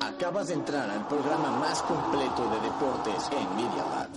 Acabas 0.00 0.48
de 0.48 0.54
entrar 0.54 0.90
al 0.90 1.08
programa 1.08 1.50
más 1.58 1.80
completo 1.82 2.42
de 2.50 2.60
deportes 2.60 3.30
en 3.32 3.56
Media 3.56 3.84
Lab. 3.90 4.10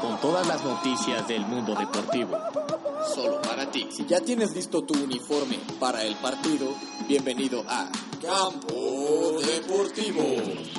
Con 0.00 0.20
todas 0.20 0.46
las 0.48 0.64
noticias 0.64 1.28
del 1.28 1.46
mundo 1.46 1.76
deportivo. 1.76 2.36
Solo 3.14 3.40
para 3.42 3.70
ti. 3.70 3.86
Si 3.92 4.04
ya 4.06 4.20
tienes 4.20 4.56
listo 4.56 4.82
tu 4.82 4.94
uniforme 4.94 5.60
para 5.78 6.02
el 6.02 6.16
partido, 6.16 6.74
bienvenido 7.06 7.62
a 7.68 7.88
Campo 8.20 9.38
Deportivo. 9.40 10.77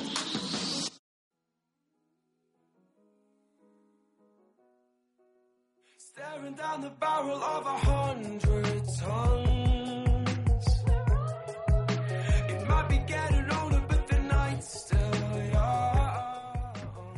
Staring 6.40 6.54
down 6.54 6.80
the 6.80 6.90
barrel 6.98 7.36
of 7.36 7.66
a 7.66 7.76
hundred 7.76 8.82
tons. 8.98 9.69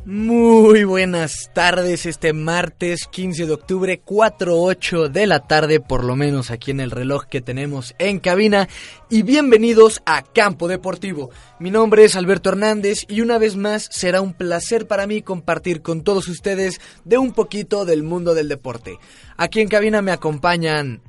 Muy 0.05 0.83
buenas 0.83 1.53
tardes, 1.55 2.07
este 2.07 2.33
martes 2.33 3.07
15 3.09 3.47
de 3.47 3.53
octubre, 3.53 4.03
4.08 4.05 5.09
de 5.09 5.29
la 5.29 5.47
tarde, 5.47 5.79
por 5.79 6.03
lo 6.03 6.17
menos 6.17 6.51
aquí 6.51 6.73
en 6.73 6.81
el 6.81 6.91
reloj 6.91 7.27
que 7.27 7.41
tenemos 7.41 7.95
en 8.01 8.19
cabina, 8.19 8.69
y 9.09 9.23
bienvenidos 9.23 10.03
a 10.05 10.23
Campo 10.23 10.67
Deportivo. 10.67 11.31
Mi 11.61 11.71
nombre 11.71 12.03
es 12.03 12.17
Alberto 12.17 12.49
Hernández 12.49 13.05
y 13.07 13.21
una 13.21 13.39
vez 13.39 13.55
más 13.55 13.87
será 13.93 14.21
un 14.23 14.35
placer 14.35 14.89
para 14.89 15.07
mí 15.07 15.23
compartir 15.23 15.83
con 15.83 16.03
todos 16.03 16.27
ustedes 16.27 16.81
de 17.05 17.19
un 17.19 17.33
poquito 17.33 17.85
del 17.85 18.03
mundo 18.03 18.35
del 18.35 18.49
deporte. 18.49 18.99
Aquí 19.37 19.61
en 19.61 19.69
cabina 19.69 20.03
me 20.03 20.11
acompañan... 20.11 21.01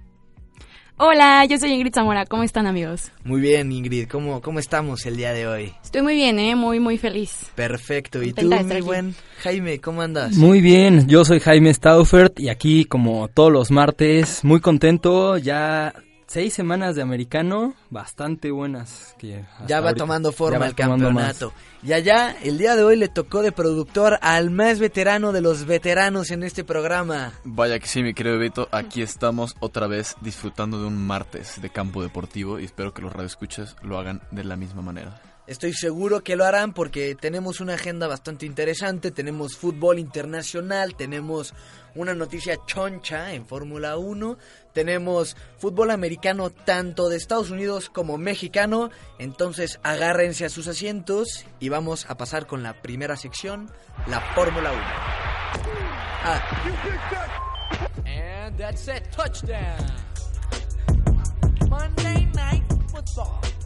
Hola, 1.05 1.43
yo 1.43 1.57
soy 1.57 1.73
Ingrid 1.73 1.93
Zamora. 1.93 2.25
¿Cómo 2.25 2.43
están, 2.43 2.65
amigos? 2.65 3.11
Muy 3.25 3.41
bien, 3.41 3.73
Ingrid, 3.73 4.07
¿cómo, 4.07 4.39
cómo 4.39 4.59
estamos 4.59 5.05
el 5.05 5.17
día 5.17 5.33
de 5.33 5.45
hoy? 5.45 5.73
Estoy 5.83 6.01
muy 6.01 6.15
bien, 6.15 6.39
¿eh? 6.39 6.55
Muy, 6.55 6.79
muy 6.79 6.97
feliz. 6.97 7.51
Perfecto, 7.55 8.23
¿y 8.23 8.31
tú, 8.31 8.47
mi 8.47 8.55
aquí. 8.55 8.79
buen 8.79 9.13
Jaime, 9.39 9.81
cómo 9.81 10.01
andas? 10.01 10.37
Muy 10.37 10.61
bien, 10.61 11.05
yo 11.09 11.25
soy 11.25 11.41
Jaime 11.41 11.73
Staufert 11.73 12.39
y 12.39 12.47
aquí 12.47 12.85
como 12.85 13.27
todos 13.27 13.51
los 13.51 13.69
martes, 13.69 14.45
muy 14.45 14.61
contento, 14.61 15.37
ya 15.37 15.93
seis 16.33 16.51
semanas 16.55 16.95
de 16.95 17.03
americano, 17.03 17.75
bastante 17.91 18.49
buenas. 18.49 19.13
Que 19.19 19.45
Ya 19.67 19.81
va 19.81 19.89
ahorita- 19.89 20.03
tomando 20.03 20.31
forma 20.31 20.65
el 20.65 20.73
tomando 20.73 21.05
campeonato. 21.05 21.51
más. 21.51 21.83
Y 21.87 21.93
allá, 21.93 22.35
el 22.41 22.57
día 22.57 22.75
de 22.75 22.83
hoy 22.83 22.95
le 22.95 23.07
tocó 23.07 23.43
de 23.43 23.51
productor 23.51 24.17
al 24.23 24.49
más 24.49 24.79
veterano 24.79 25.31
de 25.31 25.41
los 25.41 25.65
veteranos 25.65 26.31
en 26.31 26.41
este 26.41 26.63
programa. 26.63 27.33
Vaya 27.43 27.77
que 27.77 27.85
sí, 27.85 28.01
mi 28.01 28.15
querido 28.15 28.39
Beto, 28.39 28.67
aquí 28.71 29.03
estamos 29.03 29.55
otra 29.59 29.85
vez 29.85 30.15
disfrutando 30.21 30.79
de 30.81 30.87
un 30.87 30.97
martes 30.97 31.61
de 31.61 31.69
campo 31.69 32.01
deportivo 32.01 32.59
y 32.59 32.65
espero 32.65 32.95
que 32.95 33.03
los 33.03 33.13
radioescuchas 33.13 33.75
lo 33.83 33.99
hagan 33.99 34.21
de 34.31 34.43
la 34.43 34.55
misma 34.55 34.81
manera. 34.81 35.21
Estoy 35.45 35.73
seguro 35.73 36.23
que 36.23 36.37
lo 36.37 36.45
harán 36.45 36.71
porque 36.73 37.15
tenemos 37.15 37.59
una 37.59 37.73
agenda 37.73 38.07
bastante 38.07 38.45
interesante, 38.45 39.11
tenemos 39.11 39.57
fútbol 39.57 39.99
internacional, 39.99 40.95
tenemos 40.95 41.53
una 41.95 42.13
noticia 42.15 42.55
choncha 42.65 43.33
en 43.33 43.45
Fórmula 43.45 43.97
1, 43.97 44.37
tenemos 44.73 45.37
fútbol 45.57 45.91
americano 45.91 46.49
tanto 46.49 47.09
de 47.09 47.17
Estados 47.17 47.51
Unidos 47.51 47.89
como 47.89 48.17
mexicano, 48.17 48.89
entonces 49.19 49.79
agárrense 49.83 50.45
a 50.45 50.49
sus 50.49 50.67
asientos 50.67 51.45
y 51.59 51.69
vamos 51.69 52.05
a 52.09 52.17
pasar 52.17 52.47
con 52.47 52.63
la 52.63 52.81
primera 52.81 53.15
sección, 53.15 53.71
la 54.07 54.19
Fórmula 54.35 54.71
1. 54.71 54.81
Ah, 56.25 56.41
touchdown. 59.15 60.03
Monday 61.69 62.25
Night 62.33 62.63
Football. 62.91 63.62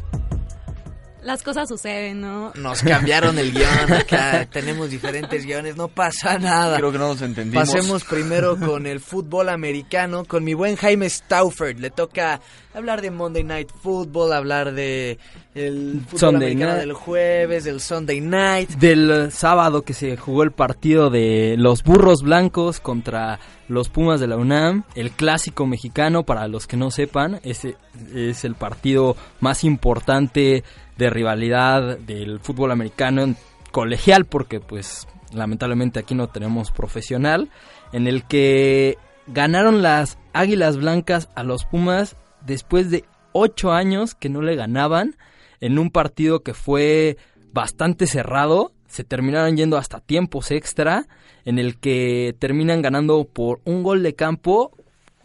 Las 1.27 1.43
cosas 1.43 1.67
suceden, 1.67 2.21
¿no? 2.21 2.53
nos 2.55 2.81
cambiaron 2.81 3.37
el 3.37 3.51
guion 3.51 3.91
acá, 3.91 4.47
tenemos 4.49 4.89
diferentes 4.89 5.45
guiones, 5.45 5.75
no 5.75 5.89
pasa 5.89 6.39
nada. 6.39 6.77
Creo 6.77 6.93
que 6.93 6.97
no 6.97 7.09
nos 7.09 7.21
entendimos. 7.21 7.67
Pasemos 7.67 8.05
primero 8.05 8.57
con 8.57 8.87
el 8.87 9.01
fútbol 9.01 9.49
americano, 9.49 10.23
con 10.23 10.45
mi 10.45 10.53
buen 10.53 10.77
Jaime 10.77 11.09
Stauffer. 11.09 11.77
Le 11.77 11.89
toca 11.89 12.39
hablar 12.73 13.01
de 13.01 13.11
Monday 13.11 13.43
Night 13.43 13.69
Football, 13.83 14.31
hablar 14.31 14.71
de 14.73 15.19
el 15.57 16.01
fútbol 16.05 16.19
Sunday 16.19 16.51
americano 16.51 16.71
night. 16.71 16.81
del 16.81 16.93
jueves, 16.93 17.63
del 17.63 17.81
Sunday 17.81 18.21
Night. 18.21 18.69
Del 18.71 19.31
sábado 19.31 19.81
que 19.81 19.93
se 19.93 20.15
jugó 20.15 20.43
el 20.43 20.51
partido 20.51 21.09
de 21.09 21.55
los 21.57 21.83
burros 21.83 22.21
blancos 22.21 22.79
contra 22.79 23.39
los 23.67 23.89
Pumas 23.89 24.19
de 24.19 24.27
la 24.27 24.37
UNAM, 24.37 24.83
el 24.95 25.11
clásico 25.11 25.65
mexicano, 25.65 26.23
para 26.23 26.47
los 26.47 26.67
que 26.67 26.77
no 26.77 26.91
sepan, 26.91 27.39
ese 27.43 27.75
es 28.13 28.45
el 28.45 28.55
partido 28.55 29.17
más 29.39 29.63
importante 29.63 30.63
de 30.97 31.09
rivalidad 31.09 31.97
del 31.97 32.39
fútbol 32.39 32.71
americano 32.71 33.35
colegial, 33.71 34.25
porque 34.25 34.59
pues 34.59 35.07
lamentablemente 35.33 35.99
aquí 35.99 36.15
no 36.15 36.27
tenemos 36.27 36.71
profesional, 36.71 37.49
en 37.91 38.07
el 38.07 38.23
que 38.25 38.97
ganaron 39.27 39.81
las 39.81 40.17
Águilas 40.33 40.77
Blancas 40.77 41.29
a 41.35 41.43
los 41.43 41.65
Pumas 41.65 42.15
después 42.45 42.89
de 42.91 43.03
ocho 43.33 43.71
años 43.71 44.15
que 44.15 44.29
no 44.29 44.41
le 44.41 44.55
ganaban 44.55 45.15
en 45.61 45.79
un 45.79 45.89
partido 45.89 46.41
que 46.41 46.53
fue 46.53 47.17
bastante 47.53 48.07
cerrado. 48.07 48.71
Se 48.87 49.03
terminaron 49.03 49.57
yendo 49.57 49.77
hasta 49.77 49.99
tiempos 49.99 50.51
extra, 50.51 51.07
en 51.45 51.59
el 51.59 51.77
que 51.77 52.35
terminan 52.39 52.81
ganando 52.81 53.25
por 53.25 53.59
un 53.65 53.83
gol 53.83 54.03
de 54.03 54.15
campo 54.15 54.71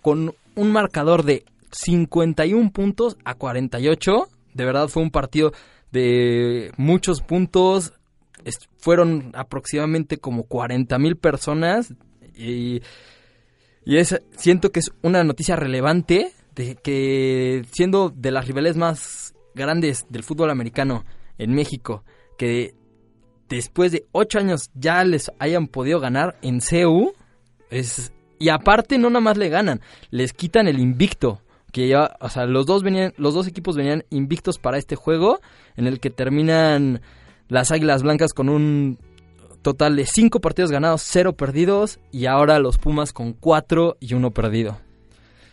con 0.00 0.34
un 0.54 0.72
marcador 0.72 1.24
de 1.24 1.44
51 1.70 2.72
puntos 2.72 3.16
a 3.24 3.34
48. 3.34 4.28
De 4.54 4.64
verdad 4.64 4.88
fue 4.88 5.02
un 5.02 5.10
partido 5.10 5.52
de 5.90 6.72
muchos 6.76 7.22
puntos. 7.22 7.92
Fueron 8.78 9.30
aproximadamente 9.34 10.18
como 10.18 10.44
40 10.44 10.98
mil 10.98 11.16
personas. 11.16 11.94
Y, 12.36 12.82
y 13.84 13.96
es, 13.98 14.20
siento 14.36 14.72
que 14.72 14.80
es 14.80 14.90
una 15.02 15.22
noticia 15.22 15.56
relevante 15.56 16.32
de 16.54 16.76
que 16.76 17.64
siendo 17.72 18.10
de 18.10 18.30
las 18.30 18.46
rivales 18.46 18.76
más 18.76 19.31
grandes 19.54 20.06
del 20.08 20.22
fútbol 20.22 20.50
americano 20.50 21.04
en 21.38 21.54
México, 21.54 22.04
que 22.38 22.74
después 23.48 23.92
de 23.92 24.06
ocho 24.12 24.38
años 24.38 24.70
ya 24.74 25.04
les 25.04 25.30
hayan 25.38 25.66
podido 25.66 26.00
ganar 26.00 26.38
en 26.42 26.60
CU, 26.60 27.12
es, 27.70 28.12
y 28.38 28.48
aparte 28.48 28.98
no 28.98 29.10
nada 29.10 29.20
más 29.20 29.36
le 29.36 29.48
ganan, 29.48 29.80
les 30.10 30.32
quitan 30.32 30.68
el 30.68 30.78
invicto. 30.78 31.40
Que 31.70 31.88
ya, 31.88 32.18
o 32.20 32.28
sea, 32.28 32.44
los 32.44 32.66
dos 32.66 32.82
venían, 32.82 33.14
los 33.16 33.32
dos 33.32 33.46
equipos 33.46 33.76
venían 33.76 34.04
invictos 34.10 34.58
para 34.58 34.76
este 34.76 34.94
juego, 34.94 35.40
en 35.74 35.86
el 35.86 36.00
que 36.00 36.10
terminan 36.10 37.00
las 37.48 37.70
Águilas 37.70 38.02
Blancas 38.02 38.34
con 38.34 38.50
un 38.50 38.98
total 39.62 39.96
de 39.96 40.04
cinco 40.04 40.40
partidos 40.40 40.70
ganados, 40.70 41.02
cero 41.02 41.34
perdidos, 41.34 41.98
y 42.10 42.26
ahora 42.26 42.58
los 42.58 42.76
Pumas 42.76 43.14
con 43.14 43.32
cuatro 43.32 43.96
y 44.00 44.12
uno 44.12 44.32
perdido. 44.32 44.78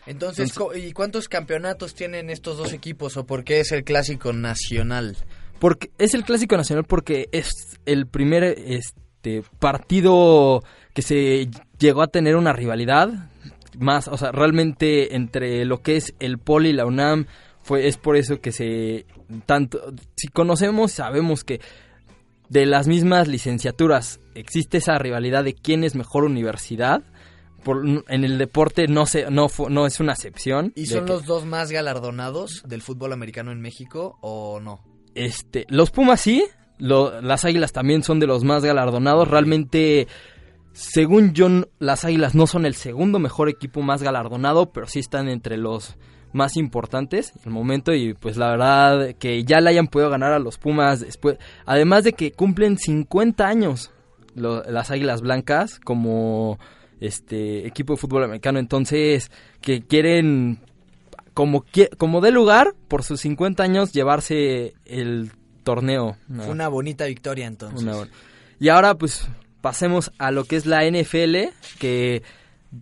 Entonces, 0.05 0.53
¿y 0.75 0.91
cuántos 0.93 1.29
campeonatos 1.29 1.93
tienen 1.93 2.29
estos 2.29 2.57
dos 2.57 2.73
equipos 2.73 3.17
o 3.17 3.25
por 3.25 3.43
qué 3.43 3.59
es 3.59 3.71
el 3.71 3.83
clásico 3.83 4.33
nacional? 4.33 5.17
Porque 5.59 5.91
es 5.97 6.13
el 6.13 6.23
clásico 6.23 6.57
nacional 6.57 6.85
porque 6.85 7.27
es 7.31 7.77
el 7.85 8.07
primer 8.07 8.43
este 8.43 9.43
partido 9.59 10.63
que 10.93 11.01
se 11.01 11.49
llegó 11.77 12.01
a 12.01 12.07
tener 12.07 12.35
una 12.35 12.53
rivalidad 12.53 13.29
más, 13.77 14.07
o 14.07 14.17
sea, 14.17 14.31
realmente 14.31 15.15
entre 15.15 15.63
lo 15.65 15.81
que 15.81 15.97
es 15.97 16.13
el 16.19 16.37
Poli 16.37 16.69
y 16.69 16.73
la 16.73 16.85
UNAM 16.85 17.27
fue 17.61 17.87
es 17.87 17.97
por 17.97 18.15
eso 18.15 18.41
que 18.41 18.51
se 18.51 19.05
tanto 19.45 19.93
si 20.15 20.27
conocemos 20.29 20.91
sabemos 20.93 21.43
que 21.43 21.61
de 22.49 22.65
las 22.65 22.87
mismas 22.87 23.27
licenciaturas 23.27 24.19
existe 24.33 24.79
esa 24.79 24.97
rivalidad 24.97 25.43
de 25.43 25.53
quién 25.53 25.83
es 25.83 25.95
mejor 25.95 26.23
universidad. 26.23 27.03
Por, 27.63 27.85
en 27.85 28.23
el 28.23 28.37
deporte 28.37 28.87
no 28.87 29.05
se 29.05 29.29
no 29.29 29.47
no 29.69 29.85
es 29.85 29.99
una 29.99 30.13
excepción. 30.13 30.71
¿Y 30.75 30.85
son 30.87 31.05
que- 31.05 31.13
los 31.13 31.25
dos 31.25 31.45
más 31.45 31.71
galardonados 31.71 32.63
del 32.67 32.81
fútbol 32.81 33.13
americano 33.13 33.51
en 33.51 33.61
México 33.61 34.17
o 34.21 34.59
no? 34.59 34.83
Este, 35.15 35.65
los 35.69 35.91
Pumas 35.91 36.21
sí, 36.21 36.45
lo- 36.77 37.21
las 37.21 37.45
Águilas 37.45 37.71
también 37.73 38.03
son 38.03 38.19
de 38.19 38.27
los 38.27 38.43
más 38.43 38.63
galardonados. 38.63 39.27
Realmente 39.27 40.07
según 40.71 41.33
yo, 41.33 41.47
n- 41.47 41.65
las 41.79 42.05
Águilas 42.05 42.35
no 42.35 42.47
son 42.47 42.65
el 42.65 42.75
segundo 42.75 43.19
mejor 43.19 43.49
equipo 43.49 43.81
más 43.81 44.01
galardonado, 44.03 44.71
pero 44.71 44.87
sí 44.87 44.99
están 44.99 45.27
entre 45.27 45.57
los 45.57 45.97
más 46.31 46.57
importantes 46.57 47.33
en 47.35 47.41
el 47.45 47.49
momento 47.51 47.91
y 47.93 48.13
pues 48.13 48.37
la 48.37 48.51
verdad 48.51 49.15
que 49.17 49.43
ya 49.43 49.61
le 49.61 49.71
hayan 49.71 49.87
podido 49.87 50.11
ganar 50.11 50.31
a 50.31 50.37
los 50.39 50.57
Pumas 50.59 50.99
después, 50.99 51.37
además 51.65 52.03
de 52.03 52.13
que 52.13 52.31
cumplen 52.31 52.77
50 52.77 53.47
años 53.47 53.91
lo- 54.35 54.63
las 54.63 54.91
Águilas 54.91 55.21
Blancas 55.21 55.79
como 55.83 56.59
este 56.99 57.65
equipo 57.67 57.93
de 57.93 57.97
fútbol 57.97 58.23
americano, 58.23 58.59
entonces 58.59 59.31
que 59.61 59.81
quieren 59.81 60.59
como 61.33 61.63
como 61.97 62.19
de 62.21 62.31
lugar 62.31 62.73
por 62.87 63.03
sus 63.03 63.21
50 63.21 63.63
años 63.63 63.91
llevarse 63.93 64.73
el 64.85 65.31
torneo. 65.63 66.17
¿no? 66.27 66.43
Fue 66.43 66.51
una 66.51 66.67
bonita 66.67 67.05
victoria 67.05 67.47
entonces. 67.47 67.81
Una. 67.83 68.07
Y 68.59 68.69
ahora 68.69 68.95
pues 68.95 69.27
pasemos 69.61 70.11
a 70.17 70.31
lo 70.31 70.43
que 70.45 70.55
es 70.57 70.65
la 70.65 70.83
NFL, 70.85 71.49
que 71.79 72.23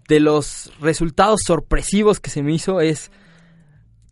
de 0.08 0.20
los 0.20 0.72
resultados 0.82 1.42
sorpresivos 1.46 2.20
que 2.20 2.30
se 2.30 2.42
me 2.44 2.54
hizo 2.54 2.82
es 2.82 3.12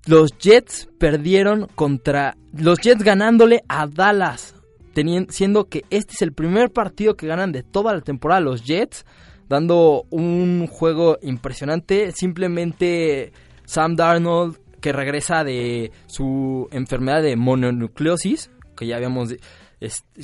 los 0.05 0.37
Jets 0.37 0.87
perdieron 0.99 1.67
contra 1.73 2.37
los 2.53 2.79
Jets 2.79 3.03
ganándole 3.03 3.63
a 3.67 3.87
Dallas, 3.87 4.53
tenien- 4.93 5.29
siendo 5.31 5.67
que 5.67 5.83
este 5.89 6.13
es 6.13 6.21
el 6.21 6.31
primer 6.33 6.71
partido 6.71 7.15
que 7.15 7.27
ganan 7.27 7.51
de 7.51 7.63
toda 7.63 7.93
la 7.93 8.01
temporada 8.01 8.39
los 8.41 8.63
Jets, 8.63 9.05
dando 9.47 10.05
un 10.09 10.67
juego 10.67 11.17
impresionante, 11.21 12.11
simplemente 12.11 13.31
Sam 13.65 13.95
Darnold 13.95 14.57
que 14.81 14.93
regresa 14.93 15.43
de 15.43 15.91
su 16.05 16.67
enfermedad 16.71 17.23
de 17.23 17.35
mononucleosis, 17.35 18.51
que 18.77 18.85
ya 18.87 18.97
habíamos 18.97 19.33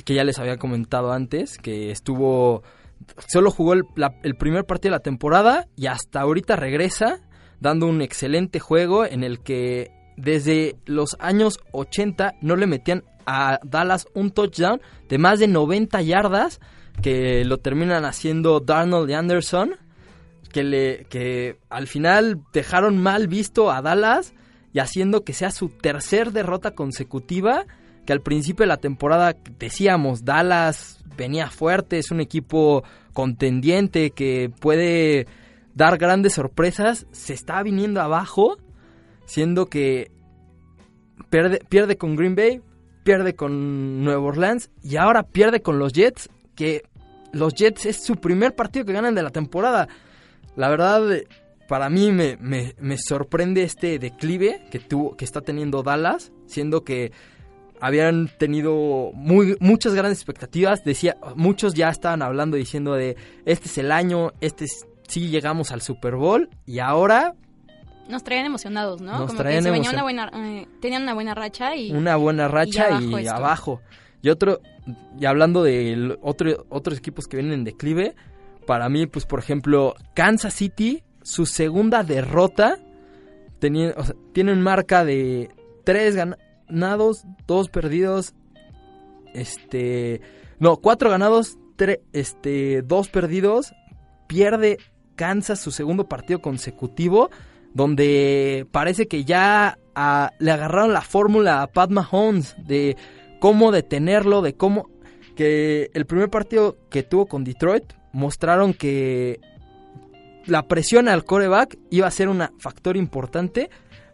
que 0.04 0.14
ya 0.14 0.24
les 0.24 0.38
había 0.38 0.56
comentado 0.56 1.12
antes, 1.12 1.58
que 1.58 1.90
estuvo 1.90 2.62
solo 3.28 3.50
jugó 3.50 3.72
el, 3.72 3.82
el 4.22 4.36
primer 4.36 4.64
partido 4.64 4.92
de 4.92 4.98
la 4.98 5.02
temporada 5.02 5.66
y 5.76 5.86
hasta 5.86 6.20
ahorita 6.20 6.56
regresa 6.56 7.20
dando 7.60 7.86
un 7.86 8.02
excelente 8.02 8.60
juego 8.60 9.04
en 9.04 9.24
el 9.24 9.40
que 9.40 9.90
desde 10.16 10.76
los 10.84 11.16
años 11.18 11.58
80 11.72 12.34
no 12.40 12.56
le 12.56 12.66
metían 12.66 13.04
a 13.26 13.58
Dallas 13.64 14.06
un 14.14 14.30
touchdown 14.30 14.80
de 15.08 15.18
más 15.18 15.38
de 15.38 15.48
90 15.48 16.02
yardas 16.02 16.60
que 17.00 17.44
lo 17.44 17.58
terminan 17.58 18.04
haciendo 18.04 18.60
Darnold 18.60 19.10
y 19.10 19.14
Anderson 19.14 19.76
que 20.52 20.62
le 20.62 21.06
que 21.08 21.56
al 21.70 21.86
final 21.86 22.42
dejaron 22.52 22.98
mal 22.98 23.26
visto 23.26 23.70
a 23.70 23.80
Dallas 23.80 24.34
y 24.72 24.78
haciendo 24.78 25.24
que 25.24 25.32
sea 25.32 25.50
su 25.50 25.70
tercer 25.70 26.32
derrota 26.32 26.72
consecutiva 26.72 27.64
que 28.04 28.12
al 28.12 28.20
principio 28.20 28.64
de 28.64 28.68
la 28.68 28.76
temporada 28.76 29.34
decíamos 29.58 30.24
Dallas 30.24 31.02
venía 31.16 31.50
fuerte, 31.50 31.98
es 31.98 32.10
un 32.10 32.20
equipo 32.20 32.84
contendiente 33.12 34.10
que 34.10 34.50
puede 34.60 35.26
dar 35.74 35.98
grandes 35.98 36.34
sorpresas, 36.34 37.06
se 37.12 37.34
está 37.34 37.62
viniendo 37.62 38.00
abajo, 38.00 38.58
siendo 39.24 39.66
que 39.66 40.10
pierde, 41.30 41.60
pierde 41.68 41.96
con 41.96 42.16
Green 42.16 42.34
Bay, 42.34 42.60
pierde 43.04 43.34
con 43.34 44.04
Nueva 44.04 44.22
Orleans 44.22 44.70
y 44.82 44.96
ahora 44.96 45.22
pierde 45.22 45.60
con 45.60 45.78
los 45.78 45.92
Jets, 45.92 46.28
que 46.54 46.82
los 47.32 47.54
Jets 47.54 47.86
es 47.86 48.02
su 48.04 48.16
primer 48.16 48.54
partido 48.54 48.84
que 48.84 48.92
ganan 48.92 49.14
de 49.14 49.22
la 49.22 49.30
temporada. 49.30 49.88
La 50.56 50.68
verdad, 50.68 51.02
para 51.68 51.88
mí 51.88 52.12
me, 52.12 52.36
me- 52.38 52.74
me 52.78 52.98
sorprende 52.98 53.62
este 53.62 53.98
declive 53.98 54.64
que, 54.70 54.78
tuvo, 54.78 55.16
que 55.16 55.24
está 55.24 55.40
teniendo 55.40 55.82
Dallas, 55.82 56.30
siendo 56.46 56.84
que 56.84 57.12
habían 57.80 58.28
tenido 58.38 59.10
muy, 59.14 59.56
muchas 59.60 59.94
grandes 59.94 60.18
expectativas. 60.18 60.84
Decía, 60.84 61.16
muchos 61.34 61.74
ya 61.74 61.88
estaban 61.88 62.22
hablando 62.22 62.56
diciendo 62.56 62.92
de 62.94 63.16
este 63.46 63.68
es 63.68 63.78
el 63.78 63.90
año, 63.92 64.32
este 64.40 64.66
es- 64.66 64.86
sí 65.08 65.28
llegamos 65.28 65.72
al 65.72 65.80
Super 65.80 66.14
Bowl 66.16 66.48
y 66.66 66.78
ahora 66.78 67.34
Nos 68.08 68.24
traían 68.24 68.46
emocionados, 68.46 69.00
¿no? 69.00 69.12
Nos 69.18 69.26
Como 69.28 69.38
traían 69.38 69.60
que 69.60 69.64
se 69.64 69.70
venía 69.70 69.90
una 69.90 70.02
buena, 70.02 70.30
eh, 70.34 70.68
tenían 70.80 71.02
una 71.02 71.14
buena 71.14 71.34
racha 71.34 71.74
y 71.76 71.92
una 71.92 72.16
buena 72.16 72.48
racha 72.48 73.00
y 73.00 73.26
abajo. 73.26 73.80
Y 74.22 74.30
otro, 74.30 74.60
y 75.18 75.26
hablando 75.26 75.62
de 75.62 76.16
otro, 76.22 76.64
otros 76.68 76.98
equipos 76.98 77.26
que 77.26 77.36
vienen 77.36 77.54
en 77.54 77.64
declive, 77.64 78.14
para 78.66 78.88
mí, 78.88 79.06
pues 79.06 79.26
por 79.26 79.40
ejemplo, 79.40 79.94
Kansas 80.14 80.54
City, 80.54 81.02
su 81.22 81.44
segunda 81.44 82.04
derrota, 82.04 82.78
tenía, 83.58 83.94
o 83.96 84.04
sea, 84.04 84.14
tienen 84.32 84.62
marca 84.62 85.04
de 85.04 85.50
tres 85.84 86.14
ganados, 86.14 87.24
dos 87.46 87.68
perdidos, 87.68 88.34
este, 89.34 90.20
no, 90.58 90.76
cuatro 90.76 91.10
ganados, 91.10 91.58
este, 92.12 92.82
dos 92.82 93.08
perdidos, 93.08 93.74
pierde 94.28 94.78
Kansas 95.16 95.60
su 95.60 95.72
segundo 95.72 96.08
partido 96.08 96.40
consecutivo, 96.40 97.30
donde 97.74 98.66
parece 98.70 99.08
que 99.08 99.24
ya 99.24 99.78
ah, 99.94 100.30
le 100.38 100.52
agarraron 100.52 100.92
la 100.92 101.02
fórmula 101.02 101.62
a 101.62 101.66
Pat 101.66 101.90
Mahomes 101.90 102.54
de 102.58 102.96
cómo 103.42 103.72
detenerlo, 103.72 104.40
de 104.40 104.54
cómo 104.54 104.88
que 105.34 105.90
el 105.94 106.06
primer 106.06 106.30
partido 106.30 106.76
que 106.90 107.02
tuvo 107.02 107.26
con 107.26 107.42
Detroit 107.42 107.82
mostraron 108.12 108.72
que 108.72 109.40
la 110.46 110.68
presión 110.68 111.08
al 111.08 111.24
coreback 111.24 111.76
iba 111.90 112.06
a 112.06 112.12
ser 112.12 112.28
un 112.28 112.40
factor 112.60 112.96
importante, 112.96 113.68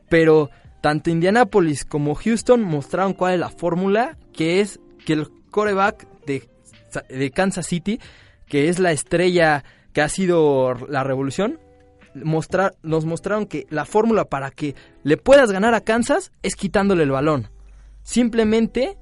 pero 0.08 0.48
tanto 0.80 1.10
Indianapolis 1.10 1.84
como 1.84 2.14
Houston 2.14 2.62
mostraron 2.62 3.12
cuál 3.12 3.34
es 3.34 3.40
la 3.40 3.50
fórmula, 3.50 4.16
que 4.32 4.62
es 4.62 4.80
que 5.04 5.12
el 5.12 5.28
coreback 5.50 6.08
de, 6.24 6.48
de 7.10 7.30
Kansas 7.30 7.66
City, 7.66 8.00
que 8.46 8.70
es 8.70 8.78
la 8.78 8.92
estrella 8.92 9.62
que 9.92 10.00
ha 10.00 10.08
sido 10.08 10.72
la 10.88 11.04
revolución, 11.04 11.60
mostrar, 12.14 12.76
nos 12.82 13.04
mostraron 13.04 13.44
que 13.44 13.66
la 13.68 13.84
fórmula 13.84 14.24
para 14.24 14.50
que 14.50 14.74
le 15.02 15.18
puedas 15.18 15.52
ganar 15.52 15.74
a 15.74 15.82
Kansas 15.82 16.32
es 16.42 16.56
quitándole 16.56 17.02
el 17.02 17.10
balón. 17.10 17.50
Simplemente 18.04 18.96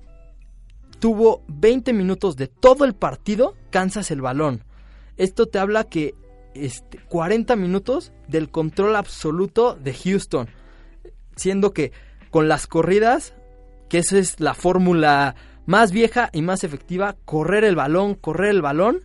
tuvo 0.98 1.42
20 1.48 1.92
minutos 1.92 2.36
de 2.36 2.48
todo 2.48 2.84
el 2.84 2.94
partido 2.94 3.54
Kansas 3.70 4.10
el 4.10 4.20
balón. 4.20 4.64
Esto 5.16 5.46
te 5.46 5.58
habla 5.58 5.84
que 5.84 6.14
este, 6.54 6.98
40 7.08 7.56
minutos 7.56 8.12
del 8.28 8.50
control 8.50 8.96
absoluto 8.96 9.74
de 9.74 9.94
Houston. 9.94 10.48
Siendo 11.36 11.72
que 11.72 11.92
con 12.30 12.48
las 12.48 12.66
corridas, 12.66 13.34
que 13.88 13.98
esa 13.98 14.18
es 14.18 14.40
la 14.40 14.54
fórmula 14.54 15.36
más 15.66 15.92
vieja 15.92 16.30
y 16.32 16.42
más 16.42 16.64
efectiva, 16.64 17.16
correr 17.24 17.64
el 17.64 17.76
balón, 17.76 18.14
correr 18.14 18.50
el 18.50 18.62
balón, 18.62 19.04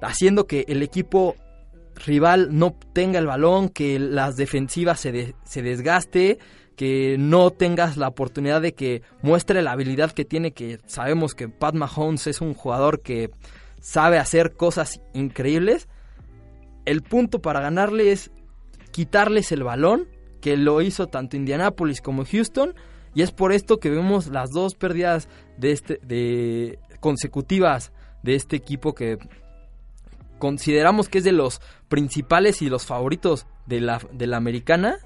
haciendo 0.00 0.46
que 0.46 0.64
el 0.68 0.82
equipo 0.82 1.36
rival 2.04 2.48
no 2.52 2.76
tenga 2.92 3.18
el 3.18 3.26
balón, 3.26 3.68
que 3.68 3.98
las 3.98 4.36
defensivas 4.36 5.00
se, 5.00 5.34
se 5.44 5.62
desgaste, 5.62 6.38
que 6.76 7.16
no 7.18 7.50
tengas 7.50 7.96
la 7.96 8.08
oportunidad 8.08 8.60
de 8.60 8.74
que 8.74 9.02
muestre 9.22 9.62
la 9.62 9.72
habilidad 9.72 10.12
que 10.12 10.24
tiene, 10.24 10.52
que 10.52 10.78
sabemos 10.86 11.34
que 11.34 11.48
Pat 11.48 11.74
Mahomes 11.74 12.26
es 12.26 12.40
un 12.40 12.54
jugador 12.54 13.00
que 13.00 13.30
sabe 13.80 14.18
hacer 14.18 14.52
cosas 14.54 15.00
increíbles. 15.14 15.88
El 16.84 17.02
punto 17.02 17.40
para 17.40 17.60
ganarle 17.60 18.12
es 18.12 18.30
quitarles 18.92 19.52
el 19.52 19.64
balón, 19.64 20.08
que 20.40 20.56
lo 20.56 20.82
hizo 20.82 21.08
tanto 21.08 21.36
Indianapolis 21.36 22.00
como 22.00 22.24
Houston, 22.24 22.74
y 23.14 23.22
es 23.22 23.32
por 23.32 23.52
esto 23.52 23.78
que 23.78 23.90
vemos 23.90 24.28
las 24.28 24.50
dos 24.50 24.74
pérdidas 24.74 25.28
de 25.56 25.72
este 25.72 25.98
de 26.02 26.78
consecutivas 27.00 27.92
de 28.22 28.34
este 28.34 28.56
equipo 28.56 28.94
que 28.94 29.18
consideramos 30.38 31.08
que 31.08 31.18
es 31.18 31.24
de 31.24 31.32
los 31.32 31.60
principales 31.88 32.60
y 32.60 32.68
los 32.68 32.84
favoritos 32.84 33.46
de 33.66 33.80
la, 33.80 34.00
de 34.12 34.26
la 34.26 34.36
americana. 34.36 34.98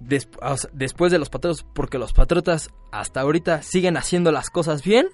Después 0.00 1.12
de 1.12 1.18
los 1.18 1.28
Patriotas, 1.28 1.64
porque 1.74 1.98
los 1.98 2.12
Patriotas 2.12 2.70
hasta 2.90 3.20
ahorita 3.20 3.62
siguen 3.62 3.96
haciendo 3.96 4.32
las 4.32 4.50
cosas 4.50 4.82
bien. 4.82 5.06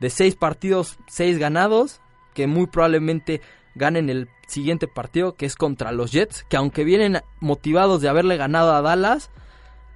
De 0.00 0.08
seis 0.08 0.34
partidos, 0.34 0.98
seis 1.08 1.38
ganados, 1.38 2.00
que 2.34 2.46
muy 2.46 2.66
probablemente 2.66 3.42
ganen 3.74 4.08
el 4.08 4.28
siguiente 4.46 4.88
partido, 4.88 5.34
que 5.34 5.46
es 5.46 5.56
contra 5.56 5.92
los 5.92 6.10
Jets, 6.10 6.44
que 6.48 6.56
aunque 6.56 6.84
vienen 6.84 7.20
motivados 7.38 8.00
de 8.00 8.08
haberle 8.08 8.36
ganado 8.36 8.74
a 8.74 8.82
Dallas, 8.82 9.30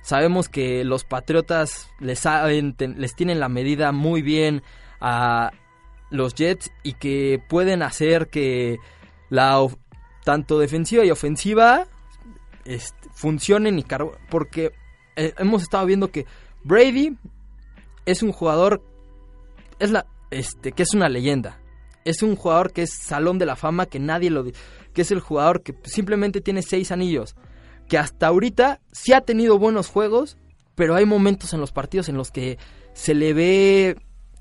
sabemos 0.02 0.48
que 0.48 0.84
los 0.84 1.04
Patriotas 1.04 1.90
les, 1.98 2.18
saben, 2.18 2.76
les 2.78 3.14
tienen 3.14 3.40
la 3.40 3.48
medida 3.48 3.92
muy 3.92 4.20
bien 4.20 4.62
a 5.00 5.52
los 6.10 6.34
Jets 6.34 6.70
y 6.82 6.92
que 6.92 7.42
pueden 7.48 7.82
hacer 7.82 8.28
que 8.28 8.78
la 9.30 9.66
tanto 10.24 10.58
defensiva 10.58 11.04
y 11.04 11.10
ofensiva 11.10 11.86
este, 12.64 13.03
funcionen 13.14 13.78
y 13.78 13.82
car- 13.82 14.06
porque 14.30 14.72
eh, 15.16 15.32
hemos 15.38 15.62
estado 15.62 15.86
viendo 15.86 16.10
que 16.10 16.26
Brady 16.64 17.16
es 18.06 18.22
un 18.22 18.32
jugador 18.32 18.82
es 19.78 19.90
la 19.90 20.06
este 20.30 20.72
que 20.72 20.82
es 20.82 20.94
una 20.94 21.08
leyenda 21.08 21.60
es 22.04 22.22
un 22.22 22.36
jugador 22.36 22.72
que 22.72 22.82
es 22.82 22.92
salón 22.92 23.38
de 23.38 23.46
la 23.46 23.56
fama 23.56 23.86
que 23.86 23.98
nadie 23.98 24.30
lo 24.30 24.44
que 24.44 25.02
es 25.02 25.10
el 25.10 25.20
jugador 25.20 25.62
que 25.62 25.74
simplemente 25.84 26.40
tiene 26.40 26.62
seis 26.62 26.90
anillos 26.92 27.34
que 27.88 27.98
hasta 27.98 28.26
ahorita 28.26 28.80
sí 28.92 29.12
ha 29.12 29.20
tenido 29.20 29.58
buenos 29.58 29.88
juegos 29.88 30.36
pero 30.74 30.94
hay 30.96 31.06
momentos 31.06 31.52
en 31.54 31.60
los 31.60 31.70
partidos 31.72 32.08
en 32.08 32.16
los 32.16 32.30
que 32.30 32.58
se 32.94 33.14
le 33.14 33.32
ve 33.32 33.96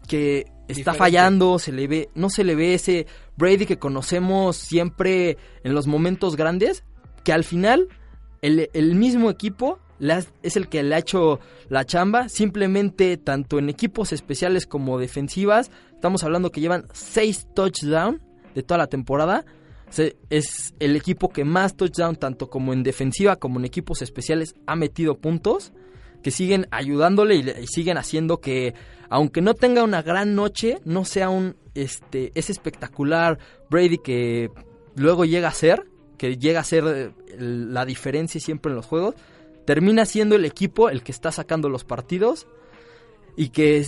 que 0.08 0.40
está 0.40 0.92
Diferente. 0.92 0.98
fallando, 0.98 1.60
se 1.60 1.72
le 1.72 1.88
ve, 1.88 2.10
no 2.16 2.30
se 2.30 2.44
le 2.44 2.56
ve 2.56 2.74
ese 2.74 3.06
Brady 3.38 3.66
que 3.66 3.78
conocemos 3.80 4.56
siempre 4.58 5.38
en 5.64 5.74
los 5.74 5.88
momentos 5.88 6.36
grandes, 6.36 6.84
que 7.24 7.32
al 7.34 7.44
final 7.44 7.88
el, 8.44 8.96
mismo 8.96 9.30
equipo 9.30 9.80
es 10.00 10.58
el 10.58 10.68
que 10.68 10.84
le 10.84 10.96
ha 10.96 11.00
hecho 11.00 11.40
la 11.70 11.86
chamba, 11.86 12.28
simplemente 12.28 13.16
tanto 13.18 13.58
en 13.58 13.70
equipos 13.70 14.12
especiales 14.12 14.68
como 14.68 15.00
defensivas, 15.00 15.72
estamos 15.94 16.24
hablando 16.24 16.52
que 16.52 16.60
llevan 16.60 16.88
seis 16.92 17.48
touchdowns 17.56 18.22
de 18.54 18.64
toda 18.64 18.80
la 18.80 18.88
temporada, 18.88 19.46
es 20.30 20.74
el 20.80 20.96
equipo 20.96 21.30
que 21.30 21.46
más 21.46 21.78
touchdown 21.78 22.16
tanto 22.16 22.50
como 22.50 22.74
en 22.74 22.84
defensiva 22.84 23.36
como 23.36 23.60
en 23.60 23.66
equipos 23.66 24.02
especiales 24.02 24.56
ha 24.66 24.76
metido 24.76 25.20
puntos 25.20 25.72
que 26.24 26.32
siguen 26.32 26.68
ayudándole 26.72 27.36
y, 27.36 27.50
y 27.62 27.68
siguen 27.68 27.98
haciendo 27.98 28.40
que 28.40 28.74
aunque 29.10 29.42
no 29.42 29.54
tenga 29.54 29.84
una 29.84 30.02
gran 30.02 30.34
noche 30.34 30.80
no 30.84 31.06
sea 31.06 31.30
un 31.30 31.58
este 31.76 32.32
ese 32.34 32.52
espectacular 32.54 33.38
Brady 33.70 34.00
que 34.00 34.50
luego 34.96 35.26
llega 35.26 35.50
a 35.50 35.54
ser 35.54 35.86
que 36.24 36.38
llega 36.38 36.62
a 36.62 36.64
ser 36.64 36.84
eh, 36.88 37.12
la 37.38 37.86
diferencia 37.86 38.40
siempre 38.40 38.70
en 38.72 38.78
los 38.78 38.86
juegos 38.86 39.16
termina 39.66 40.06
siendo 40.06 40.36
el 40.36 40.46
equipo 40.46 40.90
el 40.90 41.04
que 41.04 41.12
está 41.12 41.32
sacando 41.34 41.68
los 41.68 41.84
partidos 41.84 42.48
y 43.36 43.50
que 43.50 43.86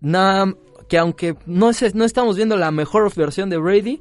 nada 0.00 0.52
que 0.88 0.98
aunque 0.98 1.36
no, 1.46 1.70
es- 1.70 1.94
no 1.94 2.04
estamos 2.04 2.34
viendo 2.36 2.56
la 2.56 2.70
mejor 2.72 3.14
versión 3.14 3.48
de 3.48 3.58
Brady 3.58 4.00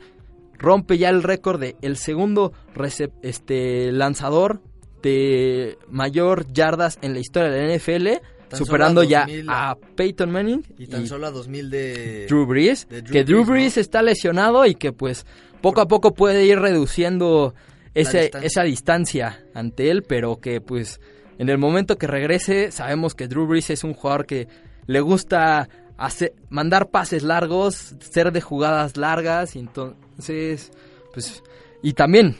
rompe 0.57 0.97
ya 0.97 1.09
el 1.09 1.21
récord 1.23 1.59
de 1.59 1.75
el 1.81 1.97
segundo 1.97 2.51
recep- 2.75 3.13
este 3.21 3.91
lanzador 3.91 4.61
de 5.03 5.77
mayor 5.89 6.51
yardas 6.51 6.97
en 7.01 7.13
la 7.13 7.19
historia 7.19 7.49
de 7.49 7.67
la 7.67 7.73
NFL, 7.75 8.07
Tan 8.49 8.57
superando 8.59 9.03
ya 9.03 9.21
2000 9.21 9.45
a 9.49 9.77
Peyton 9.95 10.29
Manning 10.31 10.63
Y 10.77 10.87
tan 10.87 11.03
y 11.03 11.07
solo 11.07 11.25
a 11.27 11.31
2000 11.31 11.69
de... 11.69 12.25
Drew 12.27 12.45
Brees, 12.45 12.87
de 12.89 13.01
Drew 13.01 13.13
que 13.13 13.23
Drew 13.23 13.37
Brees, 13.37 13.47
¿no? 13.47 13.51
Brees 13.53 13.77
está 13.77 14.01
lesionado 14.01 14.65
y 14.65 14.75
que 14.75 14.91
pues 14.91 15.25
poco 15.61 15.81
a 15.81 15.87
poco 15.87 16.13
puede 16.13 16.45
ir 16.45 16.59
reduciendo 16.59 17.53
ese- 17.93 18.21
distancia. 18.23 18.47
esa 18.47 18.63
distancia 18.63 19.45
ante 19.53 19.89
él, 19.91 20.03
pero 20.03 20.39
que 20.39 20.61
pues 20.61 20.99
en 21.37 21.49
el 21.49 21.57
momento 21.57 21.97
que 21.97 22.07
regrese 22.07 22.71
sabemos 22.71 23.15
que 23.15 23.27
Drew 23.27 23.47
Brees 23.47 23.69
es 23.69 23.83
un 23.83 23.93
jugador 23.93 24.25
que 24.25 24.47
le 24.87 24.99
gusta 25.01 25.69
hacer, 25.97 26.33
mandar 26.49 26.89
pases 26.89 27.23
largos, 27.23 27.95
ser 27.99 28.31
de 28.31 28.41
jugadas 28.41 28.97
largas 28.97 29.55
y 29.55 29.59
entonces 29.59 30.71
pues 31.13 31.43
y 31.83 31.93
también 31.93 32.37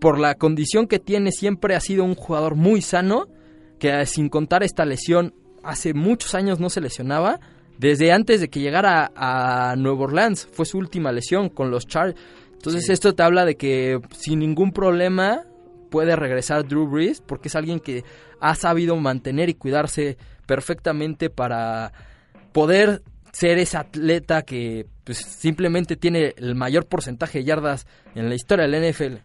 por 0.00 0.18
la 0.18 0.34
condición 0.34 0.86
que 0.88 0.98
tiene 0.98 1.30
siempre 1.32 1.74
ha 1.76 1.80
sido 1.80 2.04
un 2.04 2.14
jugador 2.14 2.54
muy 2.56 2.82
sano 2.82 3.28
que 3.78 4.04
sin 4.06 4.28
contar 4.28 4.62
esta 4.62 4.84
lesión 4.84 5.34
hace 5.62 5.94
muchos 5.94 6.34
años 6.34 6.58
no 6.58 6.70
se 6.70 6.80
lesionaba 6.80 7.38
desde 7.78 8.12
antes 8.12 8.40
de 8.40 8.48
que 8.48 8.60
llegara 8.60 9.10
a 9.16 9.74
Nueva 9.76 10.04
Orleans 10.04 10.48
fue 10.52 10.66
su 10.66 10.78
última 10.78 11.10
lesión 11.12 11.48
con 11.48 11.70
los 11.70 11.86
Chargers 11.86 12.18
entonces 12.52 12.84
Sí. 12.86 12.92
esto 12.92 13.14
te 13.14 13.22
habla 13.22 13.44
de 13.44 13.56
que 13.56 14.00
sin 14.16 14.38
ningún 14.38 14.72
problema 14.72 15.44
puede 15.90 16.14
regresar 16.16 16.66
Drew 16.66 16.86
Brees 16.88 17.20
porque 17.20 17.48
es 17.48 17.56
alguien 17.56 17.80
que 17.80 18.04
ha 18.40 18.54
sabido 18.54 18.96
mantener 18.96 19.48
y 19.48 19.54
cuidarse 19.54 20.16
perfectamente 20.46 21.28
para 21.28 21.92
poder 22.52 23.02
ser 23.32 23.58
ese 23.58 23.78
atleta 23.78 24.42
que 24.42 24.86
pues, 25.04 25.18
simplemente 25.18 25.96
tiene 25.96 26.34
el 26.36 26.54
mayor 26.54 26.86
porcentaje 26.86 27.38
de 27.38 27.44
yardas 27.44 27.86
en 28.14 28.28
la 28.28 28.34
historia 28.34 28.66
del 28.68 28.92
NFL. 28.92 29.16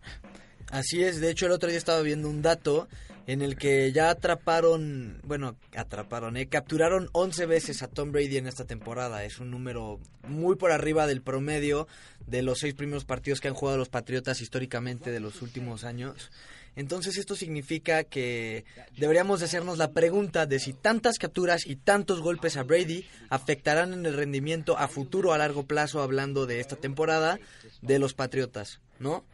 Así 0.72 1.04
es, 1.04 1.20
de 1.22 1.30
hecho 1.30 1.46
el 1.46 1.52
otro 1.52 1.70
día 1.70 1.78
estaba 1.78 2.02
viendo 2.02 2.30
un 2.30 2.42
dato 2.42 2.88
en 3.28 3.42
el 3.42 3.58
que 3.58 3.92
ya 3.92 4.10
atraparon, 4.10 5.20
bueno, 5.24 5.58
atraparon, 5.76 6.38
eh, 6.38 6.48
capturaron 6.48 7.10
11 7.12 7.46
veces 7.46 7.84
a 7.84 7.88
Tom 7.90 8.14
Brady 8.14 8.38
en 8.38 8.48
esta 8.48 8.64
temporada. 8.64 9.26
Es 9.26 9.40
un 9.40 9.52
número 9.52 10.00
muy 10.26 10.56
por 10.56 10.72
arriba 10.72 11.08
del 11.08 11.22
promedio 11.22 11.90
de 12.26 12.42
los 12.42 12.60
seis 12.60 12.74
primeros 12.74 13.04
partidos 13.04 13.42
que 13.42 13.50
han 13.50 13.54
jugado 13.54 13.78
los 13.78 13.90
Patriotas 13.90 14.40
históricamente 14.40 15.12
de 15.12 15.20
los 15.20 15.42
últimos 15.42 15.84
años. 15.84 16.32
Entonces 16.78 17.18
esto 17.18 17.36
significa 17.36 18.06
que 18.06 18.64
deberíamos 18.96 19.40
de 19.40 19.48
hacernos 19.48 19.78
la 19.78 19.92
pregunta 19.92 20.46
de 20.46 20.60
si 20.60 20.72
tantas 20.74 21.18
capturas 21.18 21.66
y 21.66 21.76
tantos 21.76 22.22
golpes 22.22 22.56
a 22.56 22.64
Brady 22.64 23.04
afectarán 23.30 23.94
en 23.94 24.06
el 24.06 24.14
rendimiento 24.14 24.78
a 24.78 24.88
futuro 24.88 25.34
a 25.34 25.38
largo 25.38 25.64
plazo 25.64 26.02
hablando 26.02 26.46
de 26.46 26.62
esta 26.62 26.76
temporada 26.78 27.40
de 27.82 28.00
los 28.00 28.14
Patriotas, 28.14 28.80
¿no? 29.00 29.26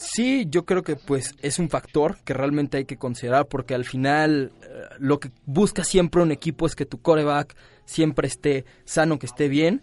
Sí, 0.00 0.46
yo 0.48 0.64
creo 0.64 0.84
que 0.84 0.94
pues 0.94 1.34
es 1.42 1.58
un 1.58 1.68
factor 1.68 2.18
que 2.24 2.32
realmente 2.32 2.76
hay 2.76 2.84
que 2.84 2.96
considerar 2.98 3.46
porque 3.48 3.74
al 3.74 3.84
final 3.84 4.52
eh, 4.62 4.66
lo 5.00 5.18
que 5.18 5.32
busca 5.44 5.82
siempre 5.82 6.22
un 6.22 6.30
equipo 6.30 6.66
es 6.66 6.76
que 6.76 6.86
tu 6.86 7.02
coreback 7.02 7.56
siempre 7.84 8.28
esté 8.28 8.64
sano, 8.84 9.18
que 9.18 9.26
esté 9.26 9.48
bien. 9.48 9.82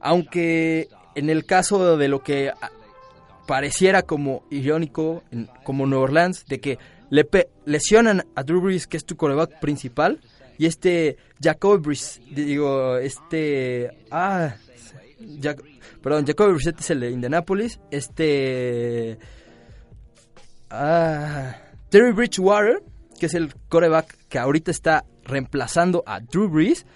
Aunque 0.00 0.88
en 1.14 1.30
el 1.30 1.46
caso 1.46 1.96
de 1.96 2.08
lo 2.08 2.24
que 2.24 2.50
ah, 2.50 2.70
pareciera 3.46 4.02
como 4.02 4.44
irónico, 4.50 5.22
en- 5.30 5.48
como 5.62 5.86
Nueva 5.86 6.04
Orleans, 6.04 6.44
de 6.46 6.58
que 6.60 6.78
le 7.10 7.24
pe- 7.24 7.48
lesionan 7.66 8.24
a 8.34 8.42
Drew 8.42 8.60
Brees, 8.60 8.88
que 8.88 8.96
es 8.96 9.04
tu 9.04 9.16
coreback 9.16 9.60
principal, 9.60 10.18
y 10.58 10.66
este 10.66 11.18
Jacob 11.40 11.80
Brees, 11.82 12.20
digo, 12.32 12.96
este... 12.96 13.92
Ah, 14.10 14.56
perdón, 16.02 16.26
Jacoby 16.26 16.52
Brissett 16.54 16.80
es 16.80 16.90
el 16.90 17.00
de 17.00 17.10
Indianapolis. 17.10 17.78
Este. 17.92 19.18
Ah, 20.70 21.56
Terry 21.90 22.12
Bridgewater, 22.12 22.82
que 23.18 23.26
es 23.26 23.34
el 23.34 23.54
coreback 23.68 24.16
que 24.28 24.38
ahorita 24.38 24.70
está 24.70 25.04
reemplazando 25.24 26.02
a 26.06 26.20
Drew 26.20 26.48
Brees. 26.48 26.86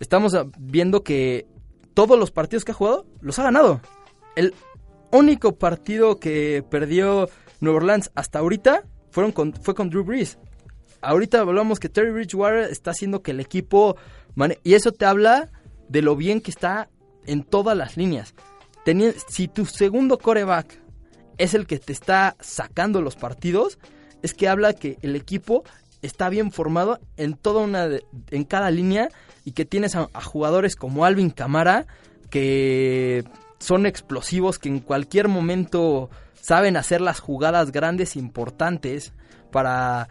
Estamos 0.00 0.36
viendo 0.58 1.02
que 1.02 1.46
todos 1.94 2.18
los 2.18 2.30
partidos 2.30 2.64
que 2.64 2.72
ha 2.72 2.74
jugado 2.74 3.06
los 3.20 3.38
ha 3.38 3.44
ganado. 3.44 3.80
El 4.34 4.54
único 5.12 5.56
partido 5.56 6.18
que 6.18 6.64
perdió 6.68 7.28
Nueva 7.60 7.78
Orleans 7.78 8.10
hasta 8.14 8.40
ahorita 8.40 8.84
fueron 9.10 9.32
fue 9.62 9.74
con 9.74 9.90
Drew 9.90 10.04
Brees. 10.04 10.38
Ahorita 11.00 11.40
hablamos 11.40 11.80
que 11.80 11.88
Terry 11.88 12.12
Bridgewater 12.12 12.70
está 12.70 12.92
haciendo 12.92 13.22
que 13.22 13.32
el 13.32 13.40
equipo... 13.40 13.96
y 14.62 14.74
eso 14.74 14.92
te 14.92 15.04
habla 15.04 15.50
de 15.88 16.02
lo 16.02 16.16
bien 16.16 16.40
que 16.40 16.50
está 16.50 16.88
en 17.26 17.42
todas 17.42 17.76
las 17.76 17.96
líneas. 17.96 18.34
Si 19.28 19.48
tu 19.48 19.66
segundo 19.66 20.18
coreback 20.18 20.81
es 21.38 21.54
el 21.54 21.66
que 21.66 21.78
te 21.78 21.92
está 21.92 22.36
sacando 22.40 23.00
los 23.02 23.16
partidos, 23.16 23.78
es 24.22 24.34
que 24.34 24.48
habla 24.48 24.72
que 24.72 24.98
el 25.02 25.16
equipo 25.16 25.64
está 26.02 26.28
bien 26.28 26.50
formado 26.52 26.98
en 27.16 27.34
toda 27.34 27.62
una 27.62 27.88
de- 27.88 28.04
en 28.30 28.44
cada 28.44 28.70
línea 28.70 29.08
y 29.44 29.52
que 29.52 29.64
tienes 29.64 29.94
a, 29.94 30.08
jugadores 30.24 30.76
como 30.76 31.04
Alvin 31.04 31.30
Camara 31.30 31.86
que 32.30 33.24
son 33.58 33.86
explosivos 33.86 34.58
que 34.58 34.68
en 34.68 34.80
cualquier 34.80 35.28
momento 35.28 36.10
saben 36.40 36.76
hacer 36.76 37.00
las 37.00 37.20
jugadas 37.20 37.70
grandes 37.70 38.16
importantes 38.16 39.12
para 39.52 40.08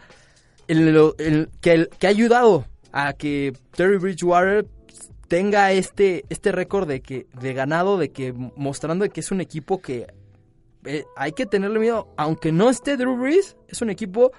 el- 0.68 1.48
que, 1.60 1.88
ha 2.02 2.06
ayudado 2.08 2.64
a 2.92 3.12
que 3.12 3.52
Terry 3.74 3.98
Bridgewater 3.98 4.66
tenga 5.28 5.72
este 5.72 6.24
este 6.28 6.52
récord 6.52 6.86
de 6.88 7.00
que 7.00 7.26
de 7.40 7.52
ganado 7.54 7.98
de 7.98 8.10
que 8.10 8.32
mostrando 8.56 9.08
que 9.08 9.20
es 9.20 9.30
un 9.30 9.40
equipo 9.40 9.80
que 9.80 10.06
eh, 10.84 11.04
hay 11.16 11.32
que 11.32 11.46
tenerle 11.46 11.78
miedo 11.78 12.08
aunque 12.16 12.52
no 12.52 12.70
esté 12.70 12.96
Drew 12.96 13.16
Brees 13.16 13.56
es 13.68 13.82
un 13.82 13.90
equipo 13.90 14.32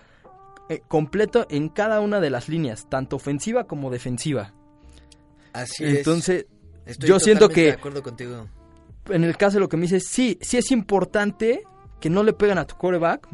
eh, 0.69 0.81
completo 0.87 1.45
en 1.49 1.69
cada 1.69 1.99
una 2.01 2.19
de 2.19 2.29
las 2.29 2.49
líneas 2.49 2.87
tanto 2.89 3.15
ofensiva 3.15 3.65
como 3.65 3.89
defensiva 3.89 4.53
Así 5.53 5.83
es. 5.83 5.97
entonces 5.99 6.45
Estoy 6.85 7.09
yo 7.09 7.19
siento 7.19 7.49
que 7.49 7.63
de 7.65 7.71
acuerdo 7.71 8.03
contigo. 8.03 8.47
en 9.09 9.23
el 9.23 9.37
caso 9.37 9.55
de 9.57 9.61
lo 9.61 9.69
que 9.69 9.77
me 9.77 9.83
dices, 9.83 10.05
sí, 10.07 10.37
sí 10.41 10.57
es 10.57 10.71
importante 10.71 11.63
que 12.01 12.09
no 12.09 12.23
le 12.23 12.33
pegan 12.33 12.57
a 12.57 12.65
tu 12.65 12.75
coreback, 12.75 13.27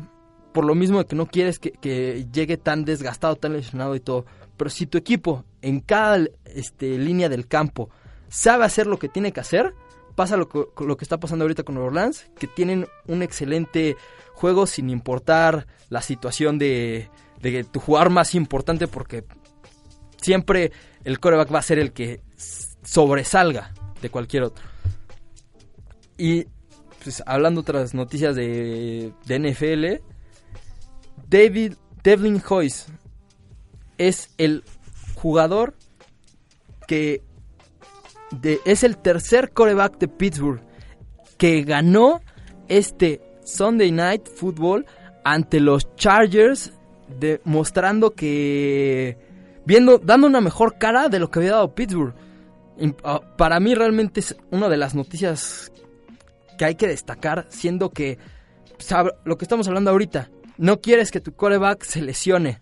por 0.53 0.65
lo 0.65 0.75
mismo 0.75 0.99
de 0.99 1.05
que 1.05 1.15
no 1.15 1.25
quieres 1.25 1.57
que, 1.57 1.71
que 1.71 2.27
llegue 2.31 2.57
tan 2.57 2.85
desgastado, 2.85 3.35
tan 3.35 3.53
lesionado 3.53 3.95
y 3.95 3.99
todo. 3.99 4.25
Pero 4.57 4.69
si 4.69 4.85
tu 4.85 4.97
equipo 4.97 5.45
en 5.61 5.79
cada 5.79 6.19
este, 6.45 6.97
línea 6.99 7.29
del 7.29 7.47
campo 7.47 7.89
sabe 8.27 8.65
hacer 8.65 8.85
lo 8.85 8.99
que 8.99 9.09
tiene 9.09 9.31
que 9.31 9.39
hacer, 9.39 9.73
pasa 10.19 10.35
lo 10.35 10.49
que, 10.49 10.65
está 10.99 11.17
pasando 11.17 11.45
ahorita 11.45 11.63
con 11.63 11.77
Orleans, 11.77 12.29
que 12.37 12.45
tienen 12.45 12.85
un 13.07 13.23
excelente 13.23 13.95
juego 14.33 14.67
sin 14.67 14.89
importar 14.89 15.65
la 15.87 16.01
situación 16.01 16.59
de, 16.59 17.09
de 17.41 17.63
tu 17.63 17.79
jugador 17.79 18.09
más 18.09 18.35
importante, 18.35 18.89
porque 18.89 19.23
siempre 20.21 20.73
el 21.05 21.21
coreback 21.21 21.53
va 21.53 21.59
a 21.59 21.61
ser 21.61 21.79
el 21.79 21.93
que 21.93 22.19
sobresalga 22.83 23.73
de 24.01 24.09
cualquier 24.09 24.43
otro. 24.43 24.65
Y 26.17 26.47
pues 27.01 27.23
hablando 27.25 27.61
otras 27.61 27.93
noticias 27.93 28.35
de, 28.35 29.13
de 29.25 29.39
NFL, 29.39 30.03
David 31.29 31.75
Devlin 32.03 32.43
Hoyes 32.45 32.87
es 33.97 34.33
el 34.37 34.65
jugador 35.15 35.75
que 36.89 37.23
de- 38.31 38.59
es 38.65 38.83
el 38.83 38.97
tercer 38.97 39.51
coreback 39.51 39.97
de 39.99 40.07
Pittsburgh 40.07 40.61
que 41.37 41.61
ganó 41.63 42.21
este 42.67 43.21
Sunday 43.43 43.91
Night 43.91 44.27
Football 44.27 44.85
ante 45.23 45.59
los 45.59 45.95
Chargers, 45.95 46.73
demostrando 47.19 48.11
que 48.11 49.17
viendo 49.65 49.97
dando 49.97 50.27
una 50.27 50.41
mejor 50.41 50.77
cara 50.77 51.09
de 51.09 51.19
lo 51.19 51.29
que 51.31 51.39
había 51.39 51.51
dado 51.51 51.73
Pittsburgh. 51.75 52.13
ah, 53.03 53.21
para 53.37 53.59
mí 53.59 53.73
realmente 53.75 54.19
es 54.19 54.35
una 54.51 54.69
de 54.69 54.77
las 54.77 54.95
noticias 54.95 55.71
que 56.57 56.65
hay 56.65 56.75
que 56.75 56.87
destacar, 56.87 57.45
siendo 57.49 57.89
que 57.91 58.17
lo 59.25 59.37
que 59.37 59.45
estamos 59.45 59.67
hablando 59.67 59.91
ahorita, 59.91 60.29
no 60.57 60.79
quieres 60.81 61.11
que 61.11 61.19
tu 61.21 61.33
coreback 61.33 61.83
se 61.83 62.01
lesione. 62.01 62.61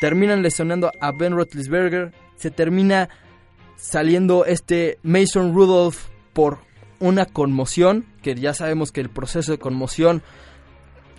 Terminan 0.00 0.42
lesionando 0.42 0.90
a 1.00 1.12
Ben 1.12 1.32
Roethlisberger, 1.32 2.12
se 2.36 2.50
termina 2.50 3.08
saliendo 3.76 4.44
este 4.44 4.98
Mason 5.02 5.54
Rudolph 5.54 5.96
por 6.32 6.58
una 6.98 7.26
conmoción, 7.26 8.06
que 8.22 8.34
ya 8.34 8.54
sabemos 8.54 8.92
que 8.92 9.00
el 9.00 9.10
proceso 9.10 9.52
de 9.52 9.58
conmoción 9.58 10.22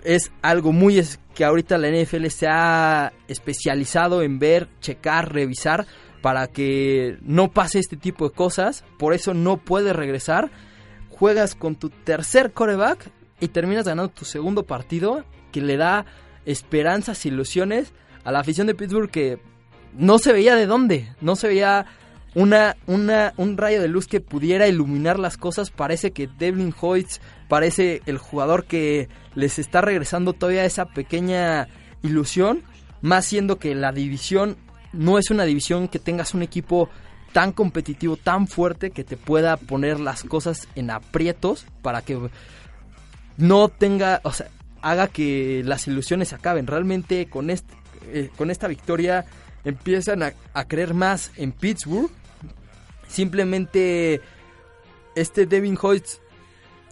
es 0.03 0.31
algo 0.41 0.71
muy 0.71 1.03
que 1.35 1.45
ahorita 1.45 1.77
la 1.77 1.89
NFL 1.89 2.27
se 2.27 2.47
ha 2.47 3.13
especializado 3.27 4.21
en 4.21 4.39
ver, 4.39 4.67
checar, 4.79 5.31
revisar 5.31 5.85
para 6.21 6.47
que 6.47 7.17
no 7.21 7.51
pase 7.51 7.79
este 7.79 7.95
tipo 7.95 8.27
de 8.27 8.35
cosas, 8.35 8.83
por 8.97 9.13
eso 9.13 9.33
no 9.33 9.57
puede 9.57 9.93
regresar. 9.93 10.49
Juegas 11.09 11.55
con 11.55 11.75
tu 11.75 11.89
tercer 11.89 12.53
coreback 12.53 13.11
y 13.39 13.49
terminas 13.49 13.85
ganando 13.85 14.11
tu 14.11 14.25
segundo 14.25 14.63
partido 14.63 15.25
que 15.51 15.61
le 15.61 15.77
da 15.77 16.05
esperanzas, 16.45 17.25
ilusiones 17.25 17.93
a 18.23 18.31
la 18.31 18.39
afición 18.39 18.67
de 18.67 18.75
Pittsburgh 18.75 19.09
que 19.09 19.39
no 19.93 20.19
se 20.19 20.33
veía 20.33 20.55
de 20.55 20.65
dónde, 20.65 21.13
no 21.21 21.35
se 21.35 21.47
veía 21.47 21.85
una, 22.37 22.77
una, 22.85 23.33
un 23.37 23.57
rayo 23.57 23.81
de 23.81 23.87
luz 23.87 24.05
que 24.05 24.21
pudiera 24.21 24.67
iluminar 24.67 25.17
las 25.17 25.37
cosas. 25.37 25.71
Parece 25.71 26.11
que 26.11 26.27
Devlin 26.27 26.71
Hoyts 26.79 27.19
parece 27.47 28.03
el 28.05 28.19
jugador 28.19 28.65
que 28.65 29.09
les 29.33 29.57
está 29.57 29.81
regresando 29.81 30.33
todavía 30.33 30.63
esa 30.63 30.85
pequeña 30.85 31.67
ilusión, 32.03 32.61
más 33.01 33.25
siendo 33.25 33.57
que 33.57 33.73
la 33.73 33.91
división 33.91 34.55
no 34.93 35.17
es 35.17 35.31
una 35.31 35.45
división 35.45 35.87
que 35.87 35.97
tengas 35.97 36.35
un 36.35 36.43
equipo 36.43 36.89
tan 37.33 37.53
competitivo, 37.53 38.17
tan 38.17 38.47
fuerte 38.47 38.91
que 38.91 39.03
te 39.03 39.17
pueda 39.17 39.57
poner 39.57 39.99
las 39.99 40.23
cosas 40.23 40.67
en 40.75 40.91
aprietos 40.91 41.65
para 41.81 42.03
que 42.03 42.19
no 43.37 43.69
tenga, 43.69 44.21
o 44.23 44.31
sea, 44.31 44.45
haga 44.83 45.07
que 45.07 45.63
las 45.65 45.87
ilusiones 45.87 46.33
acaben. 46.33 46.67
Realmente 46.67 47.25
con, 47.31 47.49
este, 47.49 47.73
eh, 48.03 48.29
con 48.37 48.51
esta 48.51 48.67
victoria 48.67 49.25
empiezan 49.63 50.21
a 50.21 50.65
creer 50.65 50.93
más 50.93 51.31
en 51.35 51.51
Pittsburgh. 51.51 52.11
Simplemente 53.07 54.21
este 55.15 55.45
Devin 55.45 55.77
Hoyts 55.81 56.21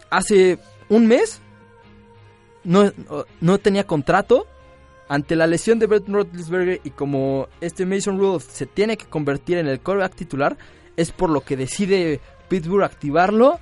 hace 0.09 0.57
un 0.89 1.07
mes 1.07 1.41
no, 2.63 2.91
no 3.41 3.57
tenía 3.59 3.85
contrato. 3.85 4.47
Ante 5.07 5.35
la 5.35 5.45
lesión 5.45 5.77
de 5.77 5.85
Brett 5.85 6.09
Roethlisberger 6.09 6.81
y 6.83 6.89
como 6.89 7.47
este 7.61 7.85
Mason 7.85 8.17
Rudolph 8.17 8.49
se 8.49 8.65
tiene 8.65 8.97
que 8.97 9.05
convertir 9.05 9.59
en 9.59 9.67
el 9.67 9.79
quarterback 9.79 10.15
titular, 10.15 10.57
es 10.97 11.11
por 11.11 11.29
lo 11.29 11.41
que 11.41 11.55
decide 11.55 12.19
Pittsburgh 12.47 12.83
activarlo. 12.83 13.59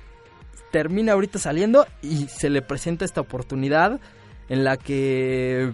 Termina 0.70 1.12
ahorita 1.12 1.38
saliendo 1.38 1.86
y 2.00 2.28
se 2.28 2.48
le 2.48 2.62
presenta 2.62 3.04
esta 3.04 3.20
oportunidad 3.20 4.00
en 4.48 4.64
la 4.64 4.78
que 4.78 5.72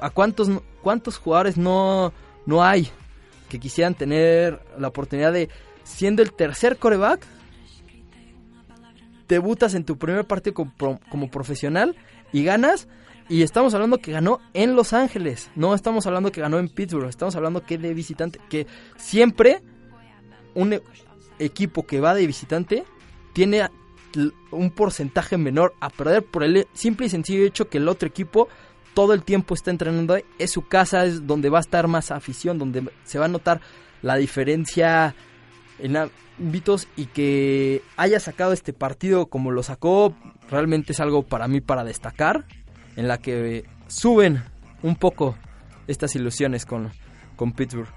a 0.00 0.10
cuántos 0.10 0.50
cuántos 0.82 1.16
jugadores 1.16 1.56
no 1.56 2.12
no 2.44 2.62
hay 2.62 2.90
que 3.48 3.58
quisieran 3.58 3.94
tener 3.94 4.60
la 4.78 4.88
oportunidad 4.88 5.32
de 5.32 5.48
siendo 5.86 6.22
el 6.22 6.32
tercer 6.32 6.76
coreback 6.76 7.24
debutas 9.28 9.74
en 9.74 9.84
tu 9.84 9.96
primer 9.96 10.26
partido 10.26 10.54
como, 10.54 11.00
como 11.08 11.30
profesional 11.30 11.96
y 12.32 12.44
ganas 12.44 12.88
y 13.28 13.42
estamos 13.42 13.74
hablando 13.74 13.98
que 13.98 14.12
ganó 14.12 14.40
en 14.52 14.76
Los 14.76 14.92
Ángeles 14.92 15.50
no 15.56 15.74
estamos 15.74 16.06
hablando 16.06 16.30
que 16.32 16.40
ganó 16.40 16.58
en 16.58 16.68
Pittsburgh 16.68 17.08
estamos 17.08 17.34
hablando 17.36 17.64
que 17.64 17.78
de 17.78 17.94
visitante 17.94 18.40
que 18.48 18.66
siempre 18.96 19.62
un 20.54 20.74
e- 20.74 20.82
equipo 21.38 21.86
que 21.86 22.00
va 22.00 22.14
de 22.14 22.26
visitante 22.26 22.84
tiene 23.32 23.68
un 24.50 24.70
porcentaje 24.70 25.36
menor 25.36 25.74
a 25.80 25.90
perder 25.90 26.24
por 26.24 26.42
el 26.42 26.66
simple 26.72 27.06
y 27.06 27.10
sencillo 27.10 27.44
hecho 27.44 27.68
que 27.68 27.78
el 27.78 27.88
otro 27.88 28.08
equipo 28.08 28.48
todo 28.94 29.12
el 29.12 29.24
tiempo 29.24 29.54
está 29.54 29.70
entrenando 29.70 30.14
ahí, 30.14 30.24
es 30.38 30.52
su 30.52 30.66
casa, 30.66 31.04
es 31.04 31.26
donde 31.26 31.50
va 31.50 31.58
a 31.58 31.60
estar 31.60 31.86
más 31.86 32.10
afición, 32.10 32.56
donde 32.56 32.82
se 33.04 33.18
va 33.18 33.26
a 33.26 33.28
notar 33.28 33.60
la 34.00 34.16
diferencia 34.16 35.14
en 35.78 35.96
ámbitos 35.96 36.88
y 36.96 37.06
que 37.06 37.82
haya 37.96 38.20
sacado 38.20 38.52
este 38.52 38.72
partido 38.72 39.26
como 39.26 39.50
lo 39.50 39.62
sacó, 39.62 40.14
realmente 40.50 40.92
es 40.92 41.00
algo 41.00 41.22
para 41.22 41.48
mí 41.48 41.60
para 41.60 41.84
destacar, 41.84 42.44
en 42.96 43.08
la 43.08 43.18
que 43.18 43.64
suben 43.88 44.42
un 44.82 44.96
poco 44.96 45.36
estas 45.86 46.14
ilusiones 46.14 46.66
con, 46.66 46.90
con 47.36 47.52
Pittsburgh. 47.52 47.88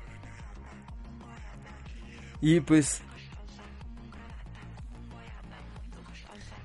Y 2.42 2.62
pues 2.62 3.02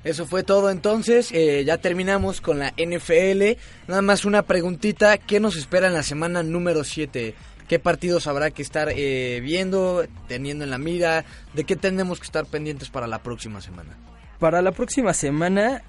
Eso 0.04 0.26
fue 0.26 0.42
todo 0.42 0.68
entonces, 0.68 1.32
eh, 1.32 1.64
ya 1.64 1.78
terminamos 1.78 2.42
con 2.42 2.58
la 2.58 2.74
NFL. 2.76 3.58
Nada 3.88 4.02
más 4.02 4.26
una 4.26 4.42
preguntita, 4.42 5.16
¿qué 5.16 5.40
nos 5.40 5.56
espera 5.56 5.86
en 5.86 5.94
la 5.94 6.02
semana 6.02 6.42
número 6.42 6.84
7? 6.84 7.34
¿Qué 7.68 7.78
partidos 7.78 8.26
habrá 8.26 8.50
que 8.50 8.62
estar 8.62 8.88
eh, 8.94 9.40
viendo, 9.42 10.04
teniendo 10.28 10.64
en 10.64 10.70
la 10.70 10.78
mira? 10.78 11.24
¿De 11.54 11.64
qué 11.64 11.76
tenemos 11.76 12.18
que 12.20 12.24
estar 12.26 12.44
pendientes 12.46 12.90
para 12.90 13.06
la 13.06 13.22
próxima 13.22 13.60
semana? 13.60 13.96
para 14.38 14.60
la 14.60 14.72
próxima 14.72 15.14
semana, 15.14 15.82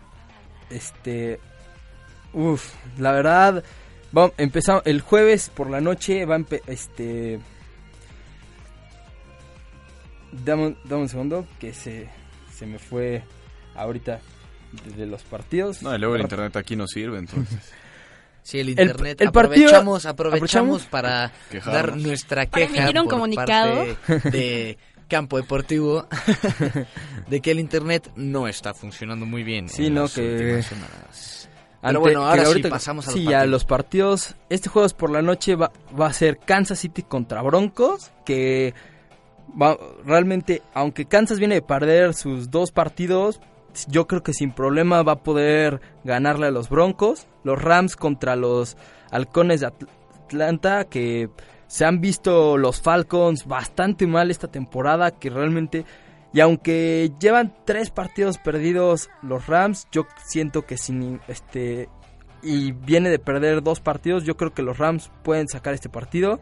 este, 0.70 1.40
uff, 2.32 2.74
la 2.98 3.12
verdad, 3.12 3.64
vamos, 4.14 4.32
empezamos 4.38 4.84
el 4.86 5.02
jueves 5.02 5.50
por 5.54 5.70
la 5.70 5.82
noche, 5.82 6.26
va 6.26 6.36
a 6.36 6.40
empe- 6.40 6.62
este, 6.68 7.40
dame, 10.32 10.68
un- 10.68 10.78
dame 10.86 11.02
un 11.02 11.10
segundo 11.10 11.46
que 11.60 11.74
se, 11.74 12.08
se 12.54 12.66
me 12.66 12.80
fue 12.80 13.24
ahorita 13.76 14.22
de, 14.86 14.92
de 14.92 15.06
los 15.06 15.24
partidos. 15.24 15.82
No, 15.82 15.94
y 15.94 16.00
luego 16.00 16.16
el 16.16 16.22
internet 16.22 16.56
aquí 16.56 16.76
no 16.76 16.88
sirve, 16.88 17.18
entonces. 17.18 17.60
Sí, 18.46 18.60
el 18.60 18.68
El- 18.70 18.80
internet. 18.80 19.22
el 19.22 19.32
partido- 19.32 19.66
aprovechamos, 19.70 20.06
aprovechamos 20.06 20.84
aprovechamos 20.86 20.86
para 20.86 21.32
Quejarnos. 21.50 21.74
dar 21.74 21.98
nuestra 21.98 22.46
queja 22.46 22.92
por 22.92 23.08
comunicado. 23.10 23.86
parte 24.06 24.30
de 24.30 24.78
Campo 25.10 25.38
Deportivo 25.38 26.08
de 27.28 27.42
que 27.42 27.50
el 27.52 27.60
internet 27.60 28.12
no 28.16 28.48
está 28.48 28.74
funcionando 28.76 29.26
muy 29.26 29.44
bien. 29.44 29.68
Sí, 29.68 29.88
en 29.88 29.96
no, 29.96 30.08
que- 30.08 30.62
Pero 31.82 32.00
bueno, 32.00 32.20
que 32.22 32.26
ahora 32.28 32.42
sí 32.44 32.48
ahorita- 32.48 32.70
pasamos 32.70 33.08
a 33.08 33.12
los 33.12 33.20
sí, 33.20 33.26
a 33.28 33.32
partidos. 33.32 33.50
los 33.52 33.66
partidos. 33.66 34.36
Este 34.50 34.70
jueves 34.70 34.94
por 34.94 35.10
la 35.12 35.22
noche 35.22 35.56
va, 35.56 35.72
va 36.00 36.08
a 36.08 36.14
ser 36.14 36.38
Kansas 36.38 36.80
City 36.80 37.02
contra 37.04 37.42
Broncos, 37.42 38.12
que 38.26 38.74
va- 39.60 39.78
realmente, 40.06 40.62
aunque 40.74 41.06
Kansas 41.06 41.40
viene 41.40 41.56
de 41.56 41.62
perder 41.64 42.14
sus 42.14 42.50
dos 42.52 42.72
partidos, 42.72 43.40
yo 43.88 44.08
creo 44.08 44.24
que 44.24 44.34
sin 44.34 44.52
problema 44.52 45.04
va 45.04 45.14
a 45.14 45.24
poder 45.24 45.82
ganarle 46.04 46.48
a 46.48 46.52
los 46.52 46.70
Broncos. 46.70 47.28
Los 47.44 47.62
Rams 47.62 47.96
contra 47.96 48.36
los 48.36 48.78
Halcones 49.12 49.62
de 49.62 49.68
Atl- 49.68 49.90
Atlanta, 50.26 50.86
que 50.86 51.30
se 51.68 51.86
han 51.86 52.02
visto 52.02 52.58
los 52.58 52.82
Falcons 52.82 53.46
bastante 53.46 54.08
mal 54.08 54.32
esta 54.32 54.48
temporada, 54.48 55.12
que 55.12 55.30
realmente... 55.30 55.86
Y 56.34 56.42
aunque 56.42 57.14
llevan 57.20 57.56
tres 57.64 57.92
partidos 57.92 58.38
perdidos 58.38 59.10
los 59.22 59.48
Rams, 59.48 59.88
yo 59.92 60.06
siento 60.26 60.66
que 60.66 60.78
sin 60.78 61.22
este 61.30 61.88
y 62.44 62.74
viene 62.74 63.10
de 63.10 63.20
perder 63.20 63.64
dos 63.64 63.80
partidos, 63.80 64.26
yo 64.26 64.36
creo 64.36 64.54
que 64.54 64.62
los 64.62 64.78
Rams 64.78 65.12
pueden 65.24 65.48
sacar 65.48 65.74
este 65.74 65.88
partido. 65.88 66.42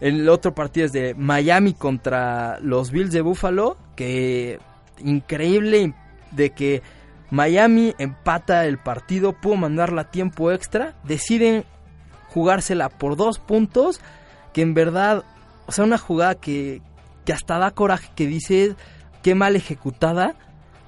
El 0.00 0.28
otro 0.30 0.54
partido 0.54 0.86
es 0.86 0.92
de 0.92 1.14
Miami 1.14 1.74
contra 1.74 2.58
los 2.60 2.90
Bills 2.90 3.12
de 3.12 3.20
Buffalo, 3.20 3.76
que 3.96 4.58
increíble 5.04 5.94
de 6.36 6.50
que 6.50 6.82
Miami 7.30 7.94
empata 7.98 8.66
el 8.66 8.78
partido, 8.78 9.32
pudo 9.32 9.56
mandarla 9.56 10.10
tiempo 10.10 10.52
extra, 10.52 10.94
deciden 11.02 11.64
jugársela 12.28 12.88
por 12.88 13.16
dos 13.16 13.38
puntos, 13.38 14.00
que 14.52 14.62
en 14.62 14.74
verdad, 14.74 15.24
o 15.66 15.72
sea, 15.72 15.84
una 15.84 15.98
jugada 15.98 16.36
que, 16.36 16.82
que 17.24 17.32
hasta 17.32 17.58
da 17.58 17.72
coraje, 17.72 18.10
que 18.14 18.26
dice, 18.26 18.76
qué 19.22 19.34
mal 19.34 19.56
ejecutada, 19.56 20.36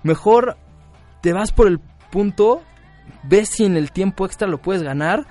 mejor 0.03 0.57
te 1.23 1.33
vas 1.33 1.53
por 1.53 1.67
el 1.67 1.81
punto, 2.11 2.63
ves 3.25 3.49
si 3.49 3.65
en 3.65 3.77
el 3.77 3.91
tiempo 3.91 4.27
extra 4.27 4.47
lo 4.47 4.59
puedes 4.59 4.83
ganar, 4.83 5.27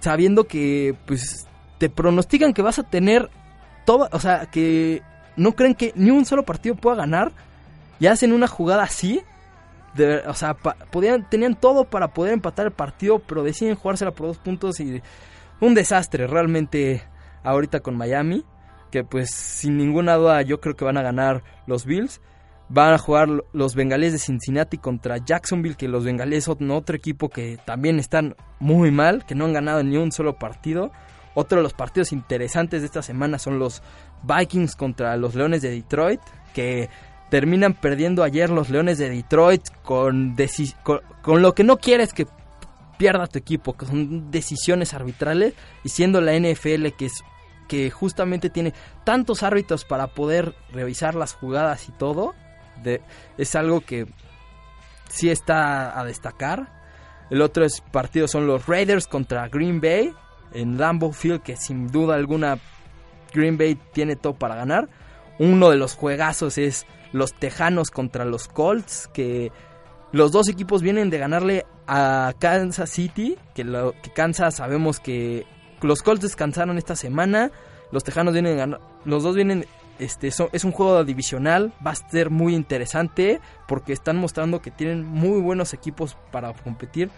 sabiendo 0.00 0.44
que 0.44 0.94
pues 1.06 1.46
te 1.78 1.88
pronostican 1.88 2.52
que 2.52 2.62
vas 2.62 2.78
a 2.78 2.82
tener 2.82 3.30
todo, 3.84 4.08
o 4.12 4.20
sea, 4.20 4.46
que 4.46 5.02
no 5.36 5.52
creen 5.52 5.74
que 5.74 5.92
ni 5.96 6.10
un 6.10 6.24
solo 6.24 6.44
partido 6.44 6.74
pueda 6.74 6.96
ganar 6.96 7.32
y 8.00 8.06
hacen 8.06 8.32
una 8.32 8.46
jugada 8.46 8.82
así, 8.82 9.22
o 10.26 10.34
sea, 10.34 10.56
tenían 11.30 11.54
todo 11.54 11.84
para 11.84 12.08
poder 12.08 12.32
empatar 12.32 12.66
el 12.66 12.72
partido, 12.72 13.20
pero 13.20 13.42
deciden 13.42 13.76
jugársela 13.76 14.10
por 14.10 14.26
dos 14.26 14.38
puntos 14.38 14.80
y 14.80 15.02
un 15.60 15.74
desastre 15.74 16.26
realmente 16.26 17.02
ahorita 17.42 17.80
con 17.80 17.96
Miami, 17.96 18.44
que 18.90 19.04
pues 19.04 19.30
sin 19.30 19.76
ninguna 19.76 20.14
duda 20.14 20.42
yo 20.42 20.60
creo 20.60 20.76
que 20.76 20.84
van 20.84 20.96
a 20.96 21.02
ganar 21.02 21.42
los 21.66 21.84
Bills. 21.84 22.20
Van 22.70 22.94
a 22.94 22.98
jugar 22.98 23.28
los 23.52 23.74
bengalíes 23.74 24.14
de 24.14 24.18
Cincinnati 24.18 24.78
contra 24.78 25.18
Jacksonville, 25.18 25.76
que 25.76 25.86
los 25.86 26.02
bengalíes 26.02 26.44
son 26.44 26.70
otro 26.70 26.96
equipo 26.96 27.28
que 27.28 27.58
también 27.66 27.98
están 27.98 28.36
muy 28.58 28.90
mal, 28.90 29.26
que 29.26 29.34
no 29.34 29.44
han 29.44 29.52
ganado 29.52 29.82
ni 29.82 29.98
un 29.98 30.12
solo 30.12 30.38
partido. 30.38 30.90
Otro 31.34 31.58
de 31.58 31.62
los 31.62 31.74
partidos 31.74 32.12
interesantes 32.12 32.80
de 32.80 32.86
esta 32.86 33.02
semana 33.02 33.38
son 33.38 33.58
los 33.58 33.82
Vikings 34.22 34.76
contra 34.76 35.16
los 35.18 35.34
Leones 35.34 35.60
de 35.60 35.70
Detroit, 35.70 36.20
que 36.54 36.88
terminan 37.30 37.74
perdiendo 37.74 38.22
ayer 38.22 38.50
los 38.50 38.70
Leones 38.70 38.98
de 38.98 39.10
Detroit 39.10 39.62
con, 39.82 40.36
con 41.22 41.42
lo 41.42 41.54
que 41.54 41.64
no 41.64 41.78
quieres 41.78 42.12
que 42.12 42.26
pierda 42.98 43.26
tu 43.26 43.38
equipo, 43.38 43.76
que 43.76 43.86
son 43.86 44.30
decisiones 44.30 44.94
arbitrales 44.94 45.54
y 45.82 45.88
siendo 45.88 46.20
la 46.20 46.32
NFL 46.38 46.88
que 46.96 47.06
es 47.06 47.24
que 47.66 47.90
justamente 47.90 48.50
tiene 48.50 48.74
tantos 49.04 49.42
árbitros 49.42 49.84
para 49.84 50.08
poder 50.08 50.54
revisar 50.72 51.14
las 51.14 51.32
jugadas 51.34 51.88
y 51.88 51.92
todo, 51.92 52.34
de- 52.82 53.00
es 53.38 53.54
algo 53.56 53.80
que 53.80 54.06
sí 55.08 55.30
está 55.30 55.98
a 55.98 56.04
destacar. 56.04 56.68
El 57.30 57.40
otro 57.40 57.64
es 57.64 57.80
partido 57.80 58.28
son 58.28 58.46
los 58.46 58.66
Raiders 58.66 59.06
contra 59.06 59.48
Green 59.48 59.80
Bay 59.80 60.12
en 60.52 60.76
Lambeau 60.78 61.12
Field, 61.12 61.42
que 61.42 61.56
sin 61.56 61.90
duda 61.90 62.14
alguna 62.16 62.58
Green 63.32 63.56
Bay 63.56 63.76
tiene 63.92 64.14
todo 64.14 64.34
para 64.34 64.54
ganar. 64.56 64.88
Uno 65.38 65.70
de 65.70 65.76
los 65.78 65.94
juegazos 65.94 66.58
es 66.58 66.86
los 67.14 67.32
Tejanos 67.32 67.92
contra 67.92 68.24
los 68.24 68.48
Colts, 68.48 69.08
que 69.14 69.52
los 70.10 70.32
dos 70.32 70.48
equipos 70.48 70.82
vienen 70.82 71.10
de 71.10 71.18
ganarle 71.18 71.64
a 71.86 72.34
Kansas 72.40 72.90
City, 72.90 73.38
que, 73.54 73.62
lo, 73.62 73.92
que 74.02 74.12
Kansas 74.12 74.56
sabemos 74.56 74.98
que 74.98 75.46
los 75.80 76.02
Colts 76.02 76.22
descansaron 76.22 76.76
esta 76.76 76.96
semana, 76.96 77.52
los 77.92 78.02
Tejanos 78.02 78.32
vienen 78.32 78.56
ganar, 78.56 78.80
los 79.04 79.22
dos 79.22 79.36
vienen, 79.36 79.64
este, 80.00 80.26
es 80.26 80.64
un 80.64 80.72
juego 80.72 81.04
divisional, 81.04 81.72
va 81.86 81.92
a 81.92 81.94
ser 81.94 82.30
muy 82.30 82.52
interesante 82.52 83.40
porque 83.68 83.92
están 83.92 84.16
mostrando 84.16 84.60
que 84.60 84.72
tienen 84.72 85.04
muy 85.04 85.40
buenos 85.40 85.72
equipos 85.72 86.16
para 86.32 86.52
competir. 86.52 87.10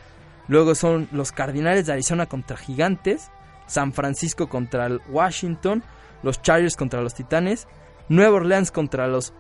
Luego 0.46 0.74
son 0.74 1.08
los 1.10 1.32
Cardinales 1.32 1.86
de 1.86 1.94
Arizona 1.94 2.26
contra 2.26 2.58
Gigantes, 2.58 3.30
San 3.66 3.94
Francisco 3.94 4.50
contra 4.50 4.84
el 4.84 5.00
Washington, 5.08 5.82
los 6.22 6.42
Chargers 6.42 6.76
contra 6.76 7.00
los 7.00 7.14
Titanes, 7.14 7.66
Nueva 8.10 8.36
Orleans 8.36 8.70
contra 8.70 9.08
los 9.08 9.32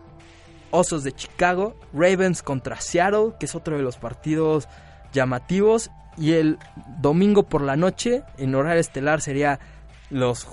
Osos 0.70 1.04
de 1.04 1.12
Chicago, 1.12 1.76
Ravens 1.92 2.42
contra 2.42 2.80
Seattle, 2.80 3.32
que 3.38 3.46
es 3.46 3.54
otro 3.54 3.76
de 3.76 3.82
los 3.82 3.96
partidos 3.96 4.68
llamativos, 5.12 5.90
y 6.18 6.32
el 6.32 6.58
domingo 6.98 7.44
por 7.44 7.62
la 7.62 7.76
noche, 7.76 8.22
en 8.38 8.54
horario 8.54 8.80
estelar, 8.80 9.20
sería 9.20 9.60
los 10.10 10.46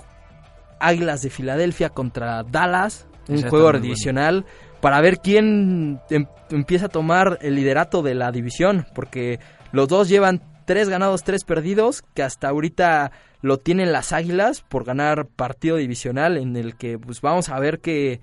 Águilas 0.79 1.21
de 1.21 1.29
Filadelfia 1.29 1.89
contra 1.89 2.43
Dallas, 2.43 3.07
un 3.29 3.41
juego 3.43 3.71
divisional, 3.79 4.45
para 4.81 4.99
ver 4.99 5.19
quién 5.19 6.01
em- 6.09 6.27
empieza 6.49 6.87
a 6.87 6.89
tomar 6.89 7.39
el 7.41 7.55
liderato 7.55 8.01
de 8.01 8.15
la 8.15 8.31
división, 8.31 8.85
porque 8.93 9.39
los 9.71 9.87
dos 9.87 10.09
llevan 10.09 10.41
tres 10.65 10.89
ganados, 10.89 11.23
tres 11.23 11.45
perdidos, 11.45 12.03
que 12.13 12.23
hasta 12.23 12.49
ahorita 12.49 13.11
lo 13.41 13.57
tienen 13.57 13.93
las 13.93 14.11
Águilas 14.11 14.61
por 14.61 14.83
ganar 14.83 15.27
partido 15.27 15.77
divisional, 15.77 16.37
en 16.37 16.55
el 16.57 16.75
que 16.75 16.99
pues 16.99 17.21
vamos 17.21 17.47
a 17.49 17.59
ver 17.59 17.79
que 17.79 18.19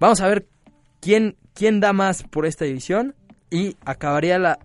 vamos 0.00 0.20
a 0.20 0.26
ver 0.26 0.46
quién 1.02 1.36
quién 1.52 1.80
da 1.80 1.92
más 1.92 2.22
por 2.22 2.46
esta 2.46 2.64
división 2.64 3.14
y 3.50 3.76
acabaría 3.84 4.38
la, 4.38 4.58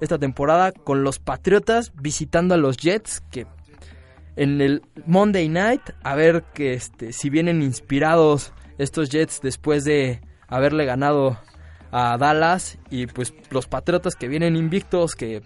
esta 0.00 0.18
temporada 0.18 0.70
con 0.70 1.02
los 1.02 1.18
Patriotas 1.18 1.92
visitando 2.00 2.54
a 2.54 2.58
los 2.58 2.76
Jets 2.76 3.20
que 3.30 3.46
en 4.36 4.60
el 4.60 4.82
Monday 5.06 5.48
Night 5.48 5.82
a 6.04 6.14
ver 6.14 6.44
que 6.54 6.74
este 6.74 7.12
si 7.12 7.30
vienen 7.30 7.62
inspirados 7.62 8.52
estos 8.78 9.08
Jets 9.08 9.40
después 9.42 9.84
de 9.84 10.20
haberle 10.46 10.84
ganado 10.84 11.38
a 11.90 12.16
Dallas 12.18 12.78
y 12.90 13.06
pues 13.06 13.34
los 13.50 13.66
Patriotas 13.66 14.14
que 14.14 14.28
vienen 14.28 14.54
invictos 14.54 15.14
que 15.14 15.42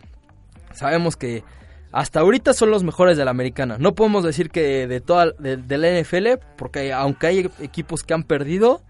sabemos 0.74 1.16
que 1.16 1.44
hasta 1.92 2.20
ahorita 2.20 2.52
son 2.52 2.70
los 2.70 2.82
mejores 2.82 3.16
de 3.16 3.24
la 3.24 3.30
americana. 3.30 3.78
No 3.78 3.94
podemos 3.94 4.22
decir 4.22 4.50
que 4.50 4.86
de 4.86 5.00
toda 5.00 5.30
de 5.38 5.78
la 5.78 6.00
NFL 6.00 6.44
porque 6.58 6.92
aunque 6.92 7.26
hay 7.28 7.50
equipos 7.60 8.02
que 8.02 8.12
han 8.12 8.24
perdido 8.24 8.82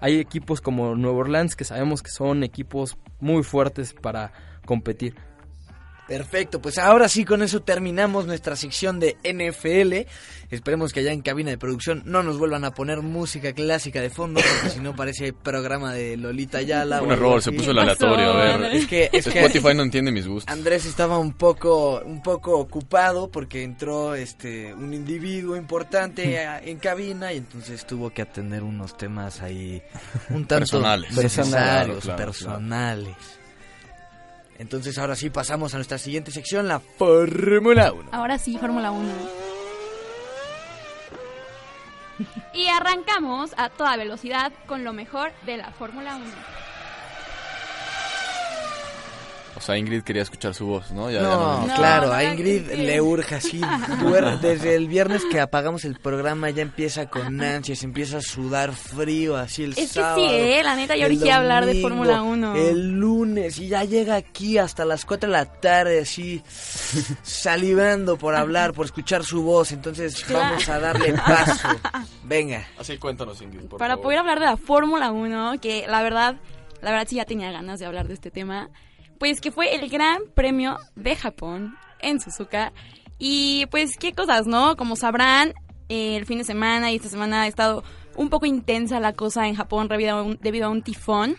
hay 0.00 0.18
equipos 0.18 0.60
como 0.60 0.94
Nueva 0.94 1.18
Orleans 1.18 1.56
que 1.56 1.64
sabemos 1.64 2.02
que 2.02 2.10
son 2.10 2.42
equipos 2.42 2.96
muy 3.20 3.42
fuertes 3.42 3.94
para 3.94 4.32
competir. 4.64 5.14
Perfecto, 6.08 6.60
pues 6.62 6.78
ahora 6.78 7.08
sí 7.08 7.24
con 7.24 7.42
eso 7.42 7.62
terminamos 7.62 8.26
nuestra 8.26 8.54
sección 8.54 9.00
de 9.00 9.16
NFL. 9.24 10.08
Esperemos 10.54 10.92
que 10.92 11.00
allá 11.00 11.10
en 11.12 11.20
cabina 11.22 11.50
de 11.50 11.58
producción 11.58 12.02
no 12.06 12.22
nos 12.22 12.38
vuelvan 12.38 12.64
a 12.64 12.70
poner 12.72 13.00
música 13.02 13.52
clásica 13.52 14.00
de 14.00 14.10
fondo, 14.10 14.40
porque 14.40 14.70
si 14.74 14.78
no 14.78 14.94
parece 14.94 15.32
programa 15.32 15.92
de 15.92 16.16
Lolita 16.16 16.62
Yala. 16.62 17.02
Un 17.02 17.10
error, 17.10 17.42
se 17.42 17.50
puso 17.50 17.72
el 17.72 17.80
aleatorio, 17.80 18.30
a 18.30 18.36
ver. 18.58 18.74
Es 18.76 18.86
que, 18.86 19.10
es 19.12 19.24
que 19.26 19.40
Spotify 19.40 19.74
no 19.74 19.82
entiende 19.82 20.12
mis 20.12 20.28
gustos. 20.28 20.52
Andrés 20.54 20.86
estaba 20.86 21.18
un 21.18 21.32
poco, 21.32 22.00
un 22.04 22.22
poco 22.22 22.56
ocupado 22.56 23.28
porque 23.28 23.64
entró 23.64 24.14
este 24.14 24.72
un 24.74 24.94
individuo 24.94 25.56
importante 25.56 26.38
a- 26.38 26.60
en 26.62 26.78
cabina 26.78 27.32
y 27.32 27.38
entonces 27.38 27.84
tuvo 27.84 28.10
que 28.10 28.22
atender 28.22 28.62
unos 28.62 28.96
temas 28.96 29.42
ahí 29.42 29.82
un 30.30 30.46
tanto 30.46 30.80
Personales. 30.80 31.12
claro, 31.50 31.98
personales. 32.16 33.16
Entonces 34.58 34.98
ahora 34.98 35.16
sí 35.16 35.30
pasamos 35.30 35.74
a 35.74 35.76
nuestra 35.76 35.98
siguiente 35.98 36.30
sección, 36.30 36.68
la 36.68 36.80
Fórmula 36.80 37.92
1. 37.92 38.10
Ahora 38.12 38.38
sí, 38.38 38.56
Fórmula 38.58 38.90
1. 38.90 39.12
Y 42.54 42.68
arrancamos 42.68 43.52
a 43.58 43.68
toda 43.68 43.96
velocidad 43.96 44.52
con 44.66 44.84
lo 44.84 44.92
mejor 44.92 45.32
de 45.44 45.58
la 45.58 45.70
Fórmula 45.72 46.16
1. 46.16 46.26
O 49.56 49.60
sea, 49.60 49.76
Ingrid 49.78 50.02
quería 50.02 50.22
escuchar 50.22 50.52
su 50.54 50.66
voz, 50.66 50.90
¿no? 50.92 51.10
Ya- 51.10 51.22
ya 51.22 51.28
No, 51.28 51.66
nos- 51.66 51.76
claro, 51.78 52.06
no, 52.08 52.12
a 52.12 52.22
no, 52.22 52.30
Ingrid 52.32 52.62
es 52.62 52.68
que- 52.68 52.76
le 52.76 53.00
urge 53.00 53.34
así. 53.36 53.60
Desde 54.42 54.74
el 54.74 54.86
viernes 54.86 55.22
que 55.30 55.40
apagamos 55.40 55.84
el 55.86 55.98
programa 55.98 56.50
ya 56.50 56.62
empieza 56.62 57.06
con 57.08 57.40
ansias, 57.40 57.82
empieza 57.82 58.18
a 58.18 58.20
sudar 58.20 58.72
frío 58.72 59.36
así 59.36 59.64
el 59.64 59.70
Es 59.70 59.76
que 59.76 59.86
sábado. 59.86 60.16
sí, 60.28 60.34
eh, 60.34 60.60
la 60.62 60.76
neta, 60.76 60.94
yo 60.96 61.06
urgía 61.06 61.36
hablar 61.36 61.64
de 61.66 61.80
Fórmula 61.80 62.22
1. 62.22 62.54
El 62.54 62.90
lunes 62.92 63.58
y 63.58 63.68
ya 63.68 63.84
llega 63.84 64.14
aquí 64.16 64.58
hasta 64.58 64.84
las 64.84 65.04
4 65.04 65.28
de 65.30 65.32
la 65.32 65.44
tarde 65.46 66.00
así 66.00 66.42
salivando 67.22 68.16
por 68.16 68.34
hablar, 68.34 68.72
por 68.72 68.86
escuchar 68.86 69.24
su 69.24 69.42
voz. 69.42 69.72
Entonces 69.72 70.24
vamos 70.32 70.68
a 70.68 70.78
darle 70.78 71.12
paso. 71.14 71.68
Venga. 72.24 72.66
Así 72.78 72.98
cuéntanos, 72.98 73.40
Ingrid, 73.42 73.66
por 73.68 73.78
Para 73.78 73.94
favor. 73.94 74.02
poder 74.04 74.18
hablar 74.18 74.40
de 74.40 74.46
la 74.46 74.56
Fórmula 74.56 75.12
1, 75.12 75.60
que 75.60 75.86
la 75.88 76.02
verdad, 76.02 76.36
la 76.82 76.90
verdad 76.90 77.06
sí 77.08 77.16
ya 77.16 77.24
tenía 77.24 77.50
ganas 77.50 77.78
de 77.78 77.86
hablar 77.86 78.06
de 78.08 78.14
este 78.14 78.30
tema, 78.30 78.68
pues 79.18 79.40
que 79.40 79.50
fue 79.50 79.74
el 79.74 79.88
Gran 79.88 80.22
Premio 80.34 80.78
de 80.94 81.16
Japón 81.16 81.76
en 82.00 82.20
Suzuka. 82.20 82.72
Y 83.18 83.66
pues 83.70 83.96
qué 83.98 84.12
cosas, 84.12 84.46
¿no? 84.46 84.76
Como 84.76 84.96
sabrán, 84.96 85.54
el 85.88 86.26
fin 86.26 86.38
de 86.38 86.44
semana 86.44 86.90
y 86.90 86.96
esta 86.96 87.08
semana 87.08 87.42
ha 87.42 87.46
estado 87.46 87.84
un 88.16 88.28
poco 88.28 88.46
intensa 88.46 89.00
la 89.00 89.12
cosa 89.12 89.46
en 89.46 89.54
Japón 89.54 89.88
debido 89.88 90.16
a 90.16 90.22
un, 90.22 90.38
debido 90.40 90.66
a 90.66 90.70
un 90.70 90.82
tifón. 90.82 91.36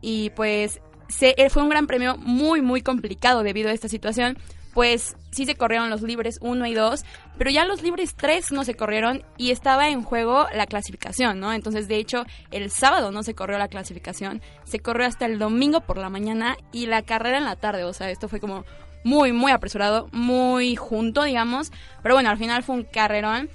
Y 0.00 0.30
pues 0.30 0.80
se, 1.08 1.34
fue 1.50 1.62
un 1.62 1.68
gran 1.68 1.86
premio 1.86 2.16
muy, 2.16 2.62
muy 2.62 2.82
complicado 2.82 3.42
debido 3.42 3.68
a 3.68 3.72
esta 3.72 3.88
situación. 3.88 4.38
Pues 4.72 5.16
sí 5.30 5.46
se 5.46 5.56
corrieron 5.56 5.90
los 5.90 6.02
libres 6.02 6.38
1 6.40 6.66
y 6.66 6.74
2, 6.74 7.04
pero 7.38 7.50
ya 7.50 7.64
los 7.64 7.82
libres 7.82 8.14
3 8.14 8.52
no 8.52 8.64
se 8.64 8.74
corrieron 8.74 9.24
y 9.36 9.50
estaba 9.50 9.88
en 9.88 10.02
juego 10.02 10.46
la 10.54 10.66
clasificación, 10.66 11.40
¿no? 11.40 11.52
Entonces, 11.52 11.88
de 11.88 11.96
hecho, 11.96 12.24
el 12.50 12.70
sábado 12.70 13.10
no 13.10 13.22
se 13.22 13.34
corrió 13.34 13.58
la 13.58 13.68
clasificación, 13.68 14.42
se 14.64 14.80
corrió 14.80 15.06
hasta 15.06 15.26
el 15.26 15.38
domingo 15.38 15.80
por 15.80 15.98
la 15.98 16.08
mañana 16.08 16.56
y 16.72 16.86
la 16.86 17.02
carrera 17.02 17.38
en 17.38 17.44
la 17.44 17.56
tarde, 17.56 17.84
o 17.84 17.92
sea, 17.92 18.10
esto 18.10 18.28
fue 18.28 18.40
como 18.40 18.64
muy, 19.04 19.32
muy 19.32 19.52
apresurado, 19.52 20.08
muy 20.12 20.76
junto, 20.76 21.24
digamos, 21.24 21.72
pero 22.02 22.14
bueno, 22.14 22.30
al 22.30 22.38
final 22.38 22.62
fue 22.62 22.76
un 22.76 22.84
carrerón 22.84 23.48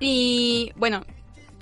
y 0.00 0.72
bueno, 0.76 1.02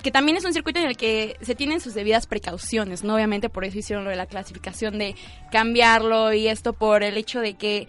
que 0.03 0.11
también 0.11 0.37
es 0.37 0.45
un 0.45 0.53
circuito 0.53 0.79
en 0.79 0.87
el 0.87 0.97
que 0.97 1.37
se 1.41 1.55
tienen 1.55 1.81
sus 1.81 1.95
debidas 1.95 2.27
precauciones, 2.27 3.03
¿no? 3.03 3.15
Obviamente 3.15 3.49
por 3.49 3.65
eso 3.65 3.79
hicieron 3.79 4.05
lo 4.05 4.11
de 4.11 4.17
la 4.17 4.27
clasificación 4.27 4.99
de 4.99 5.15
cambiarlo 5.51 6.33
y 6.33 6.49
esto 6.49 6.73
por 6.73 7.03
el 7.03 7.17
hecho 7.17 7.41
de 7.41 7.55
que, 7.55 7.89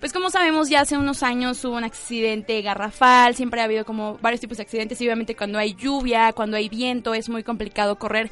pues 0.00 0.12
como 0.12 0.30
sabemos, 0.30 0.68
ya 0.68 0.80
hace 0.80 0.98
unos 0.98 1.22
años 1.22 1.64
hubo 1.64 1.76
un 1.76 1.84
accidente 1.84 2.60
garrafal, 2.62 3.34
siempre 3.34 3.60
ha 3.60 3.64
habido 3.64 3.84
como 3.84 4.18
varios 4.18 4.40
tipos 4.40 4.58
de 4.58 4.64
accidentes 4.64 5.00
y 5.00 5.06
obviamente 5.06 5.34
cuando 5.34 5.58
hay 5.58 5.74
lluvia, 5.74 6.32
cuando 6.32 6.56
hay 6.56 6.68
viento, 6.68 7.14
es 7.14 7.28
muy 7.28 7.42
complicado 7.42 7.98
correr 7.98 8.30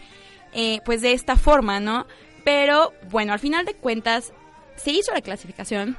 eh, 0.53 0.81
pues 0.85 1.01
de 1.01 1.13
esta 1.13 1.37
forma, 1.37 1.81
¿no? 1.81 2.07
Pero 2.45 2.93
bueno, 3.11 3.33
al 3.33 3.39
final 3.39 3.65
de 3.65 3.75
cuentas 3.75 4.33
se 4.77 4.91
hizo 4.91 5.13
la 5.13 5.23
clasificación 5.23 5.97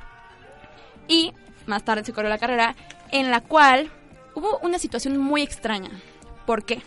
y 1.07 1.33
más 1.65 1.83
tarde 1.83 2.03
se 2.03 2.13
corrió 2.13 2.29
la 2.29 2.37
carrera 2.37 2.75
en 3.11 3.31
la 3.31 3.41
cual 3.41 3.91
hubo 4.35 4.59
una 4.59 4.79
situación 4.79 5.17
muy 5.17 5.41
extraña. 5.41 5.91
¿Por 6.45 6.65
qué? 6.65 6.81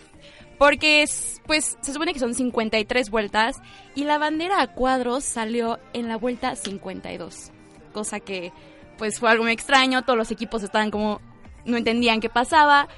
Porque 0.59 1.03
es, 1.03 1.41
pues 1.47 1.77
se 1.81 1.93
supone 1.93 2.13
que 2.13 2.19
son 2.19 2.35
53 2.35 3.11
vueltas 3.11 3.57
y 3.95 4.05
la 4.05 4.19
bandera 4.19 4.61
a 4.61 4.73
cuadros 4.73 5.25
salió 5.25 5.79
en 5.93 6.09
la 6.09 6.17
vuelta 6.17 6.57
52. 6.57 7.53
Cosa 7.97 8.21
que 8.21 8.53
pues 8.99 9.19
fue 9.19 9.31
algo 9.31 9.45
muy 9.45 9.53
extraño, 9.53 10.03
todos 10.03 10.19
los 10.19 10.31
equipos 10.31 10.63
estaban 10.63 10.91
como 10.91 11.23
no 11.65 11.79
entendían 11.79 12.21
qué 12.21 12.29
pasaba 12.29 12.89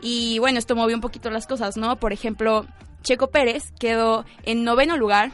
y 0.00 0.40
bueno, 0.40 0.58
esto 0.58 0.74
movió 0.74 0.96
un 0.96 1.00
poquito 1.00 1.30
las 1.30 1.46
cosas, 1.46 1.76
¿no? 1.76 1.94
Por 2.00 2.12
ejemplo, 2.12 2.66
Checo 3.02 3.28
Pérez 3.28 3.70
quedó 3.78 4.24
en 4.42 4.64
noveno 4.64 4.96
lugar, 4.96 5.30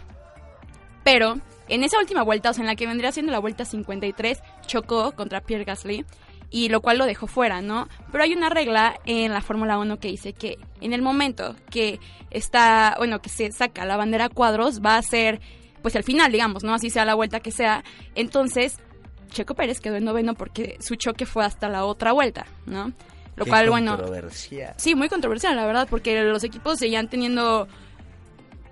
pero 1.04 1.38
en 1.68 1.84
esa 1.84 1.98
última 1.98 2.22
vuelta, 2.22 2.50
o 2.50 2.52
sea, 2.52 2.64
en 2.64 2.66
la 2.66 2.76
que 2.76 2.86
vendría 2.86 3.12
siendo 3.12 3.32
la 3.32 3.38
vuelta 3.38 3.64
53, 3.64 4.42
chocó 4.66 5.12
contra 5.12 5.40
Pierre 5.40 5.64
Gasly 5.64 6.04
y 6.50 6.68
lo 6.68 6.82
cual 6.82 6.98
lo 6.98 7.06
dejó 7.06 7.26
fuera, 7.26 7.62
¿no? 7.62 7.88
Pero 8.12 8.24
hay 8.24 8.34
una 8.34 8.50
regla 8.50 9.00
en 9.06 9.32
la 9.32 9.40
Fórmula 9.40 9.78
1 9.78 10.00
que 10.00 10.08
dice 10.08 10.34
que 10.34 10.58
en 10.82 10.92
el 10.92 11.00
momento 11.00 11.56
que 11.70 11.98
está, 12.28 12.94
bueno, 12.98 13.22
que 13.22 13.30
se 13.30 13.52
saca 13.52 13.86
la 13.86 13.96
bandera 13.96 14.28
cuadros, 14.28 14.82
va 14.82 14.98
a 14.98 15.02
ser 15.02 15.40
pues 15.80 15.94
el 15.96 16.02
final, 16.02 16.32
digamos, 16.32 16.64
¿no? 16.64 16.72
Así 16.72 16.88
sea 16.88 17.04
la 17.04 17.14
vuelta 17.14 17.40
que 17.40 17.50
sea. 17.50 17.84
Entonces, 18.14 18.78
Checo 19.30 19.54
Pérez 19.54 19.80
quedó 19.80 19.96
en 19.96 20.04
noveno 20.04 20.34
porque 20.34 20.76
su 20.80 20.96
choque 20.96 21.26
fue 21.26 21.44
hasta 21.44 21.68
la 21.68 21.84
otra 21.84 22.12
vuelta, 22.12 22.46
¿no? 22.66 22.92
Lo 23.36 23.44
Qué 23.44 23.50
cual, 23.50 23.68
bueno, 23.70 23.96
controversial. 23.96 24.74
Sí, 24.76 24.94
muy 24.94 25.08
controversial, 25.08 25.56
la 25.56 25.66
verdad, 25.66 25.88
porque 25.90 26.22
los 26.22 26.44
equipos 26.44 26.78
seguían 26.78 27.08
teniendo, 27.08 27.66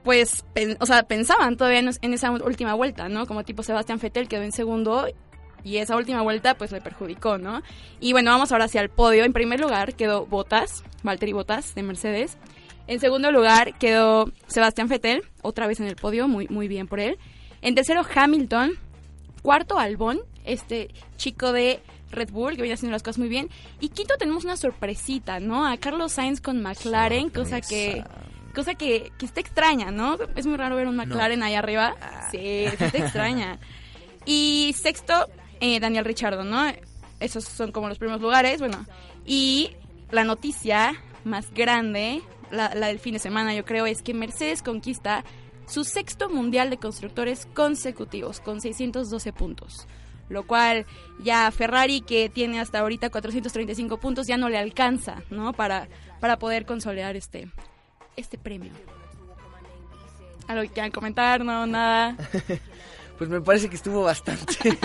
pues, 0.05 0.45
pen- 0.53 0.77
o 0.81 0.87
sea, 0.87 1.03
pensaban 1.05 1.57
todavía 1.57 1.81
en, 1.81 1.91
en 2.01 2.15
esa 2.15 2.31
última 2.31 2.75
vuelta, 2.75 3.09
¿no? 3.09 3.27
Como 3.27 3.45
tipo 3.45 3.63
Sebastián 3.63 3.99
Vettel 4.01 4.29
quedó 4.29 4.43
en 4.43 4.53
segundo 4.53 5.07
y 5.65 5.77
esa 5.79 5.97
última 5.97 6.23
vuelta, 6.23 6.55
pues, 6.55 6.73
le 6.73 6.81
perjudicó, 6.81 7.39
¿no? 7.39 7.63
Y 8.01 8.13
bueno, 8.13 8.31
vamos 8.31 8.51
ahora 8.53 8.65
hacia 8.67 8.81
el 8.81 8.89
podio. 8.89 9.25
En 9.25 9.33
primer 9.33 9.61
lugar 9.61 9.95
quedó 9.95 10.27
Bottas, 10.27 10.83
Valtteri 11.03 11.33
Bottas, 11.33 11.75
de 11.75 11.83
Mercedes. 11.83 12.37
En 12.89 12.99
segundo 12.99 13.31
lugar 13.31 13.79
quedó 13.79 14.31
Sebastián 14.49 14.89
Vettel, 14.89 15.23
otra 15.43 15.67
vez 15.69 15.79
en 15.81 15.87
el 15.87 15.95
podio, 15.97 16.27
muy, 16.27 16.49
muy 16.49 16.67
bien 16.67 16.89
por 16.89 16.99
él. 17.01 17.17
En 17.63 17.75
tercero, 17.77 18.03
Hamilton. 18.13 18.73
Cuarto, 19.43 19.77
Albon, 19.79 20.21
este 20.45 20.91
chico 21.17 21.53
de 21.53 21.81
Red 22.11 22.31
Bull, 22.31 22.57
que 22.57 22.63
viene 22.63 22.75
haciendo 22.75 22.93
las 22.93 23.03
cosas 23.03 23.19
muy 23.19 23.29
bien. 23.29 23.49
Y 23.81 23.89
quinto 23.89 24.15
tenemos 24.19 24.45
una 24.45 24.57
sorpresita, 24.57 25.41
¿no? 25.41 25.67
A 25.67 25.77
Carlos 25.77 26.13
Sainz 26.13 26.41
con 26.41 26.63
McLaren, 26.63 27.31
cosa 27.31 27.61
que 27.61 28.05
cosa 28.55 28.75
que, 28.75 29.13
que 29.19 29.27
está 29.27 29.41
extraña, 29.41 29.91
¿no? 29.91 30.19
Es 30.37 30.47
muy 30.47 30.57
raro 30.57 30.77
ver 30.77 30.87
un 30.87 30.97
McLaren 30.97 31.43
ahí 31.43 31.55
arriba. 31.55 31.95
Sí, 32.31 32.67
sí 32.79 32.85
está 32.85 32.99
extraña. 32.99 33.59
Y 34.25 34.75
sexto, 34.79 35.29
eh, 35.61 35.81
Daniel 35.81 36.05
Richardo, 36.05 36.45
¿no? 36.45 36.71
Esos 37.19 37.45
son 37.45 37.73
como 37.73 37.89
los 37.89 37.99
primeros 37.99 38.21
lugares, 38.21 38.61
bueno. 38.61 38.87
Y 39.27 39.71
la 40.11 40.25
noticia 40.25 40.95
más 41.25 41.53
grande, 41.53 42.23
la, 42.51 42.75
la 42.75 42.89
del 42.89 42.99
fin 42.99 43.15
de 43.15 43.19
semana 43.19 43.55
yo 43.55 43.65
creo, 43.65 43.87
es 43.87 44.03
que 44.03 44.15
Mercedes 44.15 44.63
conquista 44.63 45.25
su 45.67 45.85
sexto 45.85 46.29
mundial 46.29 46.71
de 46.71 46.77
constructores 46.77 47.47
consecutivos 47.47 48.41
con 48.41 48.61
612 48.61 49.33
puntos. 49.33 49.87
Lo 50.33 50.45
cual 50.47 50.87
ya 51.23 51.51
Ferrari, 51.51 52.01
que 52.01 52.29
tiene 52.29 52.59
hasta 52.59 52.81
ahorita 52.81 53.11
435 53.11 53.99
puntos, 53.99 54.27
ya 54.27 54.37
no 54.37 54.49
le 54.49 54.59
alcanza, 54.59 55.23
¿no? 55.31 55.53
Para, 55.53 55.89
para 56.21 56.39
poder 56.39 56.65
consolidar 56.67 57.15
este, 57.17 57.49
este 58.17 58.39
premio. 58.39 58.73
¿Algo 60.49 60.63
que 60.63 60.71
quieran 60.71 60.91
comentar? 60.91 61.45
No, 61.45 61.67
nada. 61.67 62.17
Pues 63.19 63.31
me 63.31 63.41
parece 63.41 63.69
que 63.71 63.77
estuvo 63.77 64.03
bastante. 64.03 64.57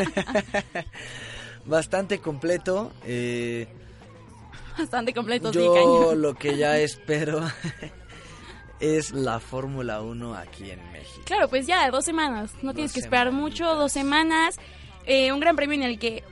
bastante 1.65 2.19
completo. 2.19 2.91
Eh, 3.03 3.67
Bastante 4.77 5.11
completo, 5.11 5.51
sí, 5.51 5.57
yo 5.57 5.73
cañón. 5.73 6.21
lo 6.21 6.35
que 6.35 6.55
ya 6.55 6.77
espero 6.79 7.41
es 8.79 9.11
la 9.11 9.39
Fórmula 9.39 10.01
1 10.01 10.35
aquí 10.35 10.69
en 10.69 10.91
México. 10.91 11.23
Claro, 11.25 11.47
pues 11.47 11.65
ya, 11.65 11.89
dos 11.89 12.05
semanas. 12.05 12.51
No 12.61 12.73
tienes 12.75 12.93
que 12.93 12.99
esperar 12.99 13.31
mucho, 13.31 13.73
dos 13.73 13.91
semanas. 13.91 14.57
Eh, 15.07 15.31
un 15.31 15.39
gran 15.39 15.55
premio 15.55 15.75
en 15.75 15.83
el 15.83 15.97
que 15.97 16.23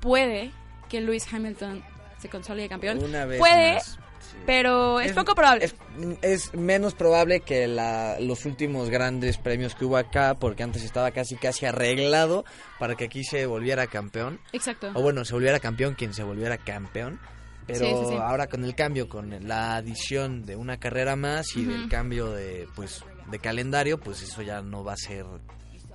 puede 0.00 0.50
que 0.88 1.00
Lewis 1.00 1.30
Hamilton 1.32 1.84
se 2.18 2.28
consolide 2.28 2.68
campeón. 2.68 3.02
Una 3.02 3.24
vez 3.26 3.38
puede, 3.38 3.74
más, 3.74 3.98
pero 4.46 5.00
es, 5.00 5.12
poco 5.12 5.34
probable. 5.34 5.66
Es, 5.66 5.74
es 6.22 6.54
menos 6.54 6.94
probable 6.94 7.40
que 7.40 7.66
la- 7.68 8.16
los 8.20 8.44
últimos 8.46 8.90
grandes 8.90 9.36
premios 9.38 9.74
que 9.74 9.84
hubo 9.84 9.96
acá, 9.96 10.34
porque 10.34 10.62
antes 10.62 10.82
estaba 10.82 11.10
casi 11.10 11.36
casi 11.36 11.66
arreglado 11.66 12.44
para 12.78 12.94
que 12.96 13.04
aquí 13.04 13.22
se 13.24 13.46
volviera 13.46 13.86
campeón. 13.86 14.40
Exacto. 14.52 14.90
O 14.94 15.02
bueno, 15.02 15.24
se 15.24 15.34
volviera 15.34 15.60
campeón 15.60 15.94
quien 15.94 16.14
se 16.14 16.22
volviera 16.22 16.56
campeón. 16.58 17.20
Pero 17.66 17.80
Sí, 17.80 17.94
sí, 18.06 18.12
sí. 18.12 18.14
ahora 18.18 18.46
con 18.46 18.64
el 18.64 18.74
cambio, 18.74 19.10
con 19.10 19.46
la 19.46 19.76
adición 19.76 20.46
de 20.46 20.56
una 20.56 20.78
carrera 20.80 21.16
más 21.16 21.54
y 21.54 21.60
Ujú. 21.66 21.72
del 21.72 21.88
cambio 21.90 22.30
de 22.30 22.66
pues 22.74 23.04
de 23.30 23.38
calendario, 23.40 24.00
pues 24.00 24.22
eso 24.22 24.40
ya 24.40 24.62
no 24.62 24.82
va 24.82 24.94
a 24.94 24.96
ser 24.96 25.26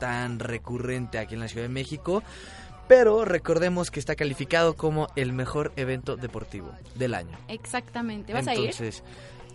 tan 0.03 0.37
recurrente 0.37 1.17
aquí 1.17 1.33
en 1.35 1.39
la 1.39 1.47
Ciudad 1.47 1.63
de 1.63 1.73
México. 1.73 2.21
Pero 2.89 3.23
recordemos 3.23 3.89
que 3.89 4.01
está 4.01 4.17
calificado 4.17 4.75
como 4.75 5.07
el 5.15 5.31
mejor 5.31 5.71
evento 5.77 6.17
deportivo 6.17 6.73
del 6.95 7.13
año. 7.13 7.37
Exactamente. 7.47 8.33
¿Vas 8.33 8.45
a 8.49 8.53
ir? 8.53 8.71
Entonces, 8.71 9.01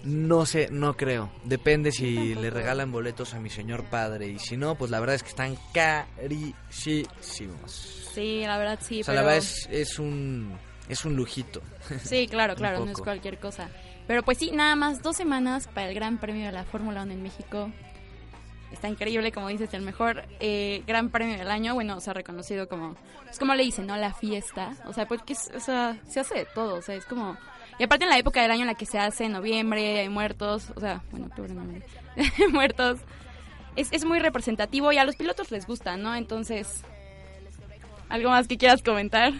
no 0.04 0.46
sé, 0.46 0.68
no 0.70 0.96
creo. 0.96 1.28
Depende 1.44 1.92
si 1.92 2.34
le 2.34 2.48
regalan 2.48 2.90
boletos 2.90 3.34
a 3.34 3.40
mi 3.40 3.50
señor 3.50 3.84
padre. 3.84 4.28
Y 4.28 4.38
si 4.38 4.56
no, 4.56 4.74
pues 4.76 4.90
la 4.90 5.00
verdad 5.00 5.16
es 5.16 5.22
que 5.22 5.28
están 5.28 5.58
carísimos. 5.74 7.12
Sí, 8.14 8.40
la 8.46 8.56
verdad 8.56 8.78
sí. 8.80 9.02
o 9.02 9.04
sea, 9.04 9.12
pero... 9.12 9.26
la 9.26 9.34
verdad 9.34 9.36
es, 9.36 9.68
es 9.70 9.98
un 9.98 10.56
es 10.88 11.04
un 11.04 11.14
lujito. 11.14 11.60
Sí, 12.02 12.26
claro, 12.26 12.54
claro, 12.56 12.86
no 12.86 12.92
es 12.92 12.96
cualquier 12.96 13.38
cosa. 13.38 13.68
Pero 14.06 14.22
pues 14.22 14.38
sí, 14.38 14.50
nada 14.52 14.74
más 14.76 15.02
dos 15.02 15.14
semanas 15.14 15.68
para 15.68 15.90
el 15.90 15.94
Gran 15.94 16.16
Premio 16.16 16.46
de 16.46 16.52
la 16.52 16.64
Fórmula 16.64 17.02
1 17.02 17.12
en 17.12 17.22
México. 17.22 17.70
Está 18.72 18.88
increíble, 18.88 19.32
como 19.32 19.48
dices, 19.48 19.72
el 19.74 19.82
mejor 19.82 20.24
eh, 20.40 20.82
Gran 20.86 21.08
Premio 21.08 21.38
del 21.38 21.50
año. 21.50 21.74
Bueno, 21.74 21.96
o 21.96 22.00
sea, 22.00 22.12
reconocido 22.12 22.68
como... 22.68 22.96
Es 23.30 23.38
como 23.38 23.54
le 23.54 23.62
dicen, 23.64 23.86
¿no? 23.86 23.96
La 23.96 24.12
fiesta. 24.12 24.72
O 24.86 24.92
sea, 24.92 25.06
porque 25.06 25.32
es- 25.32 25.50
o 25.56 25.60
sea, 25.60 25.96
se 26.08 26.20
hace 26.20 26.34
de 26.34 26.44
todo. 26.54 26.74
O 26.76 26.82
sea, 26.82 26.94
es 26.94 27.04
como... 27.06 27.36
Y 27.78 27.84
aparte 27.84 28.04
en 28.04 28.10
la 28.10 28.18
época 28.18 28.42
del 28.42 28.50
año 28.50 28.62
en 28.62 28.66
la 28.66 28.74
que 28.74 28.86
se 28.86 28.98
hace, 28.98 29.24
en 29.24 29.32
noviembre, 29.32 30.00
hay 30.00 30.08
muertos. 30.08 30.70
O 30.76 30.80
sea, 30.80 31.02
bueno, 31.10 31.26
octubre, 31.26 31.52
noviembre. 31.54 31.86
muertos. 32.52 33.00
Es, 33.76 33.88
es 33.92 34.04
muy 34.04 34.18
representativo 34.18 34.92
y 34.92 34.98
a 34.98 35.04
los 35.04 35.16
pilotos 35.16 35.50
les 35.50 35.66
gusta, 35.66 35.96
¿no? 35.96 36.14
Entonces... 36.14 36.82
¿Algo 38.08 38.30
más 38.30 38.48
que 38.48 38.56
quieras 38.58 38.82
comentar? 38.82 39.32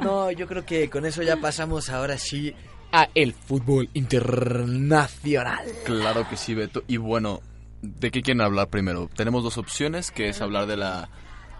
No, 0.00 0.30
yo 0.30 0.46
creo 0.46 0.64
que 0.66 0.90
con 0.90 1.06
eso 1.06 1.22
ya 1.22 1.36
pasamos 1.36 1.90
ahora 1.90 2.18
sí 2.18 2.54
a 2.92 3.08
el 3.14 3.32
fútbol 3.34 3.88
internacional. 3.94 5.64
Claro 5.84 6.28
que 6.28 6.36
sí, 6.36 6.54
Beto. 6.54 6.82
Y 6.88 6.96
bueno, 6.96 7.40
¿de 7.82 8.10
qué 8.10 8.22
quieren 8.22 8.40
hablar 8.40 8.68
primero? 8.68 9.08
Tenemos 9.14 9.42
dos 9.42 9.58
opciones, 9.58 10.10
que 10.10 10.28
es 10.28 10.40
hablar 10.40 10.66
de 10.66 10.76
la, 10.76 11.08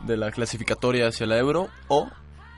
de 0.00 0.16
la 0.16 0.30
clasificatoria 0.30 1.08
hacia 1.08 1.26
la 1.26 1.38
Euro 1.38 1.68
o 1.88 2.08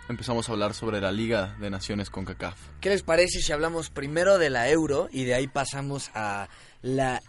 empezamos 0.08 0.48
a 0.48 0.52
hablar 0.52 0.74
sobre 0.74 1.00
la 1.00 1.12
Liga 1.12 1.56
de 1.60 1.70
Naciones 1.70 2.10
con 2.10 2.24
CACAF. 2.24 2.58
¿Qué 2.80 2.88
les 2.88 3.02
parece 3.02 3.40
si 3.40 3.52
hablamos 3.52 3.90
primero 3.90 4.38
de 4.38 4.50
la 4.50 4.70
Euro 4.70 5.08
y 5.12 5.24
de 5.24 5.34
ahí 5.34 5.48
pasamos 5.48 6.10
a 6.14 6.48
la 6.80 7.20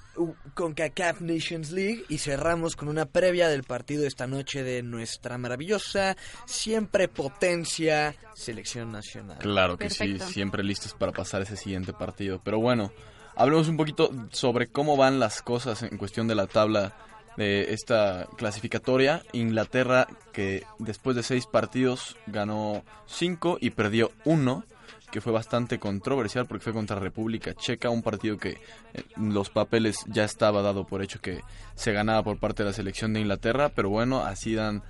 CONCACAF 0.53 1.21
Nations 1.21 1.71
League 1.71 2.05
y 2.09 2.17
cerramos 2.17 2.75
con 2.75 2.87
una 2.87 3.05
previa 3.05 3.47
del 3.47 3.63
partido 3.63 4.05
esta 4.05 4.27
noche 4.27 4.63
de 4.63 4.83
nuestra 4.83 5.37
maravillosa, 5.37 6.15
siempre 6.45 7.07
potencia, 7.07 8.15
selección 8.35 8.91
nacional? 8.91 9.37
Claro 9.39 9.77
que 9.77 9.85
Perfecto. 9.85 10.27
sí, 10.27 10.33
siempre 10.33 10.63
listos 10.63 10.93
para 10.93 11.11
pasar 11.11 11.41
ese 11.41 11.57
siguiente 11.57 11.93
partido. 11.93 12.41
Pero 12.43 12.59
bueno, 12.59 12.91
hablemos 13.39 13.69
un 13.69 13.77
poquito 13.77 14.11
sobre 14.31 14.67
cómo 14.67 14.97
van 14.97 15.19
las 15.19 15.41
cosas 15.41 15.81
en 15.81 15.97
cuestión 15.97 16.27
de 16.27 16.35
la 16.35 16.45
tabla 16.45 16.93
de 17.37 17.73
esta 17.73 18.27
clasificatoria. 18.37 19.23
Inglaterra, 19.31 20.07
que 20.33 20.65
después 20.77 21.15
de 21.15 21.23
seis 21.23 21.47
partidos 21.47 22.17
ganó 22.27 22.83
cinco 23.07 23.57
y 23.61 23.69
perdió 23.69 24.11
uno, 24.25 24.65
que 25.09 25.21
fue 25.21 25.31
bastante 25.31 25.79
controversial 25.79 26.47
porque 26.47 26.65
fue 26.65 26.73
contra 26.73 26.99
República 26.99 27.53
Checa, 27.53 27.89
un 27.89 28.03
partido 28.03 28.37
que 28.37 28.49
eh, 28.93 29.03
los 29.15 29.49
papeles 29.49 30.03
ya 30.07 30.25
estaba 30.25 30.61
dado 30.61 30.85
por 30.85 31.01
hecho 31.01 31.21
que 31.21 31.41
se 31.75 31.93
ganaba 31.93 32.23
por 32.23 32.37
parte 32.39 32.63
de 32.63 32.69
la 32.69 32.75
selección 32.75 33.13
de 33.13 33.21
Inglaterra, 33.21 33.69
pero 33.69 33.89
bueno, 33.89 34.21
así 34.21 34.53
dan 34.53 34.83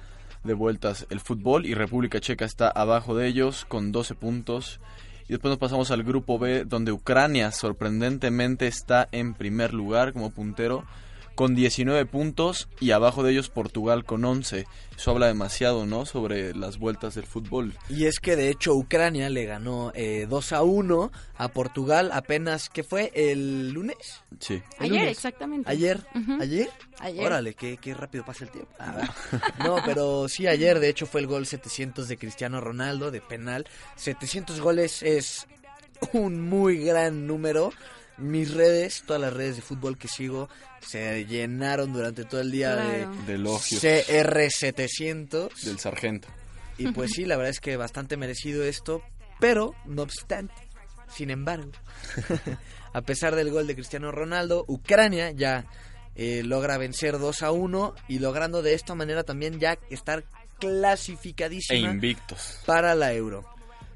de 0.44 0.54
vueltas 0.56 1.06
el 1.12 1.20
fútbol 1.20 1.68
y 1.68 1.76
República 1.76 2.20
Checa 2.20 2.46
está 2.46 2.70
abajo 2.70 3.16
de 3.16 3.28
ellos 3.28 3.66
con 3.66 3.92
12 3.92 4.16
puntos. 4.16 4.80
Y 5.30 5.34
después 5.34 5.52
nos 5.52 5.60
pasamos 5.60 5.92
al 5.92 6.02
grupo 6.02 6.40
B 6.40 6.66
donde 6.66 6.92
Ucrania 6.92 7.52
sorprendentemente 7.52 8.66
está 8.66 9.08
en 9.12 9.36
primer 9.36 9.76
lugar 9.76 10.12
como 10.12 10.32
puntero 10.32 10.86
con 11.40 11.56
19 11.56 12.06
puntos 12.06 12.68
y 12.82 12.92
abajo 12.92 13.24
de 13.24 13.32
ellos 13.32 13.48
Portugal 13.48 14.04
con 14.04 14.26
11. 14.26 14.68
Eso 14.98 15.12
habla 15.12 15.28
demasiado, 15.28 15.86
¿no? 15.86 16.06
Sobre 16.06 16.54
las 16.54 16.78
vueltas 16.80 17.16
del 17.16 17.24
fútbol. 17.24 17.78
Y 17.88 18.08
es 18.08 18.20
que 18.20 18.36
de 18.36 18.50
hecho 18.50 18.76
Ucrania 18.76 19.30
le 19.30 19.46
ganó 19.46 19.94
eh, 19.96 20.28
2 20.30 20.52
a 20.52 20.64
1 20.64 21.12
a 21.38 21.48
Portugal 21.48 22.10
apenas, 22.12 22.68
¿qué 22.68 22.84
fue? 22.84 23.14
¿El 23.16 23.70
lunes? 23.70 23.96
Sí. 24.42 24.56
El 24.80 24.88
Ayer, 24.88 24.92
lunes. 25.00 25.12
exactamente. 25.12 25.72
¿Ayer? 25.72 26.06
¿Ayer? 26.42 26.68
Ayer. 27.00 27.26
Órale, 27.26 27.54
qué, 27.54 27.78
qué 27.78 27.94
rápido 27.94 28.26
pasa 28.26 28.44
el 28.44 28.52
tiempo. 28.52 28.74
Ah, 28.78 29.16
no, 29.60 29.78
pero 29.86 30.28
sí, 30.28 30.46
ayer 30.46 30.82
de 30.82 30.90
hecho 30.90 31.06
fue 31.06 31.22
el 31.22 31.28
gol 31.28 31.46
700 31.46 32.10
de 32.10 32.18
Cristiano 32.18 32.60
Ronaldo 32.60 33.12
de 33.12 33.22
penal. 33.22 33.66
700 33.96 34.60
goles 34.60 35.04
es 35.04 35.48
un 36.12 36.50
muy 36.50 36.84
gran 36.84 37.28
número. 37.28 37.72
Mis 38.20 38.54
redes, 38.54 39.04
todas 39.06 39.22
las 39.22 39.34
redes 39.34 39.56
de 39.58 39.62
fútbol 39.62 39.98
que 39.98 40.08
sigo, 40.08 40.50
se 40.82 41.26
llenaron 41.26 41.94
durante 41.94 42.26
todo 42.26 42.42
el 42.42 42.52
día 42.52 42.74
Claro. 42.76 43.12
de, 43.16 43.24
De 43.26 43.34
elogios. 43.36 43.82
CR700. 43.84 45.54
Del 45.64 45.80
sargento. 45.80 46.28
Y 46.78 46.92
pues 46.92 47.12
sí, 47.12 47.26
la 47.26 47.36
verdad 47.36 47.52
es 47.52 47.60
que 47.60 47.76
bastante 47.78 48.16
merecido 48.18 48.64
esto, 48.64 49.02
pero 49.40 49.76
no 49.86 50.02
obstante, 50.04 50.54
sin 51.14 51.30
embargo, 51.30 51.72
a 52.94 53.02
pesar 53.02 53.36
del 53.36 53.52
gol 53.52 53.68
de 53.68 53.76
Cristiano 53.76 54.12
Ronaldo, 54.12 54.64
Ucrania 54.68 55.32
ya 55.32 55.66
eh, 56.16 56.42
logra 56.46 56.78
vencer 56.78 57.20
2 57.20 57.44
a 57.44 57.52
1 57.52 57.96
y 58.08 58.20
logrando 58.20 58.62
de 58.62 58.74
esta 58.76 58.96
manera 58.96 59.24
también 59.24 59.60
ya 59.60 59.78
estar 59.90 60.20
E 60.20 60.24
clasificadísima 60.60 61.92
invictos. 61.92 62.60
para 62.66 62.96
la 62.96 63.14
Euro. 63.14 63.46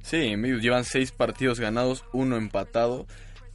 Sí, 0.01 0.35
llevan 0.35 0.83
seis 0.83 1.11
partidos 1.13 1.59
ganados, 1.61 2.03
uno 2.11 2.35
empatado, 2.35 3.07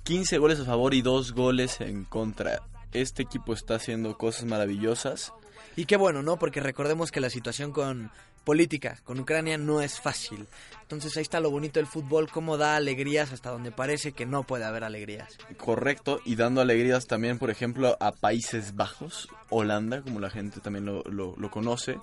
15 0.09 0.39
goles 0.39 0.59
a 0.59 0.65
favor 0.65 0.95
y 0.95 1.03
dos 1.03 1.33
goles 1.33 1.83
en 1.83 2.05
contra. 2.05 2.63
Este 2.95 3.25
equipo 3.25 3.53
está 3.53 3.75
haciendo 3.75 4.17
cosas 4.17 4.47
maravillosas. 4.47 5.35
Y 5.77 5.85
qué 5.85 5.99
bueno, 5.99 6.23
¿no? 6.23 6.39
Porque 6.39 6.61
recordemos 6.61 7.13
que 7.13 7.21
la 7.21 7.29
situación 7.29 7.73
con 7.73 8.11
política 8.43 8.99
con 9.05 9.21
Ucrania 9.21 9.59
no 9.59 9.83
es 9.83 10.01
fácil. 10.01 10.47
Entonces 10.81 11.15
ahí 11.19 11.23
está 11.25 11.41
lo 11.41 11.51
bonito 11.51 11.79
del 11.79 11.87
fútbol, 11.87 12.31
cómo 12.31 12.57
da 12.57 12.77
alegrías 12.77 13.35
hasta 13.35 13.51
donde 13.51 13.71
parece 13.71 14.13
que 14.13 14.25
no 14.25 14.45
puede 14.45 14.65
haber 14.65 14.83
alegrías. 14.83 15.37
Correcto, 15.59 16.23
y 16.25 16.37
dando 16.37 16.63
alegrías 16.63 17.07
también, 17.07 17.39
por 17.39 17.51
ejemplo, 17.51 17.99
a 18.01 18.13
Países 18.13 18.77
Bajos, 18.77 19.29
Holanda, 19.51 20.01
como 20.01 20.21
la 20.21 20.31
gente 20.31 20.61
también 20.61 20.87
lo, 20.87 21.03
lo, 21.03 21.35
lo 21.37 21.51
conoce, 21.51 21.99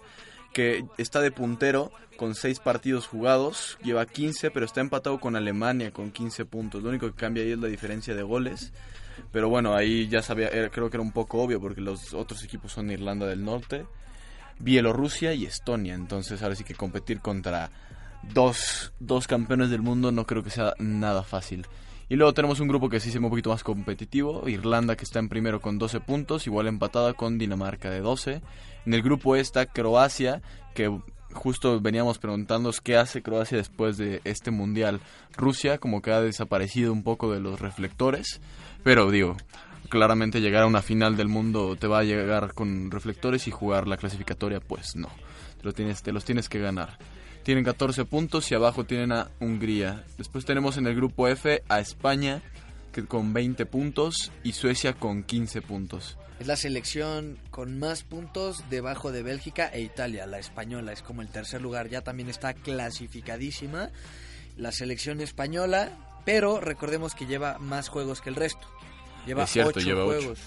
que 0.55 0.85
está 0.97 1.19
de 1.19 1.31
puntero 1.31 1.91
con 2.15 2.33
seis 2.33 2.59
partidos 2.59 3.07
jugados, 3.07 3.77
lleva 3.83 4.05
15, 4.05 4.51
pero 4.51 4.65
está 4.65 4.79
empatado 4.79 5.19
con 5.19 5.35
Alemania 5.35 5.91
con 5.91 6.11
15 6.11 6.45
puntos. 6.45 6.81
Lo 6.81 6.87
único 6.87 7.07
que 7.07 7.13
cambia 7.13 7.43
ahí 7.43 7.51
es 7.51 7.59
la 7.59 7.67
diferencia 7.67 8.15
de 8.15 8.23
goles. 8.23 8.71
Pero 9.33 9.49
bueno, 9.49 9.75
ahí 9.75 10.07
ya 10.07 10.21
sabía, 10.21 10.49
creo 10.69 10.89
que 10.89 10.95
era 10.95 11.01
un 11.01 11.11
poco 11.11 11.41
obvio 11.41 11.59
porque 11.59 11.81
los 11.81 12.13
otros 12.13 12.41
equipos 12.45 12.71
son 12.71 12.89
Irlanda 12.89 13.27
del 13.27 13.43
Norte, 13.43 13.85
Bielorrusia 14.59 15.33
y 15.33 15.45
Estonia. 15.45 15.93
Entonces 15.93 16.41
ahora 16.41 16.55
sí 16.55 16.63
que 16.63 16.73
competir 16.73 17.19
contra 17.19 17.69
dos, 18.33 18.93
dos 19.01 19.27
campeones 19.27 19.69
del 19.69 19.81
mundo 19.81 20.13
no 20.13 20.25
creo 20.25 20.41
que 20.41 20.51
sea 20.51 20.73
nada 20.79 21.23
fácil. 21.23 21.67
Y 22.07 22.15
luego 22.15 22.33
tenemos 22.33 22.59
un 22.59 22.67
grupo 22.67 22.89
que 22.89 22.99
sí 22.99 23.09
se 23.09 23.17
ve 23.17 23.25
un 23.25 23.31
poquito 23.31 23.49
más 23.49 23.63
competitivo. 23.63 24.47
Irlanda 24.47 24.95
que 24.95 25.05
está 25.05 25.19
en 25.19 25.29
primero 25.29 25.59
con 25.59 25.79
12 25.79 26.01
puntos, 26.01 26.45
igual 26.45 26.67
empatada 26.67 27.13
con 27.13 27.37
Dinamarca 27.37 27.89
de 27.89 28.01
12. 28.01 28.41
En 28.85 28.93
el 28.93 29.01
grupo 29.01 29.35
E 29.35 29.39
está 29.39 29.65
Croacia, 29.65 30.43
que 30.75 30.95
justo 31.33 31.79
veníamos 31.81 32.19
preguntándonos 32.19 32.79
qué 32.79 32.97
hace 32.97 33.23
Croacia 33.23 33.57
después 33.57 33.97
de 33.97 34.21
este 34.23 34.51
mundial. 34.51 35.01
Rusia 35.35 35.79
como 35.79 36.01
que 36.01 36.11
ha 36.11 36.21
desaparecido 36.21 36.93
un 36.93 37.03
poco 37.03 37.31
de 37.31 37.39
los 37.39 37.59
reflectores. 37.59 38.39
Pero 38.83 39.09
digo, 39.09 39.35
claramente 39.89 40.41
llegar 40.41 40.63
a 40.63 40.67
una 40.67 40.83
final 40.83 41.17
del 41.17 41.27
mundo 41.27 41.75
te 41.75 41.87
va 41.87 41.99
a 41.99 42.03
llegar 42.03 42.53
con 42.53 42.91
reflectores 42.91 43.47
y 43.47 43.51
jugar 43.51 43.87
la 43.87 43.97
clasificatoria, 43.97 44.59
pues 44.59 44.95
no. 44.95 45.09
Te, 45.57 45.63
lo 45.63 45.73
tienes, 45.73 46.03
te 46.03 46.11
los 46.11 46.23
tienes 46.23 46.49
que 46.49 46.59
ganar. 46.59 46.99
Tienen 47.45 47.63
14 47.63 48.03
puntos 48.05 48.51
y 48.51 48.55
abajo 48.55 48.83
tienen 48.85 49.11
a 49.13 49.29
Hungría. 49.39 50.03
Después 50.17 50.43
tenemos 50.45 50.77
en 50.77 50.87
el 50.87 50.95
grupo 50.95 51.27
F 51.27 51.63
a 51.69 51.79
España 51.79 52.41
que 52.91 53.05
con 53.05 53.33
20 53.33 53.65
puntos 53.67 54.31
y 54.43 54.53
Suecia 54.53 54.93
con 54.93 55.23
15 55.23 55.61
puntos. 55.61 56.17
Es 56.39 56.47
la 56.47 56.55
selección 56.57 57.37
con 57.51 57.77
más 57.79 58.03
puntos 58.03 58.63
debajo 58.69 59.11
de 59.11 59.21
Bélgica 59.23 59.67
e 59.71 59.81
Italia. 59.81 60.25
La 60.25 60.39
española 60.39 60.91
es 60.91 61.01
como 61.03 61.21
el 61.21 61.27
tercer 61.29 61.61
lugar, 61.61 61.87
ya 61.87 62.01
también 62.01 62.29
está 62.29 62.53
clasificadísima. 62.53 63.89
La 64.57 64.71
selección 64.71 65.21
española, 65.21 65.91
pero 66.25 66.59
recordemos 66.59 67.13
que 67.13 67.25
lleva 67.27 67.57
más 67.59 67.89
juegos 67.89 68.21
que 68.21 68.29
el 68.29 68.35
resto. 68.35 68.67
Lleva 69.27 69.45
cierto, 69.45 69.79
lleva 69.79 70.05
juegos. 70.05 70.39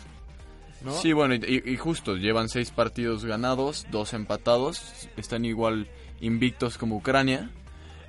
¿no? 0.83 0.93
Sí, 1.01 1.13
bueno, 1.13 1.35
y, 1.35 1.63
y- 1.65 1.71
y 1.73 1.77
justo, 1.77 2.17
llevan 2.17 2.49
6 2.49 2.71
partidos 2.71 3.25
ganados, 3.25 3.87
2 3.91 4.13
empatados, 4.15 5.09
están 5.17 5.45
igual 5.45 5.89
invictos 6.21 6.79
como 6.79 6.97
Ucrania. 6.97 7.51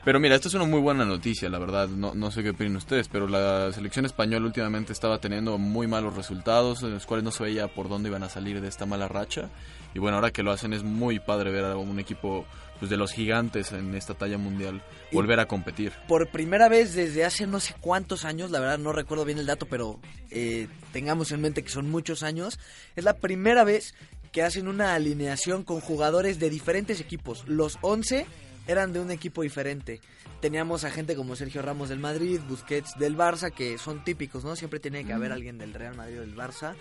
Pero 0.06 0.19
mira, 0.22 0.36
esto 0.36 0.48
es 0.48 0.54
una 0.54 0.63
muy 0.63 0.80
buena 0.80 1.04
noticia, 1.04 1.50
la 1.50 1.60
verdad, 1.60 1.89
no, 1.89 2.15
no 2.15 2.32
sé 2.32 2.41
qué 2.41 2.52
opinan 2.52 2.78
ustedes, 2.78 3.10
pero 3.10 3.28
la 3.28 3.69
selección 3.74 4.06
española 4.06 4.45
últimamente 4.45 4.93
estaba 4.93 5.19
teniendo 5.19 5.58
muy 5.58 5.88
malos 5.88 6.15
resultados, 6.15 6.82
en 6.84 6.91
los 6.93 7.06
cuales 7.06 7.26
no 7.26 7.32
se 7.32 7.43
veía 7.43 7.67
por 7.67 7.89
dónde 7.89 8.08
iban 8.08 8.24
a 8.24 8.30
salir 8.30 8.62
de 8.62 8.69
esta 8.69 8.86
mala 8.86 9.10
racha. 9.10 9.50
Y 9.93 10.00
bueno, 10.00 10.15
ahora 10.15 10.32
que 10.32 10.41
lo 10.41 10.52
hacen 10.52 10.72
es 10.72 10.84
muy 10.84 11.19
padre 11.19 11.52
ver 11.52 11.65
a 11.65 11.76
un 11.76 12.00
equipo 12.00 12.45
pues, 12.80 12.89
de 12.89 12.95
los 12.95 13.12
gigantes 13.12 13.74
en 13.74 13.93
esta 13.93 14.13
talla 14.13 14.38
mundial 14.38 14.82
Y- 15.12 15.15
volver 15.15 15.41
a 15.41 15.48
competir. 15.48 15.91
Por 16.08 16.30
primera 16.30 16.69
vez 16.69 16.93
desde 16.95 17.26
hace 17.26 17.45
no 17.45 17.60
sé 17.60 17.76
cuántos 17.82 18.24
años, 18.24 18.52
la 18.52 18.62
verdad 18.62 18.78
no 18.78 18.93
recuerdo 18.93 19.26
bien 19.26 19.38
el 19.38 19.48
dato, 19.48 19.65
pero 19.65 20.00
eh, 20.32 20.69
tengamos 20.93 21.34
en 21.34 21.41
mente 21.41 21.62
que 21.62 21.69
son 21.69 21.89
muchos 21.91 22.24
años, 22.24 22.58
es 22.95 23.04
la 23.04 23.15
primera 23.17 23.65
vez 23.65 23.93
que 24.32 24.44
hacen 24.44 24.68
una 24.68 24.94
alineación 24.94 25.63
con 25.63 25.80
jugadores 25.82 26.39
de 26.39 26.50
diferentes 26.50 27.00
equipos. 27.00 27.44
Los 27.48 27.78
11 27.82 28.26
eran 28.68 28.94
de 28.94 29.00
un 29.00 29.12
equipo 29.12 29.42
diferente. 29.42 30.00
Teníamos 30.42 30.84
a 30.86 30.92
gente 30.92 31.15
como 31.15 31.36
Sergio 31.36 31.62
Ramos 31.62 31.89
del 31.89 32.00
Madrid, 32.00 32.39
Busquets 32.48 32.98
del 32.98 33.18
Barça, 33.18 33.52
que 33.52 33.78
son 33.78 34.04
típicos, 34.04 34.44
¿no? 34.46 34.56
Siempre 34.56 34.80
tiene 34.80 35.04
que 35.04 35.12
haber 35.12 35.32
alguien 35.32 35.58
del 35.58 35.74
Real 35.74 35.96
Madrid 35.96 36.20
o 36.20 36.22
del 36.22 36.36
Barça, 36.36 36.76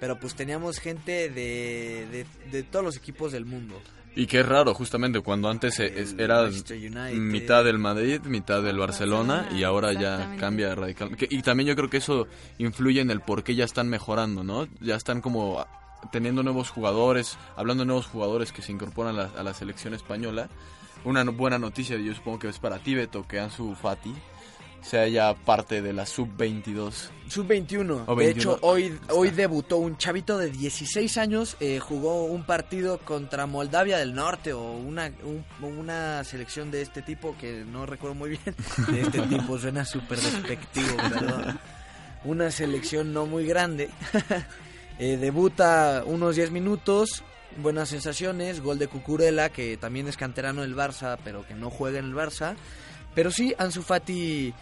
pero 0.00 0.18
pues 0.18 0.34
teníamos 0.34 0.78
gente 0.80 1.28
de, 1.30 2.06
de, 2.10 2.26
de 2.50 2.62
todos 2.64 2.84
los 2.84 2.96
equipos 2.96 3.30
del 3.30 3.44
mundo. 3.44 3.80
Y 4.16 4.26
qué 4.26 4.42
raro, 4.44 4.74
justamente, 4.74 5.20
cuando 5.20 5.48
antes 5.48 5.78
e- 5.80 5.86
El 6.00 6.20
era 6.20 6.48
mitad 7.12 7.64
del 7.64 7.78
Madrid, 7.78 8.20
mitad 8.22 8.62
del 8.62 8.78
Barcelona, 8.78 9.34
Barcelona, 9.34 9.58
y 9.58 9.64
ahora 9.64 9.92
ya 9.92 10.36
cambia 10.38 10.74
radicalmente. 10.74 11.26
Y 11.30 11.42
también 11.42 11.68
yo 11.68 11.76
creo 11.76 11.90
que 11.90 11.96
eso 11.96 12.26
influye 12.58 13.00
en 13.00 13.10
el 13.10 13.20
por 13.20 13.42
qué 13.42 13.54
ya 13.56 13.64
están 13.64 13.88
mejorando, 13.88 14.44
¿no? 14.44 14.68
Ya 14.80 14.94
están 14.94 15.20
como 15.20 15.66
teniendo 16.12 16.42
nuevos 16.42 16.70
jugadores, 16.70 17.36
hablando 17.56 17.82
de 17.82 17.86
nuevos 17.86 18.06
jugadores 18.06 18.52
que 18.52 18.62
se 18.62 18.72
incorporan 18.72 19.18
a 19.18 19.22
la, 19.24 19.30
a 19.40 19.42
la 19.42 19.54
selección 19.54 19.94
española. 19.94 20.48
Una 21.04 21.22
no- 21.24 21.32
buena 21.32 21.58
noticia, 21.58 21.96
yo 21.98 22.14
supongo 22.14 22.38
que 22.40 22.48
es 22.48 22.58
para 22.58 22.78
ti, 22.78 22.94
Beto, 22.94 23.26
que 23.26 23.38
Ansu 23.40 23.74
Fati 23.74 24.14
sea 24.82 25.08
ya 25.08 25.34
parte 25.34 25.80
de 25.80 25.94
la 25.94 26.04
sub-22. 26.04 26.92
Sub-21. 27.28 28.04
O 28.06 28.14
De 28.14 28.26
21. 28.26 28.30
hecho, 28.54 28.58
hoy, 28.60 28.98
hoy 29.10 29.30
debutó 29.30 29.78
un 29.78 29.96
chavito 29.96 30.36
de 30.36 30.50
16 30.50 31.16
años. 31.16 31.56
eh, 31.60 31.78
jugó 31.80 32.24
un 32.26 32.44
partido 32.44 32.98
contra 32.98 33.46
Moldavia 33.46 33.96
del 33.96 34.14
Norte 34.14 34.52
o 34.52 34.72
una, 34.72 35.10
un- 35.22 35.44
una 35.78 36.22
selección 36.24 36.70
de 36.70 36.82
este 36.82 37.00
tipo 37.00 37.34
que 37.40 37.64
no 37.64 37.86
recuerdo 37.86 38.14
muy 38.14 38.30
bien. 38.30 38.54
De 38.90 39.00
este 39.00 39.20
tipo 39.22 39.58
suena 39.58 39.84
súper 39.86 40.18
despectivo, 40.20 40.96
perdón. 40.96 41.58
Una 42.24 42.50
selección 42.50 43.12
no 43.14 43.24
muy 43.26 43.46
grande. 43.46 43.90
Eh, 44.98 45.16
debuta 45.16 46.02
unos 46.06 46.36
10 46.36 46.50
minutos. 46.50 47.22
Buenas 47.56 47.88
sensaciones. 47.88 48.60
Gol 48.60 48.78
de 48.78 48.88
Cucurella, 48.88 49.48
que 49.50 49.76
también 49.76 50.08
es 50.08 50.16
canterano 50.16 50.62
del 50.62 50.74
Barça, 50.76 51.18
pero 51.24 51.46
que 51.46 51.54
no 51.54 51.70
juega 51.70 51.98
en 51.98 52.06
el 52.06 52.14
Barça. 52.14 52.54
Pero 53.14 53.30
sí, 53.30 53.54
Ansu 53.58 53.82
Fati 53.82 54.52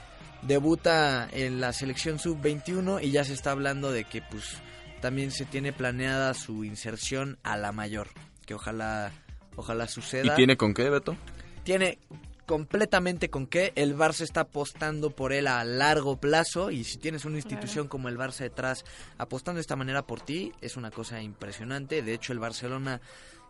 debuta 0.42 1.28
en 1.32 1.60
la 1.60 1.72
selección 1.72 2.18
sub-21 2.18 3.02
y 3.02 3.10
ya 3.10 3.24
se 3.24 3.32
está 3.32 3.52
hablando 3.52 3.92
de 3.92 4.04
que 4.04 4.22
pues 4.22 4.56
también 5.00 5.30
se 5.30 5.44
tiene 5.44 5.72
planeada 5.72 6.34
su 6.34 6.64
inserción 6.64 7.38
a 7.42 7.56
la 7.56 7.72
mayor, 7.72 8.08
que 8.44 8.54
ojalá 8.54 9.12
ojalá 9.56 9.84
¿Y 9.84 9.88
suceda. 9.88 10.34
tiene 10.34 10.56
con 10.56 10.74
qué, 10.74 10.90
Beto? 10.90 11.16
Tiene 11.64 11.98
completamente 12.46 13.30
con 13.30 13.46
qué 13.46 13.72
el 13.76 13.96
Barça 13.96 14.22
está 14.22 14.42
apostando 14.42 15.10
por 15.10 15.32
él 15.32 15.46
a 15.46 15.64
largo 15.64 16.16
plazo 16.16 16.70
y 16.70 16.84
si 16.84 16.98
tienes 16.98 17.24
una 17.24 17.36
institución 17.36 17.88
como 17.88 18.08
el 18.08 18.18
Barça 18.18 18.40
detrás 18.40 18.84
apostando 19.18 19.56
de 19.56 19.62
esta 19.62 19.76
manera 19.76 20.06
por 20.06 20.20
ti 20.20 20.52
es 20.60 20.76
una 20.76 20.90
cosa 20.90 21.22
impresionante. 21.22 22.02
De 22.02 22.14
hecho 22.14 22.32
el 22.32 22.38
Barcelona 22.38 23.00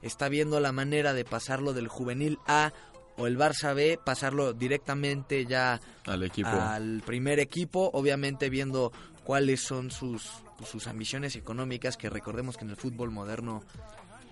está 0.02 0.28
viendo 0.28 0.60
la 0.60 0.72
manera 0.72 1.14
de 1.14 1.24
pasarlo 1.24 1.72
del 1.72 1.88
juvenil 1.88 2.38
A 2.46 2.72
o 3.16 3.26
el 3.26 3.38
Barça 3.38 3.74
B, 3.74 3.98
pasarlo 4.02 4.52
directamente 4.52 5.44
ya 5.46 5.80
Al 6.06 6.22
equipo. 6.22 6.48
al 6.48 7.02
primer 7.04 7.40
equipo, 7.40 7.90
obviamente 7.92 8.48
viendo 8.50 8.92
cuáles 9.24 9.60
son 9.60 9.90
sus, 9.90 10.30
sus 10.64 10.86
ambiciones 10.86 11.36
económicas, 11.36 11.96
que 11.96 12.10
recordemos 12.10 12.56
que 12.56 12.64
en 12.64 12.70
el 12.70 12.76
fútbol 12.76 13.10
moderno 13.10 13.62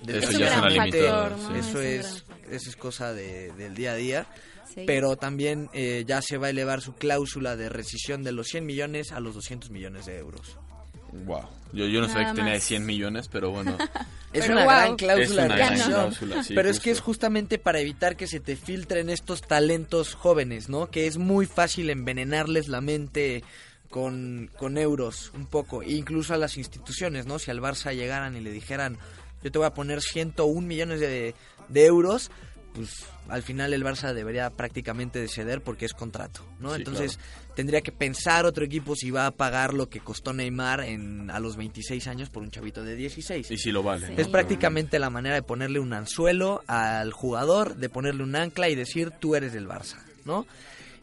Eso 0.06 0.30
ya 0.38 0.48
es 0.52 0.58
una 0.58 0.70
limitada, 0.70 1.26
eso. 1.36 1.54
Es 1.54 1.74
un 1.74 1.82
es, 1.82 2.24
gran 2.26 2.54
eso 2.54 2.70
es 2.70 2.76
cosa 2.76 3.12
de- 3.12 3.52
del 3.52 3.74
día 3.74 3.92
a 3.92 3.96
día. 3.96 4.26
Sí. 4.74 4.84
Pero 4.86 5.16
también 5.16 5.68
eh, 5.72 6.04
ya 6.06 6.22
se 6.22 6.36
va 6.38 6.46
a 6.46 6.50
elevar 6.50 6.80
su 6.80 6.94
cláusula 6.94 7.56
de 7.56 7.68
rescisión 7.68 8.22
de 8.22 8.30
los 8.32 8.46
100 8.48 8.64
millones 8.66 9.10
a 9.12 9.18
los 9.20 9.34
200 9.34 9.70
millones 9.70 10.06
de 10.06 10.18
euros. 10.18 10.56
Wow. 11.12 11.42
Yo, 11.72 11.86
yo 11.86 12.00
no 12.00 12.06
sabía 12.06 12.22
Nada 12.22 12.32
que 12.34 12.36
tenía 12.38 12.52
de 12.52 12.58
más. 12.58 12.66
100 12.66 12.86
millones, 12.86 13.28
pero 13.28 13.50
bueno. 13.50 13.76
Es 14.32 14.42
Pero 14.42 14.52
una 14.52 14.62
wow. 14.64 14.70
gran 14.72 14.96
cláusula 14.96 15.24
Es 15.24 15.30
una 15.32 15.42
de 15.42 15.60
gran 15.60 15.74
cláusula, 15.80 16.44
sí, 16.44 16.54
pero 16.54 16.70
es 16.70 16.78
que 16.78 16.90
es 16.92 16.98
justo. 16.98 17.06
justamente 17.06 17.58
para 17.58 17.80
evitar 17.80 18.16
que 18.16 18.28
se 18.28 18.38
te 18.38 18.54
filtren 18.54 19.10
estos 19.10 19.42
talentos 19.42 20.14
jóvenes, 20.14 20.68
¿no? 20.68 20.88
Que 20.88 21.08
es 21.08 21.18
muy 21.18 21.46
fácil 21.46 21.90
envenenarles 21.90 22.68
la 22.68 22.80
mente 22.80 23.42
con, 23.88 24.48
con 24.56 24.78
euros 24.78 25.32
un 25.34 25.46
poco, 25.46 25.82
e 25.82 25.90
incluso 25.94 26.32
a 26.32 26.36
las 26.36 26.56
instituciones, 26.58 27.26
¿no? 27.26 27.40
Si 27.40 27.50
al 27.50 27.60
Barça 27.60 27.92
llegaran 27.92 28.36
y 28.36 28.40
le 28.40 28.52
dijeran, 28.52 28.98
yo 29.42 29.50
te 29.50 29.58
voy 29.58 29.66
a 29.66 29.74
poner 29.74 30.00
101 30.00 30.66
millones 30.66 31.00
de, 31.00 31.34
de 31.68 31.86
euros, 31.86 32.30
pues 32.74 33.06
al 33.28 33.42
final 33.42 33.72
el 33.72 33.84
Barça 33.84 34.12
debería 34.12 34.50
prácticamente 34.50 35.20
de 35.20 35.28
ceder 35.28 35.62
porque 35.62 35.84
es 35.84 35.92
contrato, 35.92 36.44
¿no? 36.58 36.70
Sí, 36.70 36.78
Entonces 36.78 37.18
tendría 37.54 37.80
que 37.80 37.92
pensar 37.92 38.46
otro 38.46 38.64
equipo 38.64 38.94
si 38.96 39.10
va 39.10 39.26
a 39.26 39.30
pagar 39.30 39.74
lo 39.74 39.88
que 39.88 40.00
costó 40.00 40.32
Neymar 40.32 40.80
en, 40.80 41.30
a 41.30 41.40
los 41.40 41.56
26 41.56 42.06
años 42.06 42.30
por 42.30 42.42
un 42.42 42.50
chavito 42.50 42.84
de 42.84 42.96
16. 42.96 43.50
Y 43.50 43.56
si 43.56 43.72
lo 43.72 43.82
vale. 43.82 44.14
Es 44.16 44.28
prácticamente 44.28 44.98
la 44.98 45.10
manera 45.10 45.34
de 45.34 45.42
ponerle 45.42 45.80
un 45.80 45.92
anzuelo 45.92 46.62
al 46.66 47.12
jugador, 47.12 47.76
de 47.76 47.88
ponerle 47.88 48.22
un 48.22 48.36
ancla 48.36 48.68
y 48.68 48.74
decir 48.74 49.10
tú 49.10 49.34
eres 49.34 49.52
del 49.52 49.68
Barça, 49.68 49.98
¿no? 50.24 50.46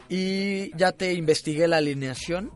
Y 0.08 0.74
ya 0.76 0.92
te 0.92 1.12
investigué 1.12 1.68
la 1.68 1.78
alineación 1.78 2.50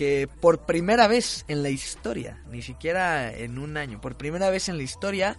que 0.00 0.26
por 0.40 0.60
primera 0.60 1.08
vez 1.08 1.44
en 1.46 1.62
la 1.62 1.68
historia, 1.68 2.42
ni 2.50 2.62
siquiera 2.62 3.30
en 3.36 3.58
un 3.58 3.76
año, 3.76 4.00
por 4.00 4.16
primera 4.16 4.48
vez 4.48 4.70
en 4.70 4.78
la 4.78 4.82
historia, 4.82 5.36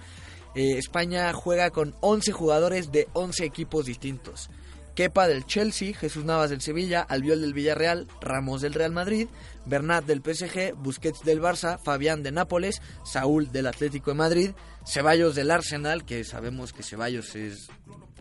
eh, 0.54 0.78
España 0.78 1.34
juega 1.34 1.72
con 1.72 1.96
11 2.00 2.32
jugadores 2.32 2.92
de 2.92 3.08
11 3.14 3.44
equipos 3.44 3.88
distintos. 3.88 4.52
Kepa 4.94 5.28
del 5.28 5.48
Chelsea, 5.48 5.96
Jesús 5.96 6.26
Navas 6.26 6.52
del 6.52 6.62
Sevilla, 6.62 7.02
Albiol 7.02 7.42
del 7.42 7.56
Villarreal, 7.56 8.08
Ramos 8.22 8.62
del 8.62 8.76
Real 8.76 8.92
Madrid, 8.92 9.30
Bernat 9.66 10.06
del 10.06 10.22
PSG, 10.22 10.76
Busquets 10.76 11.24
del 11.24 11.42
Barça, 11.42 11.80
Fabián 11.80 12.22
de 12.22 12.32
Nápoles, 12.32 12.84
Saúl 13.04 13.52
del 13.52 13.66
Atlético 13.66 14.12
de 14.12 14.18
Madrid, 14.18 14.52
Ceballos 14.86 15.34
del 15.34 15.50
Arsenal, 15.50 16.06
que 16.06 16.24
sabemos 16.24 16.72
que 16.72 16.84
Ceballos 16.84 17.36
es 17.36 17.70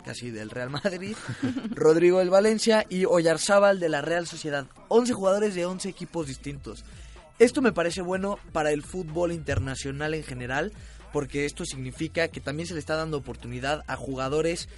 casi 0.02 0.30
del 0.30 0.50
Real 0.50 0.70
Madrid, 0.70 1.16
Rodrigo 1.70 2.18
del 2.18 2.30
Valencia 2.30 2.86
y 2.88 3.04
Oyarzábal 3.04 3.80
de 3.80 3.88
la 3.88 4.02
Real 4.02 4.26
Sociedad. 4.26 4.66
11 4.88 5.12
jugadores 5.12 5.54
de 5.54 5.66
11 5.66 5.88
equipos 5.88 6.26
distintos. 6.26 6.84
Esto 7.38 7.62
me 7.62 7.72
parece 7.72 8.02
bueno 8.02 8.38
para 8.52 8.70
el 8.70 8.82
fútbol 8.82 9.32
internacional 9.32 10.14
en 10.14 10.22
general, 10.22 10.72
porque 11.12 11.46
esto 11.46 11.64
significa 11.64 12.28
que 12.28 12.40
también 12.40 12.66
se 12.66 12.74
le 12.74 12.80
está 12.80 12.96
dando 12.96 13.16
oportunidad 13.16 13.82
a 13.86 13.96
jugadores 13.96 14.68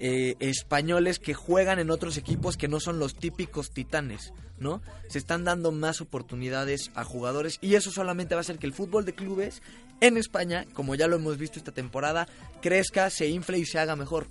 eh, 0.00 0.34
españoles 0.40 1.18
que 1.18 1.34
juegan 1.34 1.78
en 1.78 1.90
otros 1.90 2.16
equipos 2.16 2.56
que 2.56 2.68
no 2.68 2.80
son 2.80 2.98
los 2.98 3.14
típicos 3.14 3.70
titanes, 3.70 4.32
¿no? 4.58 4.82
Se 5.08 5.18
están 5.18 5.44
dando 5.44 5.70
más 5.72 6.00
oportunidades 6.00 6.90
a 6.94 7.04
jugadores 7.04 7.58
y 7.60 7.74
eso 7.74 7.90
solamente 7.90 8.34
va 8.34 8.40
a 8.40 8.42
hacer 8.42 8.58
que 8.58 8.66
el 8.66 8.74
fútbol 8.74 9.04
de 9.04 9.14
clubes 9.14 9.62
en 10.00 10.16
España, 10.16 10.66
como 10.72 10.94
ya 10.94 11.06
lo 11.06 11.16
hemos 11.16 11.38
visto 11.38 11.58
esta 11.58 11.72
temporada, 11.72 12.26
crezca, 12.60 13.08
se 13.10 13.28
infle 13.28 13.58
y 13.58 13.66
se 13.66 13.78
haga 13.78 13.96
mejor. 13.96 14.26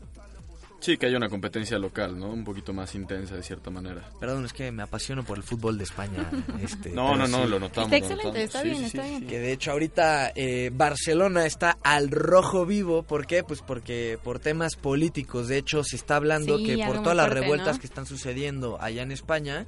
Sí, 0.83 0.97
que 0.97 1.05
haya 1.05 1.15
una 1.15 1.29
competencia 1.29 1.79
local, 1.79 2.19
¿no? 2.19 2.27
Un 2.27 2.43
poquito 2.43 2.73
más 2.73 2.93
intensa 2.93 3.35
de 3.35 3.41
cierta 3.41 3.69
manera. 3.71 4.03
Perdón, 4.19 4.43
es 4.43 4.51
que 4.51 4.69
me 4.69 4.83
apasiono 4.83 5.23
por 5.23 5.37
el 5.37 5.43
fútbol 5.43 5.77
de 5.77 5.85
España. 5.85 6.29
Este, 6.61 6.89
No, 6.89 7.15
no, 7.15 7.25
no, 7.25 7.43
sí. 7.45 7.49
lo 7.49 7.59
notamos. 7.59 7.91
Está 7.93 8.15
lo 8.15 8.21
excelente, 8.21 8.25
notamos. 8.25 8.37
está 8.43 8.61
Sí, 8.61 8.67
bien, 8.67 8.77
sí, 8.79 8.85
está 8.87 9.03
sí, 9.03 9.09
bien. 9.09 9.21
sí. 9.21 9.27
Que 9.27 9.39
de 9.39 9.51
hecho 9.53 9.71
ahorita 9.71 10.31
eh, 10.35 10.71
Barcelona 10.73 11.45
está 11.45 11.77
al 11.83 12.11
rojo 12.11 12.65
vivo. 12.65 13.03
¿Por 13.03 13.25
qué? 13.25 13.43
Pues 13.45 13.61
porque 13.61 14.19
por 14.23 14.39
temas 14.39 14.75
políticos. 14.75 15.47
De 15.47 15.57
hecho, 15.57 15.85
se 15.85 15.95
está 15.95 16.17
hablando 16.17 16.57
Sí, 16.57 16.65
que 16.65 16.85
por 16.85 16.97
todas 17.01 17.15
las 17.15 17.27
fuerte, 17.27 17.41
revueltas 17.41 17.75
¿no? 17.77 17.79
que 17.81 17.87
están 17.87 18.05
sucediendo 18.05 18.77
allá 18.81 19.03
en 19.03 19.11
España, 19.13 19.65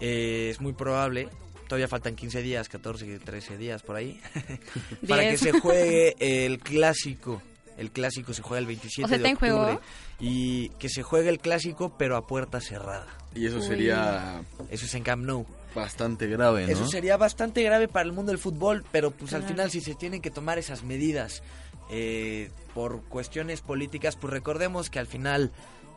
eh, 0.00 0.48
es 0.50 0.62
muy 0.62 0.72
probable. 0.72 1.28
Todavía 1.68 1.88
faltan 1.88 2.14
15 2.16 2.40
días, 2.40 2.70
14, 2.70 3.18
13 3.18 3.58
días 3.58 3.82
por 3.82 3.96
ahí. 3.96 4.18
para 5.08 5.22
que 5.28 5.36
se 5.36 5.52
juegue 5.60 6.14
el 6.18 6.58
clásico. 6.58 7.42
El 7.76 7.90
clásico 7.90 8.32
se 8.32 8.40
juega 8.40 8.60
el 8.60 8.66
27 8.66 9.02
O 9.04 9.08
sea, 9.08 9.18
de 9.18 9.28
¿está 9.28 9.46
en 9.46 9.52
octubre. 9.52 9.78
Y 10.20 10.68
que 10.78 10.88
se 10.88 11.02
juegue 11.02 11.28
el 11.28 11.38
clásico, 11.40 11.96
pero 11.98 12.16
a 12.16 12.26
puerta 12.26 12.60
cerrada. 12.60 13.06
Y 13.34 13.46
eso 13.46 13.56
Uy. 13.56 13.62
sería 13.66 14.42
Eso 14.70 14.86
es 14.86 14.94
en 14.94 15.02
Camp 15.02 15.24
Nou. 15.24 15.44
bastante 15.74 16.28
grave, 16.28 16.66
¿no? 16.66 16.72
Eso 16.72 16.86
sería 16.86 17.16
bastante 17.16 17.62
grave 17.62 17.88
para 17.88 18.06
el 18.06 18.12
mundo 18.12 18.30
del 18.30 18.38
fútbol, 18.38 18.84
pero 18.92 19.10
pues 19.10 19.34
al 19.34 19.42
final 19.42 19.70
si 19.72 19.80
se 19.80 19.94
tienen 19.96 20.22
que 20.22 20.30
tomar 20.30 20.56
esas 20.58 20.84
medidas 20.84 21.42
eh, 21.90 22.50
por 22.74 23.02
cuestiones 23.02 23.60
políticas, 23.60 24.14
pues 24.16 24.32
recordemos 24.32 24.88
que 24.88 25.00
al 25.00 25.08
final 25.08 25.50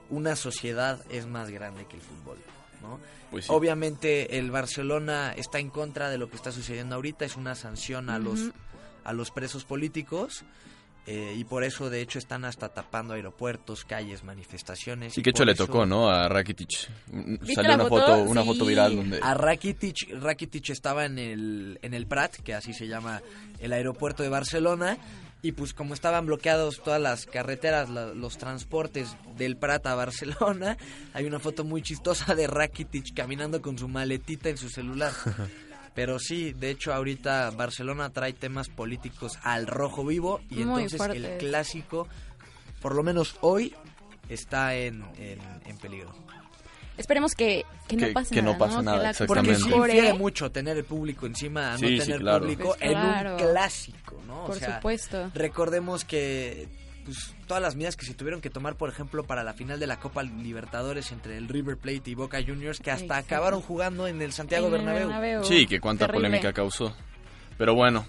una 0.10 0.36
sociedad 0.36 1.00
es 1.12 1.28
más 1.28 1.52
grande 1.52 1.86
que 1.86 1.98
el 1.98 2.02
fútbol, 2.02 2.38
¿no? 2.82 3.00
Pues 3.30 3.46
sí. 3.46 3.52
Obviamente 3.54 4.40
el 4.40 4.50
Barcelona 4.50 5.34
está 5.38 5.60
en 5.60 5.70
contra 5.70 6.10
de 6.10 6.18
lo 6.18 6.30
que 6.30 6.38
está 6.38 6.52
sucediendo 6.52 6.96
ahorita, 6.96 7.24
es 7.26 7.36
una 7.36 7.54
sanción 7.56 8.10
a 8.10 8.18
los 8.18 8.52
a 9.04 9.14
los 9.14 9.32
presos 9.32 9.64
políticos. 9.64 10.44
Eh, 11.08 11.34
y 11.38 11.44
por 11.46 11.64
eso, 11.64 11.90
de 11.90 12.02
hecho, 12.02 12.20
están 12.20 12.44
hasta 12.46 12.70
tapando 12.70 13.14
aeropuertos, 13.14 13.86
calles, 13.86 14.24
manifestaciones. 14.24 15.18
Y 15.18 15.22
que 15.22 15.30
hecho 15.32 15.46
le 15.46 15.54
eso- 15.54 15.66
tocó, 15.66 15.86
¿no? 15.86 16.10
A 16.10 16.28
Rakitic. 16.28 16.90
Mm, 17.12 17.38
¿Viste 17.40 17.54
Salió 17.56 17.76
una 17.76 17.86
foto? 17.86 18.06
foto, 18.08 18.24
una 18.24 18.42
Sí. 18.42 18.48
foto 18.48 18.66
viral 18.66 18.96
donde... 18.96 19.20
A 19.24 19.34
Rakitic, 19.34 20.12
Rakitic 20.22 20.70
estaba 20.70 21.06
en 21.06 21.18
el, 21.18 21.80
en 21.82 21.94
el 21.94 22.08
Prat, 22.08 22.36
que 22.36 22.54
así 22.54 22.74
se 22.74 22.88
llama 22.88 23.22
el 23.60 23.74
aeropuerto 23.74 24.22
de 24.22 24.30
Barcelona, 24.30 24.98
y 25.44 25.52
pues 25.54 25.74
como 25.74 25.94
estaban 25.94 26.26
bloqueados 26.26 26.82
todas 26.84 27.00
las 27.02 27.26
carreteras, 27.26 27.90
la- 27.90 28.08
los 28.14 28.38
transportes 28.38 29.16
del 29.38 29.56
Prat 29.56 29.86
a 29.88 29.96
Barcelona, 29.96 30.78
hay 31.14 31.26
una 31.26 31.40
foto 31.40 31.64
muy 31.64 31.82
chistosa 31.82 32.36
de 32.36 32.48
Rakitic 32.48 33.14
caminando 33.16 33.62
con 33.62 33.78
su 33.78 33.88
maletita 33.88 34.50
en 34.50 34.58
su 34.58 34.68
celular. 34.70 35.14
Pero 35.98 36.20
sí, 36.20 36.54
de 36.54 36.70
hecho 36.70 36.94
ahorita 36.94 37.50
Barcelona 37.58 38.12
trae 38.12 38.32
temas 38.34 38.70
políticos 38.70 39.40
al 39.42 39.66
rojo 39.66 40.06
vivo 40.06 40.42
y 40.52 40.58
Muy 40.64 40.84
entonces 40.84 41.02
el 41.16 41.38
clásico, 41.40 42.08
por 42.84 42.94
lo 42.94 43.02
menos 43.02 43.36
hoy, 43.42 43.74
está 44.30 44.76
en, 44.76 45.04
en, 45.18 45.40
en 45.66 45.78
peligro. 45.80 46.14
Esperemos 46.98 47.34
que, 47.34 47.66
que 47.88 47.96
no 47.98 48.14
pase 48.14 48.36
que 48.36 48.44
no 48.44 48.52
nada. 48.52 48.60
pase 48.60 48.76
¿no? 48.76 48.82
nada, 48.84 48.98
Que 48.98 49.04
la 49.06 49.10
exactamente. 49.10 49.54
Porque 49.54 49.64
sí 49.72 49.76
infiere 49.76 50.14
mucho 50.14 50.52
tener 50.52 50.78
el 50.78 50.84
público 50.86 51.26
encima 51.26 51.70
a 51.70 51.72
no 51.74 51.78
Sí, 51.80 52.00
sí, 52.00 52.06
tener 52.06 52.20
claro. 52.22 52.40
público 52.42 52.76
Pues 52.78 52.92
en 52.92 52.98
un 52.98 53.38
clásico, 53.38 54.22
¿no? 54.28 54.44
O 54.44 54.48
Por 54.48 54.60
sea, 54.60 54.76
supuesto. 54.76 55.32
recordemos 55.34 56.06
que 56.06 56.68
pues, 57.08 57.34
todas 57.48 57.64
las 57.64 57.76
medidas 57.78 57.96
que 57.96 58.06
se 58.06 58.14
tuvieron 58.14 58.42
que 58.42 58.50
tomar, 58.50 58.76
por 58.76 58.90
ejemplo, 58.90 59.24
para 59.24 59.44
la 59.44 59.54
final 59.54 59.80
de 59.80 59.88
la 59.88 59.98
Copa 59.98 60.24
Libertadores 60.24 61.14
entre 61.14 61.38
el 61.38 61.48
River 61.48 61.78
Plate 61.78 62.12
y 62.12 62.16
Boca 62.16 62.40
Juniors, 62.46 62.80
que 62.82 62.92
hasta 62.92 63.06
Exacto. 63.06 63.34
acabaron 63.36 63.62
jugando 63.62 64.08
en 64.08 64.22
el 64.22 64.34
Santiago 64.34 64.68
En 64.68 64.74
el 64.74 64.80
Bernabéu. 64.80 65.08
Bernabéu. 65.08 65.44
Sí, 65.46 65.66
que 65.66 65.80
cuánta 65.80 66.06
Terrible. 66.06 66.28
polémica 66.28 66.52
causó. 66.52 66.94
Pero 67.58 67.74
bueno, 67.74 68.06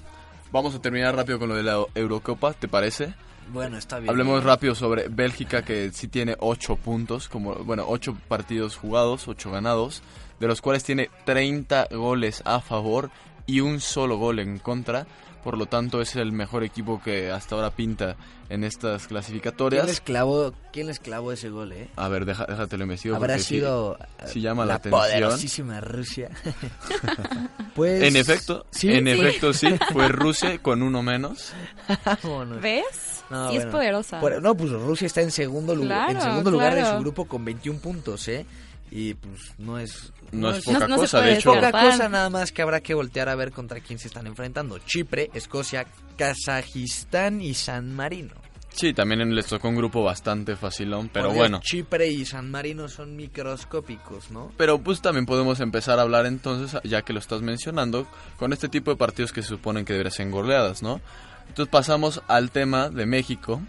vamos 0.51 0.75
a 0.75 0.83
terminar 0.83 1.15
rápido 1.15 1.39
con 1.39 1.49
lo 1.49 1.55
de 1.55 1.63
la 1.63 1.83
Eurocopa, 1.95 2.53
¿te 2.55 2.67
parece? 2.67 3.15
Bueno, 3.53 3.79
está 3.79 4.01
bien. 4.01 4.11
Hablemos 4.11 4.43
rápido 4.43 4.75
sobre 4.75 5.09
Bélgica, 5.09 5.63
que 5.63 5.91
sí 5.93 6.09
tiene 6.09 6.37
8 6.41 6.75
puntos, 6.77 7.29
como 7.29 7.55
bueno, 7.55 7.85
8 7.87 8.19
partidos 8.27 8.77
jugados, 8.77 9.29
8 9.29 9.51
ganados, 9.53 10.03
de 10.41 10.49
los 10.49 10.61
cuales 10.61 10.83
tiene 10.85 11.09
30 11.25 11.87
goles 11.93 12.43
a 12.45 12.61
favor 12.61 13.11
y 13.47 13.61
un 13.61 13.81
solo 13.81 14.19
gol 14.19 14.41
en 14.41 14.59
contra. 14.59 15.07
Por 15.45 15.57
lo 15.57 15.67
tanto, 15.67 16.01
es 16.03 16.17
el 16.17 16.33
mejor 16.33 16.65
equipo 16.65 17.01
que 17.03 17.31
hasta 17.31 17.55
ahora 17.55 17.71
pinta 17.71 18.17
en 18.51 18.65
estas 18.65 19.03
¿Quién 19.03 19.09
clasificatorias. 19.11 19.87
les 19.87 20.01
clavó, 20.01 20.53
quién 20.73 20.87
les 20.89 20.99
clavó 20.99 21.33
ese 21.33 21.49
gol, 21.49 21.73
eh? 21.73 21.89
A 21.97 22.09
ver, 22.09 22.25
deja, 22.25 22.45
déjate 22.47 22.77
lo 22.77 22.85
investigo. 22.85 23.17
Habrá 23.17 23.35
porque 23.35 23.43
sí- 23.45 23.55
sido 23.57 23.99
sí 24.27 24.41
llama 24.41 24.65
la 24.65 24.73
la 24.73 24.75
atención. 24.77 25.01
poderosísima 25.03 25.81
Rusia. 25.81 26.31
pues 27.75 28.03
En 28.03 28.17
efecto, 28.17 28.67
sí, 28.71 28.91
en 28.93 29.05
Sí. 29.07 29.11
efecto 29.13 29.53
sí, 29.53 29.69
fue 29.93 30.09
Rusia 30.09 30.59
con 30.61 30.83
uno 30.83 31.03
menos. 31.03 31.53
¿Ves? 32.63 33.23
No, 33.31 33.51
sí 33.51 33.57
es 33.57 33.63
bueno. 33.65 33.73
poderosa. 33.79 34.21
Por- 34.21 34.43
no, 34.43 34.55
pues 34.57 34.71
Rusia 34.73 35.07
está 35.07 35.21
en 35.21 35.31
segundo, 35.31 35.75
lugar 35.75 36.11
en 36.11 36.17
Claro, 36.17 36.31
segundo 36.31 36.51
lugar 36.51 36.75
de 36.75 36.85
su 36.85 36.99
grupo 36.99 37.27
con 37.27 37.45
21 37.45 37.79
puntos, 37.81 38.27
¿eh? 38.29 38.47
Y 38.91 39.15
pues 39.15 39.55
no 39.59 39.79
es... 39.79 40.13
No, 40.33 40.51
es 40.51 40.65
poca 40.65 40.89
no 40.89 40.97
cosa, 40.97 41.21
de 41.21 41.35
hecho. 41.35 41.53
Poca 41.53 41.71
cosa 41.73 42.09
nada 42.09 42.31
más 42.31 42.53
que 42.53 42.63
habrá 42.63 42.81
que 42.81 42.95
voltear 42.95 43.29
a 43.29 43.35
ver 43.35 43.53
contra 43.53 43.81
quién 43.81 43.99
se 43.99 44.09
están 44.09 44.27
enfrentando. 44.27 44.79
Chipre, 44.79 45.31
Escocia, 45.35 45.87
Kazajistán 46.17 47.41
y 47.41 47.55
San 47.55 47.95
Marino. 47.95 48.35
Sí, 48.71 48.93
también 48.95 49.35
les 49.35 49.47
tocó 49.47 49.69
un 49.69 49.77
grupo 49.77 50.05
bastante 50.05 50.55
facilón, 50.55 51.09
pero 51.13 51.27
Por 51.27 51.35
Dios, 51.35 51.43
bueno. 51.43 51.61
Chipre 51.65 52.09
y 52.09 52.25
San 52.25 52.51
Marino 52.51 52.89
son 52.89 53.17
microscópicos, 53.17 54.31
¿no? 54.31 54.53
Pero 54.57 54.79
pues 54.79 55.01
también 55.01 55.27
podemos 55.27 55.59
empezar 55.61 55.99
a 55.99 56.03
hablar 56.03 56.27
entonces, 56.27 56.81
ya 56.85 57.03
que 57.03 57.13
lo 57.13 57.19
estás 57.19 57.43
mencionando, 57.43 58.07
con 58.37 58.53
este 58.53 58.69
tipo 58.69 58.91
de 58.91 58.97
partidos 58.97 59.33
que 59.33 59.43
se 59.43 59.49
suponen 59.49 59.85
que 59.85 59.95
deberían 59.95 60.13
ser 60.13 60.31
goleadas, 60.31 60.83
¿no? 60.83 61.01
Entonces 61.49 61.71
pasamos 61.73 62.23
al 62.29 62.51
tema 62.51 62.89
de 62.89 63.07
México, 63.07 63.61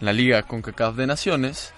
la 0.00 0.12
Liga 0.12 0.42
CONCACAF 0.42 0.96
de 0.96 1.06
Naciones, 1.06 1.72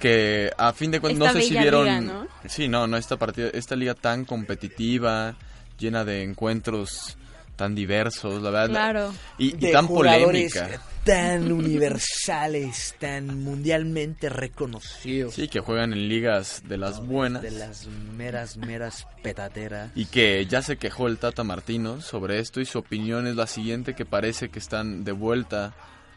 que 0.00 0.50
a 0.56 0.72
fin 0.72 0.90
de 0.90 1.00
cuentas 1.00 1.34
no 1.34 1.40
sé 1.40 1.46
si 1.46 1.56
vieron... 1.56 1.84
liga, 1.84 2.00
¿no? 2.00 2.28
Sí, 2.46 2.68
no, 2.68 2.86
no, 2.86 2.96
esta, 2.96 3.16
partida, 3.16 3.48
esta 3.52 3.76
liga 3.76 3.94
tan 3.94 4.24
competitiva, 4.24 5.36
llena 5.78 6.04
de 6.04 6.22
encuentros 6.22 7.16
tan 7.56 7.74
diversos, 7.74 8.42
la 8.42 8.50
verdad. 8.50 8.68
Claro. 8.68 9.14
Y, 9.38 9.48
y 9.48 9.52
De 9.52 9.72
tan 9.72 9.88
polémica. 9.88 10.80
tan 11.04 11.50
universales, 11.50 12.94
tan 12.98 13.42
mundialmente 13.42 14.28
reconocidos. 14.28 15.34
Sí, 15.34 15.48
que 15.48 15.60
juegan 15.60 15.92
en 15.92 16.08
ligas 16.08 16.62
de 16.66 16.76
las 16.76 17.04
buenas. 17.04 17.42
De 17.42 17.50
las 17.50 17.86
meras, 17.86 18.58
meras 18.58 19.06
petateras. 19.22 19.90
Y 19.94 20.04
que 20.06 20.44
ya 20.46 20.60
se 20.60 20.76
quejó 20.76 21.06
el 21.08 21.16
Tata 21.18 21.44
Martino 21.44 22.02
sobre 22.02 22.40
esto 22.40 22.60
y 22.60 22.66
su 22.66 22.78
opinión 22.78 23.26
es 23.26 23.36
la 23.36 23.46
siguiente, 23.46 23.94
que 23.94 24.04
parece 24.04 24.50
que 24.50 24.58
están 24.58 25.04
de 25.04 25.12
vuelta 25.12 25.72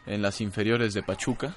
en 0.06 0.20
las 0.22 0.40
inferiores 0.42 0.92
de 0.92 1.02
Pachuca 1.02 1.56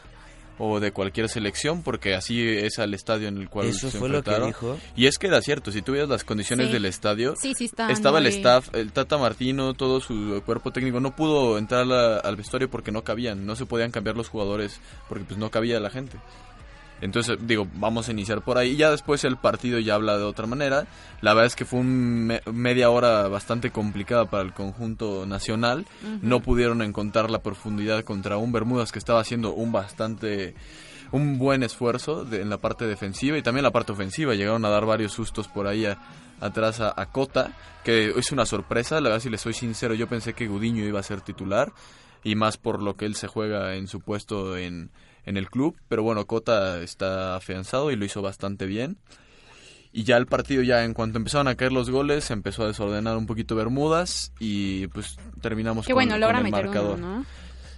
o 0.59 0.79
de 0.79 0.91
cualquier 0.91 1.29
selección, 1.29 1.81
porque 1.81 2.13
así 2.15 2.41
es 2.47 2.77
al 2.79 2.93
estadio 2.93 3.27
en 3.27 3.37
el 3.37 3.49
cual 3.49 3.67
Eso 3.67 3.89
se 3.89 3.97
fue 3.97 4.07
lo 4.09 4.21
que 4.23 4.29
enfrentaron. 4.31 4.47
dijo. 4.49 4.79
Y 4.95 5.07
es 5.07 5.17
que 5.17 5.27
era 5.27 5.41
cierto, 5.41 5.71
si 5.71 5.81
tú 5.81 5.93
veías 5.93 6.07
las 6.07 6.23
condiciones 6.23 6.67
Sí. 6.67 6.73
del 6.73 6.85
estadio, 6.85 7.35
Sí, 7.35 7.53
sí 7.57 7.65
está. 7.65 7.89
estaba 7.91 8.19
el 8.19 8.27
staff, 8.27 8.69
el 8.73 8.91
Tata 8.91 9.17
Martino, 9.17 9.73
todo 9.73 9.99
su 9.99 10.41
cuerpo 10.45 10.71
técnico, 10.71 10.99
no 10.99 11.15
pudo 11.15 11.57
entrar 11.57 11.91
a- 11.91 12.17
al 12.19 12.35
vestuario 12.35 12.69
porque 12.69 12.91
no 12.91 13.03
cabían, 13.03 13.45
no 13.45 13.55
se 13.55 13.65
podían 13.65 13.91
cambiar 13.91 14.15
los 14.15 14.29
jugadores 14.29 14.79
porque 15.09 15.23
pues 15.25 15.37
no 15.39 15.49
cabía 15.49 15.79
la 15.79 15.89
gente. 15.89 16.17
Entonces, 17.03 17.37
digo, 17.41 17.67
vamos 17.75 18.07
a 18.07 18.11
iniciar 18.11 18.41
por 18.43 18.57
ahí. 18.57 18.71
Y 18.71 18.75
ya 18.77 18.89
después 18.91 19.23
el 19.25 19.37
partido 19.37 19.77
ya 19.79 19.95
habla 19.95 20.17
de 20.17 20.23
otra 20.23 20.47
manera. 20.47 20.87
La 21.21 21.33
verdad 21.33 21.47
es 21.47 21.55
que 21.55 21.65
fue 21.65 21.79
un 21.81 22.25
me- 22.27 22.41
media 22.51 22.89
hora 22.89 23.27
bastante 23.27 23.71
complicada 23.71 24.25
para 24.29 24.43
el 24.43 24.53
conjunto 24.53 25.25
nacional. 25.25 25.85
No 26.21 26.39
pudieron 26.41 26.81
encontrar 26.81 27.29
la 27.29 27.39
profundidad 27.39 28.03
contra 28.03 28.37
un 28.37 28.51
Bermudas 28.51 28.91
que 28.91 28.99
estaba 28.99 29.19
haciendo 29.19 29.53
un 29.53 29.71
bastante 29.71 30.55
un 31.11 31.37
buen 31.37 31.61
esfuerzo 31.61 32.25
de- 32.25 32.41
en 32.41 32.49
la 32.49 32.57
parte 32.57 32.87
defensiva 32.87 33.37
y 33.37 33.43
también 33.43 33.63
la 33.63 33.71
parte 33.71 33.91
ofensiva. 33.91 34.33
Llegaron 34.33 34.65
a 34.65 34.69
dar 34.69 34.85
varios 34.85 35.11
sustos 35.13 35.47
por 35.47 35.67
ahí 35.67 35.85
a- 35.85 35.99
atrás 36.41 36.79
a, 36.79 36.93
a 36.99 37.05
Cota, 37.07 37.51
que 37.83 38.13
es 38.17 38.31
una 38.31 38.45
sorpresa. 38.47 38.95
La 39.01 39.09
verdad, 39.09 39.21
si 39.21 39.29
les 39.29 39.41
soy 39.41 39.53
sincero, 39.53 39.93
yo 39.93 40.07
pensé 40.07 40.33
que 40.33 40.47
Gudiño 40.47 40.83
iba 40.85 40.99
a 40.99 41.03
ser 41.03 41.21
titular. 41.21 41.71
y 42.25 42.35
más 42.35 42.55
por 42.55 42.81
lo 42.81 42.95
que 42.95 43.05
él 43.05 43.15
se 43.15 43.27
juega 43.27 43.75
en 43.75 43.87
su 43.89 43.99
puesto 43.99 44.55
en, 44.55 44.91
en 45.25 45.37
el 45.37 45.49
club. 45.49 45.75
Pero 45.87 46.03
bueno, 46.03 46.25
Cota 46.25 46.81
está 46.81 47.35
afianzado 47.35 47.91
y 47.91 47.95
lo 47.95 48.05
hizo 48.05 48.21
bastante 48.21 48.65
bien. 48.65 48.97
Y 49.95 50.03
ya 50.05 50.17
el 50.17 50.25
partido, 50.25 50.63
ya 50.63 50.83
en 50.83 50.93
cuanto 50.95 51.17
empezaron 51.19 51.47
a 51.47 51.55
caer 51.55 51.71
los 51.71 51.89
goles, 51.91 52.31
empezó 52.31 52.63
a 52.63 52.67
desordenar 52.67 53.15
un 53.15 53.27
poquito 53.27 53.55
Bermudas 53.55 54.31
y 54.39 54.87
pues 54.87 55.17
terminamos 55.41 55.85
Qué 55.85 55.93
con, 55.93 55.97
bueno, 56.03 56.17
logra 56.17 56.37
con 56.39 56.47
el 56.47 56.51
meter 56.51 56.65
marcador. 56.65 56.97
uno, 56.97 57.17
¿no? 57.19 57.25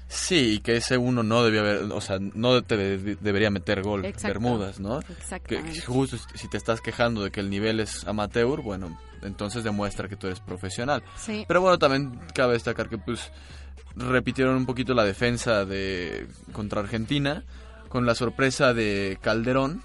Sí, 0.07 0.53
y 0.53 0.59
que 0.59 0.77
ese 0.77 0.97
uno 0.97 1.23
no 1.23 1.43
debía 1.43 1.61
haber, 1.61 1.81
o 1.91 1.99
sea, 1.99 2.19
no 2.19 2.61
te 2.61 2.77
de- 2.77 3.15
debería 3.19 3.49
meter 3.49 3.81
gol 3.81 4.05
Exacto. 4.05 4.27
Bermudas, 4.27 4.79
¿no? 4.79 4.99
Exactamente. 4.99 5.73
que 5.73 5.81
justo 5.81 6.17
si 6.35 6.47
te 6.47 6.57
estás 6.57 6.79
quejando 6.79 7.23
de 7.23 7.31
que 7.31 7.39
el 7.41 7.49
nivel 7.49 7.79
es 7.81 8.05
amateur, 8.07 8.61
bueno, 8.61 8.97
entonces 9.23 9.63
demuestra 9.63 10.07
que 10.07 10.15
tú 10.15 10.27
eres 10.27 10.39
profesional. 10.39 11.03
Sí. 11.17 11.43
Pero 11.47 11.59
bueno, 11.59 11.79
también 11.79 12.17
cabe 12.35 12.53
destacar 12.53 12.87
que 12.87 12.99
pues 12.99 13.31
repitieron 13.95 14.55
un 14.55 14.65
poquito 14.65 14.93
la 14.93 15.03
defensa 15.03 15.65
de 15.65 16.27
contra 16.51 16.81
Argentina 16.81 17.43
con 17.89 18.05
la 18.05 18.15
sorpresa 18.15 18.73
de 18.73 19.17
Calderón, 19.21 19.81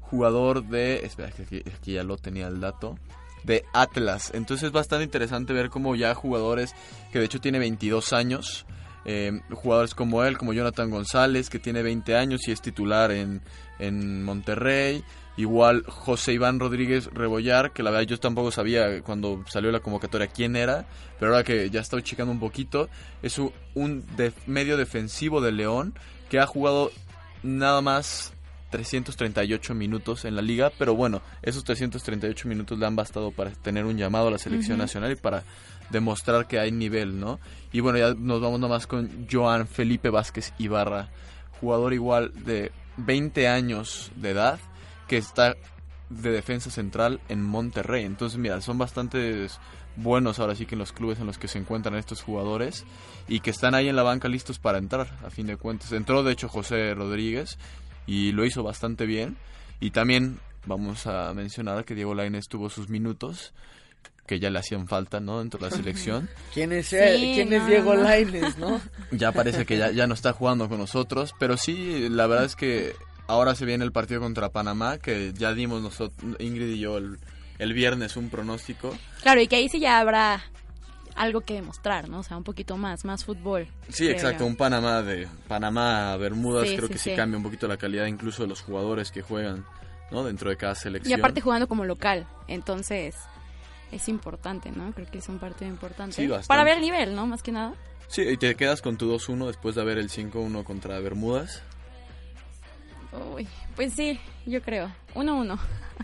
jugador 0.00 0.64
de, 0.64 1.06
espera, 1.06 1.30
que 1.30 1.42
aquí, 1.42 1.62
aquí 1.70 1.92
ya 1.92 2.02
lo 2.02 2.16
tenía 2.16 2.48
el 2.48 2.60
dato, 2.60 2.98
de 3.44 3.64
Atlas. 3.72 4.32
Entonces 4.34 4.66
es 4.66 4.72
bastante 4.72 5.04
interesante 5.04 5.52
ver 5.52 5.70
cómo 5.70 5.94
ya 5.94 6.14
jugadores 6.14 6.74
que 7.12 7.20
de 7.20 7.26
hecho 7.26 7.40
tiene 7.40 7.58
22 7.58 8.12
años, 8.12 8.66
eh, 9.04 9.40
jugadores 9.52 9.94
como 9.94 10.24
él, 10.24 10.36
como 10.36 10.52
Jonathan 10.52 10.90
González, 10.90 11.48
que 11.48 11.60
tiene 11.60 11.82
20 11.82 12.16
años 12.16 12.48
y 12.48 12.52
es 12.52 12.60
titular 12.60 13.12
en, 13.12 13.40
en 13.78 14.24
Monterrey. 14.24 15.04
Igual 15.36 15.84
José 15.86 16.32
Iván 16.32 16.58
Rodríguez 16.60 17.06
Rebollar, 17.12 17.72
que 17.72 17.82
la 17.82 17.90
verdad 17.90 18.06
yo 18.06 18.18
tampoco 18.18 18.50
sabía 18.50 19.02
cuando 19.02 19.44
salió 19.48 19.70
la 19.70 19.80
convocatoria 19.80 20.28
quién 20.28 20.56
era, 20.56 20.86
pero 21.20 21.32
ahora 21.32 21.44
que 21.44 21.68
ya 21.68 21.80
estoy 21.80 22.02
checando 22.02 22.32
un 22.32 22.40
poquito, 22.40 22.88
es 23.22 23.38
un, 23.74 24.04
def- 24.16 24.46
medio 24.46 24.76
defensivo 24.78 25.40
de 25.42 25.52
León 25.52 25.94
que 26.30 26.38
ha 26.40 26.46
jugado 26.46 26.90
nada 27.42 27.82
más 27.82 28.32
338 28.70 29.74
minutos 29.74 30.24
en 30.24 30.36
la 30.36 30.42
liga, 30.42 30.72
pero 30.78 30.94
bueno, 30.94 31.20
esos 31.42 31.64
338 31.64 32.48
minutos 32.48 32.78
le 32.78 32.86
han 32.86 32.96
bastado 32.96 33.30
para 33.30 33.50
tener 33.50 33.84
un 33.84 33.96
llamado 33.96 34.28
a 34.28 34.30
la 34.30 34.38
selección 34.38 34.78
nacional 34.78 35.12
y 35.12 35.16
para 35.16 35.44
demostrar 35.90 36.46
que 36.48 36.58
hay 36.58 36.72
nivel, 36.72 37.20
¿no? 37.20 37.38
Y 37.72 37.80
bueno, 37.80 37.98
ya 37.98 38.14
nos 38.14 38.40
vamos 38.40 38.58
nomás 38.58 38.86
con 38.86 39.26
Joan 39.30 39.68
Felipe 39.68 40.08
Vázquez 40.10 40.52
Ibarra, 40.58 41.10
jugador 41.60 41.92
igual 41.92 42.32
de 42.44 42.72
20 42.96 43.48
años 43.48 44.10
de 44.16 44.30
edad, 44.30 44.58
que 45.06 45.16
está 45.16 45.56
de 46.08 46.30
defensa 46.30 46.70
central 46.70 47.20
en 47.28 47.42
Monterrey. 47.42 48.04
Entonces, 48.04 48.38
mira, 48.38 48.60
son 48.60 48.78
bastantes 48.78 49.58
buenos 49.96 50.38
ahora 50.38 50.54
sí 50.54 50.66
que 50.66 50.74
en 50.74 50.80
los 50.80 50.92
clubes 50.92 51.18
en 51.18 51.26
los 51.26 51.38
que 51.38 51.48
se 51.48 51.58
encuentran 51.58 51.96
estos 51.96 52.22
jugadores 52.22 52.84
y 53.28 53.40
que 53.40 53.50
están 53.50 53.74
ahí 53.74 53.88
en 53.88 53.96
la 53.96 54.02
banca 54.02 54.28
listos 54.28 54.58
para 54.58 54.78
entrar, 54.78 55.08
a 55.24 55.30
fin 55.30 55.46
de 55.46 55.56
cuentas. 55.56 55.92
Entró, 55.92 56.22
de 56.22 56.32
hecho, 56.32 56.48
José 56.48 56.94
Rodríguez 56.94 57.58
y 58.06 58.32
lo 58.32 58.44
hizo 58.44 58.62
bastante 58.62 59.06
bien. 59.06 59.36
Y 59.80 59.90
también 59.90 60.38
vamos 60.66 61.06
a 61.06 61.32
mencionar 61.34 61.84
que 61.84 61.94
Diego 61.94 62.14
Lainez 62.14 62.46
tuvo 62.48 62.70
sus 62.70 62.88
minutos 62.88 63.52
que 64.26 64.40
ya 64.40 64.50
le 64.50 64.58
hacían 64.58 64.88
falta, 64.88 65.20
¿no? 65.20 65.38
Dentro 65.38 65.60
de 65.60 65.70
la 65.70 65.76
selección. 65.76 66.28
¿Quién 66.52 66.72
es, 66.72 66.92
él? 66.92 67.20
Sí, 67.20 67.32
¿Quién 67.34 67.52
es 67.52 67.66
Diego 67.66 67.94
no. 67.94 68.02
Lainez, 68.02 68.58
no? 68.58 68.80
Ya 69.12 69.32
parece 69.32 69.64
que 69.64 69.78
ya, 69.78 69.90
ya 69.92 70.06
no 70.06 70.14
está 70.14 70.32
jugando 70.32 70.68
con 70.68 70.78
nosotros, 70.78 71.32
pero 71.38 71.56
sí, 71.56 72.08
la 72.08 72.26
verdad 72.26 72.44
es 72.44 72.56
que 72.56 72.94
ahora 73.26 73.54
se 73.54 73.64
viene 73.64 73.84
el 73.84 73.92
partido 73.92 74.20
contra 74.20 74.50
Panamá, 74.50 74.98
que 74.98 75.32
ya 75.34 75.52
dimos 75.54 75.82
nosotros, 75.82 76.36
Ingrid 76.40 76.68
y 76.68 76.78
yo 76.80 76.98
el, 76.98 77.18
el 77.58 77.72
viernes 77.72 78.16
un 78.16 78.28
pronóstico. 78.30 78.96
Claro, 79.22 79.40
y 79.40 79.48
que 79.48 79.56
ahí 79.56 79.68
sí 79.68 79.80
ya 79.80 79.98
habrá 80.00 80.42
algo 81.14 81.40
que 81.40 81.54
demostrar, 81.54 82.08
¿no? 82.08 82.18
O 82.18 82.22
sea, 82.22 82.36
un 82.36 82.44
poquito 82.44 82.76
más, 82.76 83.04
más 83.04 83.24
fútbol. 83.24 83.66
Sí, 83.88 84.04
creo 84.04 84.10
exacto, 84.10 84.44
un 84.44 84.54
Panamá 84.56 85.02
de 85.02 85.26
Panamá 85.48 86.12
a 86.12 86.16
Bermudas, 86.18 86.68
Sí, 86.68 86.76
creo 86.76 86.88
sí, 86.88 86.92
que 86.92 86.98
sí, 86.98 87.10
sí. 87.10 87.16
cambia 87.16 87.38
un 87.38 87.42
poquito 87.42 87.66
la 87.68 87.76
calidad 87.78 88.06
incluso 88.06 88.42
de 88.42 88.48
los 88.48 88.60
jugadores 88.60 89.10
que 89.10 89.22
juegan, 89.22 89.64
¿no? 90.10 90.24
Dentro 90.24 90.50
de 90.50 90.56
cada 90.58 90.72
Y 90.74 90.76
selección. 90.76 91.18
aparte 91.18 91.40
jugando 91.40 91.68
como 91.68 91.84
local, 91.86 92.26
entonces 92.48 93.14
es 93.92 94.08
importante, 94.08 94.70
¿no? 94.72 94.92
Creo 94.92 95.10
que 95.10 95.18
es 95.18 95.28
un 95.30 95.38
partido 95.38 95.70
importante. 95.70 96.28
Para 96.46 96.64
ver 96.64 96.74
el 96.76 96.82
nivel, 96.82 97.14
¿no? 97.14 97.26
Más 97.26 97.42
que 97.42 97.52
nada. 97.52 97.72
Sí, 98.08 98.22
y 98.22 98.36
te 98.36 98.54
quedas 98.54 98.82
con 98.82 98.98
tu 98.98 99.10
2-1 99.10 99.46
después 99.46 99.74
de 99.74 99.80
haber 99.80 99.96
el 99.98 100.10
5-1 100.10 100.64
contra 100.64 100.98
Bermudas. 101.00 101.62
Uy, 103.34 103.46
pues 103.74 103.92
sí, 103.94 104.18
yo 104.46 104.60
creo. 104.62 104.90
1-1. 105.14 105.58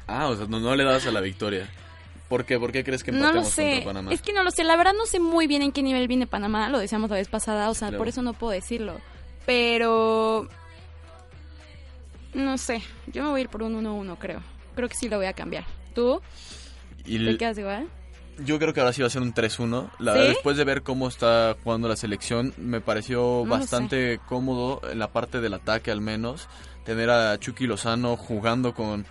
Ah, 0.07 0.29
o 0.29 0.37
sea, 0.37 0.47
no, 0.47 0.59
no 0.61 0.75
le 0.75 0.85
das 0.85 1.07
a 1.07 1.11
la 1.13 1.21
victoria. 1.21 1.69
¿Por 2.29 2.45
qué? 2.47 2.59
¿Por 2.59 2.73
qué 2.73 2.83
crees 2.83 3.05
que 3.05 3.13
No 3.13 3.19
lo 3.19 3.25
empatemos 3.27 3.49
sé. 3.53 3.65
contra 3.75 3.85
Panamá? 3.85 4.13
Es 4.13 4.23
que 4.23 4.33
no 4.33 4.43
lo 4.43 4.51
sé. 4.51 4.65
La 4.65 4.77
verdad 4.77 4.95
no 4.97 5.05
sé 5.05 5.21
muy 5.21 5.47
bien 5.47 5.61
en 5.63 5.71
qué 5.73 5.83
nivel 5.83 6.09
viene 6.09 6.27
Panamá. 6.27 6.69
Lo 6.71 6.79
decíamos 6.79 7.11
la 7.11 7.17
vez 7.17 7.29
pasada. 7.29 7.69
O 7.69 7.75
sea, 7.75 7.89
Claro. 7.89 7.99
por 7.99 8.09
eso 8.09 8.23
no 8.23 8.33
puedo 8.33 8.53
decirlo. 8.53 8.99
Pero... 9.45 10.49
No 12.33 12.57
sé. 12.57 12.83
Yo 13.09 13.23
me 13.25 13.29
voy 13.31 13.41
a 13.41 13.43
ir 13.43 13.49
por 13.51 13.63
un 13.63 13.75
1-1, 13.85 14.17
creo. 14.19 14.41
Creo 14.75 14.89
que 14.89 14.95
sí 14.95 15.09
lo 15.11 15.19
voy 15.19 15.27
a 15.27 15.35
cambiar. 15.35 15.65
¿Tú? 15.95 16.23
Y 17.05 17.23
¿Te 17.23 17.37
quedas 17.37 17.59
igual? 17.59 17.89
Yo 18.39 18.59
creo 18.59 18.73
que 18.73 18.81
ahora 18.81 18.93
sí 18.93 19.03
va 19.03 19.09
a 19.09 19.11
ser 19.11 19.23
un 19.23 19.35
3-1. 19.35 19.91
La 19.99 20.13
¿Sí? 20.13 20.19
verdad, 20.19 20.29
después 20.35 20.57
de 20.57 20.65
ver 20.65 20.83
cómo 20.83 21.09
está 21.09 21.57
jugando 21.63 21.89
la 21.89 21.97
selección, 21.97 22.55
me 22.57 22.81
pareció 22.81 23.45
bastante 23.45 24.21
cómodo 24.29 24.81
en 24.91 24.99
la 24.99 25.13
parte 25.13 25.41
del 25.41 25.55
ataque 25.55 25.91
al 25.91 26.01
menos. 26.01 26.49
Tener 26.85 27.11
a 27.11 27.39
Chucky 27.39 27.67
Lozano 27.67 28.17
jugando 28.17 28.75
con, 28.75 29.07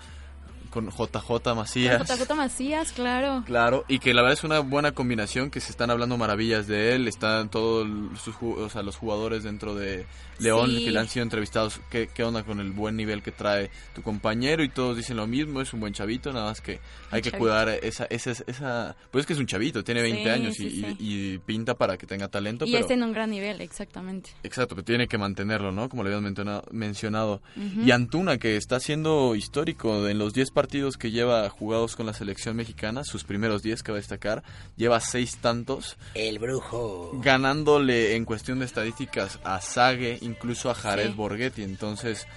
con 0.71 0.89
JJ 0.89 1.53
Macías. 1.55 2.01
JJ 2.09 2.33
Macías, 2.35 2.91
claro. 2.93 3.43
Claro, 3.45 3.85
y 3.87 3.99
que 3.99 4.13
la 4.15 4.21
verdad 4.23 4.39
es 4.39 4.43
una 4.43 4.59
buena 4.61 4.93
combinación, 4.93 5.51
que 5.51 5.59
se 5.59 5.69
están 5.71 5.91
hablando 5.91 6.17
maravillas 6.17 6.65
de 6.65 6.95
él, 6.95 7.07
están 7.07 7.49
todos 7.49 7.87
sus, 8.23 8.33
o 8.41 8.69
sea, 8.69 8.81
los 8.81 8.95
jugadores 8.95 9.43
dentro 9.43 9.75
de 9.75 10.05
León 10.39 10.71
Sí. 10.71 10.85
que 10.85 10.91
le 10.91 10.99
han 10.99 11.07
sido 11.07 11.21
entrevistados, 11.23 11.79
¿qué, 11.91 12.09
qué 12.11 12.23
onda 12.23 12.41
con 12.43 12.59
el 12.59 12.71
buen 12.71 12.95
nivel 12.95 13.21
que 13.21 13.31
trae 13.31 13.69
tu 13.93 14.01
compañero? 14.01 14.63
Y 14.63 14.69
todos 14.69 14.97
dicen 14.97 15.17
lo 15.17 15.27
mismo, 15.27 15.61
es 15.61 15.71
un 15.73 15.79
buen 15.81 15.93
chavito, 15.93 16.33
nada 16.33 16.45
más 16.45 16.61
que 16.61 16.79
hay 17.11 17.21
que 17.21 17.31
cuidar 17.31 17.69
esa, 17.69 18.05
esa, 18.05 18.31
esa... 18.47 18.95
Pues 19.11 19.21
es 19.23 19.27
que 19.27 19.33
es 19.33 19.39
un 19.39 19.45
chavito, 19.45 19.83
tiene 19.83 20.01
20 20.01 20.23
Sí, 20.23 20.29
años 20.29 20.59
y, 20.59 20.69
sí. 20.71 20.85
y- 20.99 21.33
y 21.33 21.37
pinta 21.37 21.75
para 21.75 21.97
que 21.97 22.07
tenga 22.07 22.27
talento, 22.27 22.65
Y 22.65 22.71
pero... 22.71 22.81
está 22.81 22.93
en 22.95 23.03
un 23.03 23.11
gran 23.13 23.29
nivel, 23.29 23.61
exactamente. 23.61 24.31
Exacto, 24.41 24.73
pero 24.75 24.85
tiene 24.85 25.07
que 25.07 25.17
mantenerlo, 25.17 25.71
¿no? 25.71 25.89
Como 25.89 26.03
le 26.03 26.13
habían 26.15 26.33
mencionado. 26.71 27.41
Ujú. 27.55 27.81
Y 27.85 27.91
Antuna, 27.91 28.37
que 28.37 28.55
está 28.55 28.79
siendo 28.79 29.35
histórico 29.35 30.07
en 30.07 30.17
los 30.17 30.33
10 30.33 30.49
partidos 30.51 30.60
que 30.97 31.11
lleva 31.11 31.49
jugados 31.49 31.95
con 31.95 32.05
la 32.05 32.13
selección 32.13 32.55
mexicana, 32.55 33.03
sus 33.03 33.23
primeros 33.23 33.61
10 33.63 33.83
que 33.83 33.91
va 33.91 33.97
a 33.97 34.01
destacar, 34.01 34.43
lleva 34.77 34.99
6 34.99 35.37
tantos, 35.37 35.97
El 36.13 36.39
brujo. 36.39 37.11
ganándole 37.23 38.15
en 38.15 38.25
cuestión 38.25 38.59
de 38.59 38.65
estadísticas 38.65 39.39
a 39.43 39.59
Sague, 39.61 40.17
incluso 40.21 40.69
a 40.69 40.73
Jared 40.75 41.07
Sí. 41.09 41.13
Borghetti. 41.15 41.63
Entonces, 41.63 42.27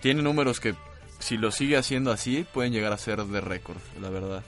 tiene 0.00 0.22
números 0.22 0.60
que, 0.60 0.74
si 1.18 1.36
lo 1.36 1.50
sigue 1.50 1.76
haciendo 1.76 2.10
así, 2.12 2.46
pueden 2.52 2.72
llegar 2.72 2.92
a 2.92 2.98
ser 2.98 3.22
de 3.24 3.40
récord, 3.40 3.78
la 4.00 4.08
verdad. 4.10 4.42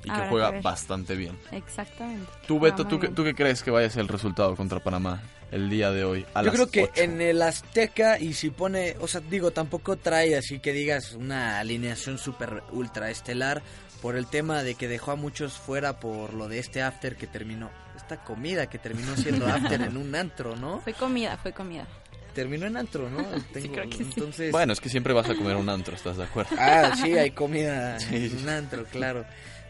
Y 0.00 0.02
que 0.04 0.10
Habrá 0.10 0.24
que 0.24 0.30
juega 0.30 0.50
bastante 0.60 1.16
bien. 1.16 1.36
Exactamente. 1.52 2.30
Tú, 2.46 2.56
Ah, 2.58 2.60
Beto, 2.62 2.84
muy 2.84 2.98
¿tú. 2.98 3.14
¿tú 3.14 3.24
qué 3.24 3.34
crees 3.34 3.62
que 3.62 3.70
vaya 3.70 3.86
a 3.86 3.90
ser 3.90 4.02
el 4.02 4.08
resultado 4.08 4.54
contra 4.54 4.78
Panamá 4.80 5.22
el 5.50 5.68
día 5.70 5.90
de 5.90 6.04
hoy? 6.04 6.24
A 6.34 6.40
Yo 6.42 6.46
las 6.46 6.54
creo 6.54 6.70
que 6.70 6.82
8? 6.84 6.92
en 7.02 7.20
el 7.20 7.42
Azteca 7.42 8.18
y 8.18 8.32
si 8.34 8.50
pone, 8.50 8.96
o 9.00 9.08
sea, 9.08 9.20
digo, 9.20 9.50
tampoco 9.50 9.96
trae 9.96 10.36
así 10.36 10.58
que 10.60 10.72
digas 10.72 11.12
una 11.14 11.58
alineación 11.58 12.18
super 12.18 12.62
ultra 12.72 13.10
estelar 13.10 13.62
por 14.02 14.16
el 14.16 14.26
tema 14.26 14.62
de 14.62 14.74
que 14.74 14.86
dejó 14.88 15.12
a 15.12 15.16
muchos 15.16 15.54
fuera 15.54 15.98
por 15.98 16.34
lo 16.34 16.46
de 16.48 16.58
este 16.58 16.82
after 16.82 17.16
que 17.16 17.26
terminó, 17.26 17.70
esta 17.96 18.22
comida 18.22 18.68
que 18.68 18.78
terminó 18.78 19.16
siendo 19.16 19.46
after 19.52 19.80
en 19.80 19.96
un 19.96 20.14
antro, 20.14 20.54
¿no? 20.56 20.80
Fue 20.80 20.92
comida, 20.92 21.36
fue 21.38 21.52
comida. 21.52 21.86
Terminó 22.34 22.66
en 22.66 22.76
antro, 22.76 23.08
¿no? 23.08 23.24
Tengo- 23.52 23.72
creo 23.72 23.88
que 23.88 23.96
sí. 23.96 24.02
entonces, 24.14 24.52
Bueno, 24.52 24.74
es 24.74 24.80
que 24.80 24.90
siempre 24.90 25.14
vas 25.14 25.28
a 25.30 25.34
comer 25.34 25.56
un 25.56 25.68
antro, 25.70 25.96
¿estás 25.96 26.18
de 26.18 26.24
acuerdo? 26.24 26.54
Ah, 26.58 26.92
sí, 27.02 27.16
hay 27.16 27.30
comida 27.30 27.98
Sí. 28.00 28.26
en 28.30 28.38
un 28.42 28.48
antro, 28.50 28.84
claro. 28.84 29.24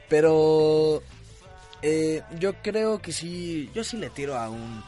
Pero 0.08 1.02
eh, 1.82 2.22
yo 2.38 2.54
creo 2.62 3.00
que 3.00 3.12
sí, 3.12 3.70
yo 3.74 3.84
sí 3.84 3.96
le 3.96 4.10
tiro 4.10 4.36
a 4.36 4.48
un 4.48 4.82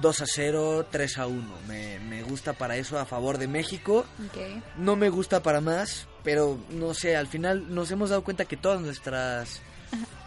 2 0.00 0.20
a 0.20 0.26
0, 0.26 0.86
3 0.90 1.18
a 1.18 1.26
1. 1.26 1.56
Me, 1.68 1.98
me 2.00 2.22
gusta 2.22 2.52
para 2.52 2.76
eso 2.76 2.98
a 2.98 3.06
favor 3.06 3.38
de 3.38 3.48
México. 3.48 4.04
No 4.76 4.96
me 4.96 5.08
gusta 5.08 5.42
para 5.42 5.60
más, 5.60 6.08
pero 6.22 6.58
no 6.70 6.94
sé, 6.94 7.16
al 7.16 7.26
final 7.26 7.74
nos 7.74 7.90
hemos 7.90 8.10
dado 8.10 8.24
cuenta 8.24 8.44
que 8.44 8.56
todas 8.56 8.80
nuestras 8.80 9.60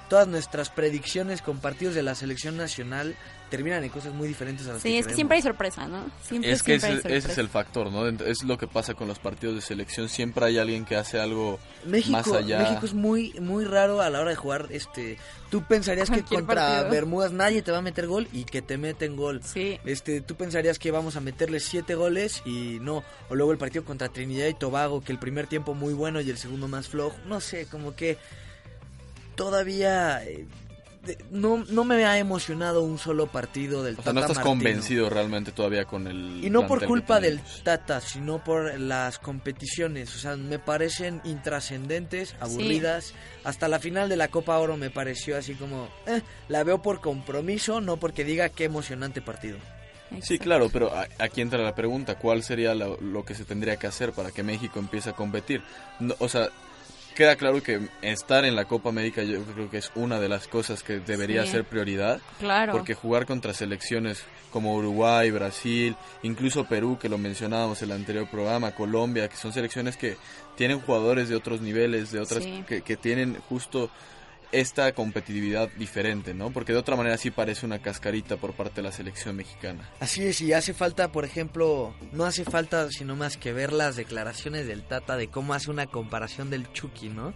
todas 0.09 0.27
nuestras 0.27 0.69
predicciones 0.69 1.41
con 1.41 1.59
partidos 1.59 1.95
de 1.95 2.03
la 2.03 2.15
selección 2.15 2.57
nacional 2.57 3.15
terminan 3.49 3.83
en 3.83 3.89
cosas 3.89 4.13
muy 4.13 4.27
diferentes 4.27 4.67
a 4.67 4.73
las 4.73 4.81
Sí, 4.81 4.89
que 4.89 4.99
es 4.99 5.07
que 5.07 5.15
siempre 5.15 5.37
hay 5.37 5.41
sorpresa, 5.41 5.87
¿no? 5.87 6.05
Siempre, 6.21 6.51
Es 6.51 6.63
que 6.63 6.79
siempre 6.79 6.99
ese, 6.99 7.07
hay 7.07 7.13
ese 7.15 7.31
es 7.31 7.37
el 7.37 7.49
factor, 7.49 7.91
¿no? 7.91 8.07
Es 8.07 8.43
lo 8.43 8.57
que 8.57 8.67
pasa 8.67 8.93
con 8.93 9.07
los 9.07 9.19
partidos 9.19 9.55
de 9.55 9.61
selección. 9.61 10.09
Siempre 10.09 10.45
hay 10.45 10.57
alguien 10.57 10.85
que 10.85 10.95
hace 10.95 11.19
algo 11.19 11.59
México, 11.85 12.11
más 12.11 12.27
allá. 12.31 12.59
México 12.59 12.85
es 12.85 12.93
muy 12.93 13.33
muy 13.39 13.65
raro 13.65 14.01
a 14.01 14.09
la 14.09 14.19
hora 14.19 14.31
de 14.31 14.35
jugar 14.35 14.67
este 14.69 15.17
tú 15.49 15.63
pensarías 15.63 16.09
que 16.09 16.23
contra 16.23 16.55
partido. 16.55 16.89
Bermudas 16.89 17.31
nadie 17.31 17.61
te 17.61 17.71
va 17.71 17.77
a 17.77 17.81
meter 17.81 18.07
gol 18.07 18.27
y 18.33 18.43
que 18.43 18.61
te 18.61 18.77
meten 18.77 19.15
gol. 19.15 19.41
Sí. 19.43 19.79
Este, 19.85 20.21
tú 20.21 20.35
pensarías 20.35 20.77
que 20.77 20.91
vamos 20.91 21.15
a 21.15 21.21
meterle 21.21 21.59
siete 21.59 21.95
goles 21.95 22.41
y 22.45 22.79
no, 22.81 23.03
o 23.29 23.35
luego 23.35 23.51
el 23.51 23.57
partido 23.57 23.85
contra 23.85 24.09
Trinidad 24.09 24.47
y 24.47 24.53
Tobago 24.53 25.01
que 25.01 25.11
el 25.11 25.19
primer 25.19 25.47
tiempo 25.47 25.73
muy 25.73 25.93
bueno 25.93 26.19
y 26.21 26.29
el 26.29 26.37
segundo 26.37 26.67
más 26.67 26.89
flojo, 26.89 27.17
no 27.25 27.39
sé, 27.39 27.65
como 27.67 27.95
que 27.95 28.17
todavía 29.37 30.21
eh, 30.25 30.45
no, 31.31 31.63
no 31.69 31.85
me 31.85 32.03
ha 32.03 32.17
emocionado 32.17 32.83
un 32.83 32.97
solo 32.97 33.27
partido 33.27 33.81
del 33.81 33.93
O 33.93 33.95
sea, 33.97 34.03
Tata 34.05 34.13
no 34.13 34.19
estás 34.19 34.35
Martino. 34.37 34.51
convencido 34.51 35.09
realmente 35.09 35.53
todavía 35.53 35.85
con 35.85 36.05
el. 36.07 36.43
Y 36.43 36.49
no 36.49 36.67
por 36.67 36.85
culpa 36.85 37.21
del. 37.21 37.39
Tata, 37.63 38.01
sino 38.01 38.43
por 38.43 38.77
las 38.77 39.17
competiciones. 39.19 40.13
O 40.13 40.19
sea, 40.19 40.35
me 40.35 40.59
parecen 40.59 41.21
intrascendentes, 41.23 42.35
aburridas. 42.41 43.13
Hasta 43.45 43.69
la 43.69 43.79
final 43.79 44.09
de 44.09 44.17
la 44.17 44.27
Copa 44.27 44.57
Oro 44.57 44.75
me 44.75 44.89
pareció 44.89 45.37
así 45.37 45.53
como... 45.53 45.87
eh, 46.07 46.21
la 46.49 46.65
veo 46.65 46.81
por 46.81 46.99
compromiso, 46.99 47.79
no 47.79 47.95
porque 47.97 48.25
diga 48.25 48.49
qué 48.49 48.65
emocionante 48.65 49.21
partido. 49.21 49.57
Sí, 50.21 50.39
claro, 50.39 50.69
pero 50.71 50.93
a- 50.93 51.07
aquí 51.19 51.41
entra 51.41 51.59
la 51.63 51.75
pregunta, 51.75 52.15
¿cuál 52.15 52.41
sería 52.43 52.73
lo, 52.75 52.97
lo 53.01 53.23
que 53.25 53.35
se 53.35 53.43
tendría 53.45 53.75
que 53.77 53.87
hacer 53.87 54.11
para 54.13 54.31
que 54.31 54.41
México 54.43 54.79
empiece 54.79 55.09
a 55.09 55.13
competir? 55.13 55.61
No, 55.99 56.15
o 56.19 56.29
sea, 56.29 56.49
queda 57.17 57.35
claro 57.35 57.61
que 57.63 57.81
estar 58.01 58.45
en 58.45 58.55
la 58.55 58.65
Copa 58.65 58.89
América 58.89 59.23
yo 59.23 59.43
creo 59.43 59.69
que 59.69 59.77
es 59.79 59.91
una 59.95 60.19
de 60.19 60.29
las 60.29 60.47
cosas 60.47 60.83
que 60.83 60.99
debería 60.99 61.43
Sí. 61.45 61.51
ser 61.51 61.63
prioridad. 61.65 62.21
Claro. 62.39 62.73
Porque 62.73 62.93
jugar 62.93 63.25
contra 63.25 63.53
selecciones 63.53 64.23
como 64.51 64.75
Uruguay, 64.75 65.29
Brasil, 65.31 65.95
incluso 66.23 66.65
Perú, 66.65 66.97
que 67.01 67.09
lo 67.09 67.17
mencionábamos 67.17 67.81
en 67.81 67.89
el 67.91 67.97
anterior 67.97 68.27
programa, 68.29 68.71
Colombia, 68.71 69.27
que 69.27 69.35
son 69.35 69.51
selecciones 69.51 69.97
que 69.97 70.15
tienen 70.55 70.79
jugadores 70.79 71.27
de 71.27 71.35
otros 71.35 71.59
niveles, 71.61 72.11
de 72.11 72.19
otras 72.19 72.43
Sí. 72.43 72.63
que, 72.67 72.81
que 72.81 72.95
tienen 72.95 73.37
justo 73.49 73.89
esta 74.51 74.93
competitividad 74.93 75.69
diferente, 75.77 76.33
¿no? 76.33 76.51
Porque 76.51 76.73
de 76.73 76.79
otra 76.79 76.95
manera 76.95 77.17
sí 77.17 77.31
parece 77.31 77.65
una 77.65 77.79
cascarita 77.79 78.37
por 78.37 78.53
parte 78.53 78.77
de 78.77 78.83
la 78.83 78.91
selección 78.91 79.35
mexicana. 79.35 79.89
Así 79.99 80.23
es, 80.25 80.41
y 80.41 80.53
hace 80.53 80.73
falta, 80.73 81.11
por 81.11 81.25
ejemplo, 81.25 81.93
no 82.13 82.25
hace 82.25 82.45
falta 82.45 82.89
sino 82.91 83.15
más 83.15 83.37
que 83.37 83.53
ver 83.53 83.73
las 83.73 83.95
declaraciones 83.95 84.67
del 84.67 84.83
Tata 84.83 85.17
de 85.17 85.27
cómo 85.27 85.53
hace 85.53 85.69
una 85.69 85.87
comparación 85.87 86.49
del 86.49 86.71
Chucky, 86.71 87.09
¿no? 87.09 87.33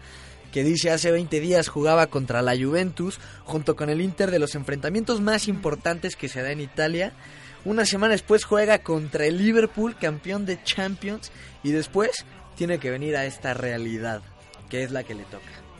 Que 0.51 0.63
dice 0.63 0.91
hace 0.91 1.11
20 1.11 1.39
días 1.39 1.67
jugaba 1.67 2.07
contra 2.07 2.41
la 2.41 2.57
Juventus 2.57 3.19
junto 3.45 3.75
con 3.75 3.89
el 3.89 4.01
Inter 4.01 4.31
de 4.31 4.39
los 4.39 4.55
enfrentamientos 4.55 5.21
más 5.21 5.47
importantes 5.47 6.15
que 6.15 6.29
se 6.29 6.41
da 6.41 6.51
en 6.51 6.61
Italia. 6.61 7.13
Una 7.63 7.85
semana 7.85 8.13
después 8.13 8.43
juega 8.43 8.79
contra 8.79 9.25
el 9.25 9.37
Liverpool, 9.37 9.95
campeón 9.95 10.45
de 10.45 10.61
Champions, 10.63 11.31
y 11.63 11.71
después 11.71 12.25
tiene 12.55 12.79
que 12.79 12.89
venir 12.89 13.15
a 13.15 13.25
esta 13.25 13.53
realidad, 13.53 14.21
que 14.69 14.83
es 14.83 14.91
la 14.91 15.03
que 15.03 15.13
le 15.13 15.23
toca. 15.23 15.70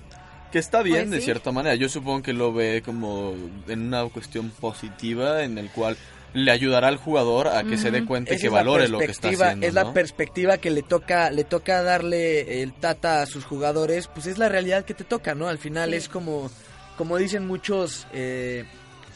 Que 0.51 0.59
está 0.59 0.81
bien 0.83 1.03
Pues 1.03 1.11
de 1.11 1.17
sí. 1.19 1.25
cierta 1.25 1.51
manera. 1.51 1.75
Yo 1.75 1.87
supongo 1.89 2.21
que 2.23 2.33
lo 2.33 2.51
ve 2.53 2.81
como 2.85 3.33
en 3.67 3.81
una 3.87 4.03
cuestión 4.09 4.49
positiva 4.49 5.43
en 5.43 5.57
el 5.57 5.69
cual 5.69 5.95
le 6.33 6.49
ayudará 6.51 6.87
al 6.87 6.95
jugador 6.97 7.47
a 7.49 7.63
que 7.63 7.77
se 7.77 7.91
dé 7.91 8.05
cuenta 8.05 8.33
y 8.33 8.37
que 8.37 8.47
valore 8.49 8.87
lo 8.87 8.99
que 8.99 9.05
está 9.05 9.29
haciendo. 9.29 9.65
Es 9.67 9.73
la 9.73 9.91
perspectiva 9.93 10.57
que 10.57 10.69
le 10.69 10.81
toca, 10.81 11.29
le 11.29 11.43
toca 11.43 11.81
darle 11.83 12.61
el 12.63 12.71
tata 12.73 13.21
a 13.21 13.25
sus 13.25 13.43
jugadores, 13.43 14.07
pues 14.07 14.27
es 14.27 14.37
la 14.37 14.47
realidad 14.47 14.85
que 14.85 14.93
te 14.93 15.03
toca, 15.03 15.35
¿no? 15.35 15.47
Al 15.49 15.57
final 15.57 15.89
Sí. 15.91 15.95
es 15.97 16.07
como, 16.09 16.49
como 16.97 17.17
dicen 17.17 17.45
muchos 17.47 18.07
eh, 18.13 18.63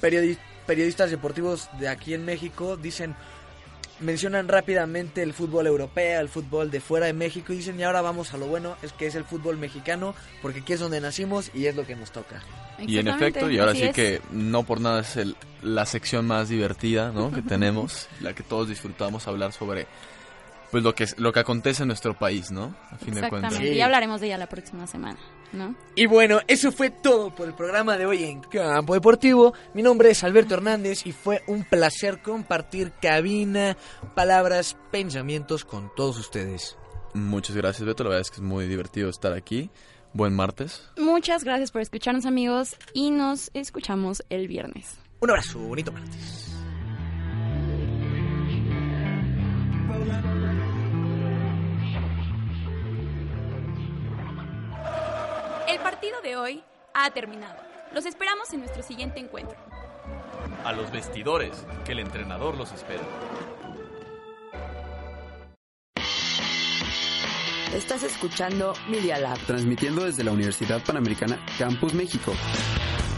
periodi- 0.02 0.38
periodistas 0.66 1.10
deportivos 1.10 1.70
de 1.80 1.88
aquí 1.88 2.14
en 2.14 2.26
México, 2.26 2.76
dicen, 2.76 3.16
mencionan 4.00 4.48
rápidamente 4.48 5.22
el 5.24 5.34
fútbol 5.34 5.68
europeo, 5.68 6.20
el 6.22 6.30
fútbol 6.30 6.70
de 6.72 6.82
fuera 6.82 7.06
de 7.06 7.14
México 7.14 7.54
y 7.54 7.58
dicen, 7.58 7.80
y 7.80 7.84
ahora 7.84 8.02
vamos 8.02 8.34
a 8.34 8.38
lo 8.38 8.48
bueno, 8.48 8.76
es 8.82 8.92
que 8.94 9.08
es 9.08 9.16
el 9.16 9.24
fútbol 9.24 9.58
mexicano, 9.58 10.14
porque 10.42 10.60
aquí 10.60 10.74
es 10.74 10.80
donde 10.80 11.00
nacimos 11.02 11.50
y 11.54 11.66
es 11.68 11.76
lo 11.76 11.86
que 11.86 11.96
nos 11.96 12.12
toca. 12.12 12.42
Y 12.80 12.98
en 12.98 13.08
efecto, 13.08 13.50
y 13.50 13.58
ahora 13.58 13.74
sí 13.74 13.84
es. 13.84 13.96
que 13.96 14.22
no 14.32 14.64
por 14.64 14.82
nada 14.82 15.00
es 15.02 15.16
el- 15.16 15.36
la 15.62 15.86
sección 15.86 16.28
más 16.28 16.50
divertida 16.50 17.12
¿no? 17.12 17.32
que 17.32 17.42
tenemos, 17.42 18.08
la 18.20 18.34
que 18.36 18.44
todos 18.44 18.68
disfrutamos 18.68 19.28
hablar 19.28 19.54
sobre 19.54 19.88
pues 20.76 20.84
lo 20.84 20.94
que 20.94 21.06
es- 21.06 21.18
lo 21.18 21.32
que 21.32 21.40
acontece 21.40 21.84
en 21.84 21.88
nuestro 21.88 22.20
país, 22.20 22.52
¿no? 22.52 22.76
A 22.92 22.98
fin 22.98 23.14
de 23.14 23.30
cuentas. 23.30 23.58
Y 23.62 23.80
hablaremos 23.80 24.20
de 24.20 24.28
ella 24.28 24.38
la 24.38 24.50
próxima 24.50 24.86
semana, 24.88 25.18
¿no? 25.54 25.74
Y 25.96 26.06
bueno, 26.06 26.42
eso 26.50 26.70
fue 26.74 26.90
todo 26.90 27.34
por 27.34 27.48
el 27.48 27.54
programa 27.54 27.96
de 27.98 28.06
hoy 28.06 28.26
en 28.26 28.42
Campo 28.42 28.94
Deportivo. 28.94 29.54
Mi 29.74 29.82
nombre 29.82 30.10
es 30.12 30.22
Alberto 30.26 30.54
Hernández 30.56 31.06
y 31.06 31.14
fue 31.14 31.44
un 31.48 31.64
placer 31.64 32.22
compartir 32.22 32.92
cabina, 33.02 33.78
palabras, 34.16 34.76
pensamientos 34.92 35.64
con 35.64 35.90
todos 35.96 36.20
ustedes. 36.20 36.76
Muchas 37.14 37.56
gracias, 37.56 37.86
Beto. 37.88 38.04
La 38.04 38.10
verdad 38.10 38.22
es 38.24 38.30
que 38.32 38.36
es 38.36 38.42
muy 38.42 38.68
divertido 38.68 39.10
estar 39.10 39.32
aquí. 39.32 39.70
Buen 40.12 40.34
martes. 40.36 40.90
Muchas 40.98 41.46
gracias 41.46 41.72
por 41.72 41.80
escucharnos, 41.80 42.26
amigos, 42.26 42.76
y 42.94 43.12
nos 43.12 43.50
escuchamos 43.54 44.26
el 44.30 44.50
viernes. 44.50 44.98
Un 45.22 45.30
abrazo, 45.30 45.58
bonito 45.60 45.94
martes. 45.94 46.52
Partido 55.86 56.20
de 56.22 56.36
hoy 56.36 56.64
ha 56.96 57.12
terminado. 57.12 57.62
Los 57.94 58.08
esperamos 58.08 58.52
en 58.52 58.62
nuestro 58.62 58.82
siguiente 58.82 59.20
encuentro. 59.20 59.56
A 60.64 60.74
los 60.74 60.92
vestidores, 60.92 61.64
que 61.86 61.92
el 61.92 62.00
entrenador 62.00 62.58
los 62.58 62.72
espera. 62.72 63.04
Estás 67.72 68.02
escuchando 68.02 68.74
Media 68.90 69.20
Lab. 69.20 69.38
Transmitiendo 69.46 70.06
desde 70.06 70.24
la 70.24 70.32
Universidad 70.32 70.84
Panamericana 70.84 71.38
Campus 71.60 71.94
México. 71.94 72.34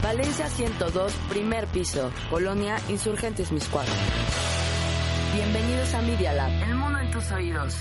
Valencia 0.04 0.50
102, 0.50 1.14
primer 1.30 1.68
piso. 1.68 2.12
Colonia 2.30 2.76
Insurgentes 2.90 3.50
Miscuadra. 3.50 3.94
Bienvenidos 5.34 5.94
a 5.94 6.02
Media 6.02 6.34
Lab. 6.34 6.52
El 6.64 6.76
mundo 6.76 7.00
en 7.00 7.12
tus 7.12 7.32
oídos. 7.32 7.78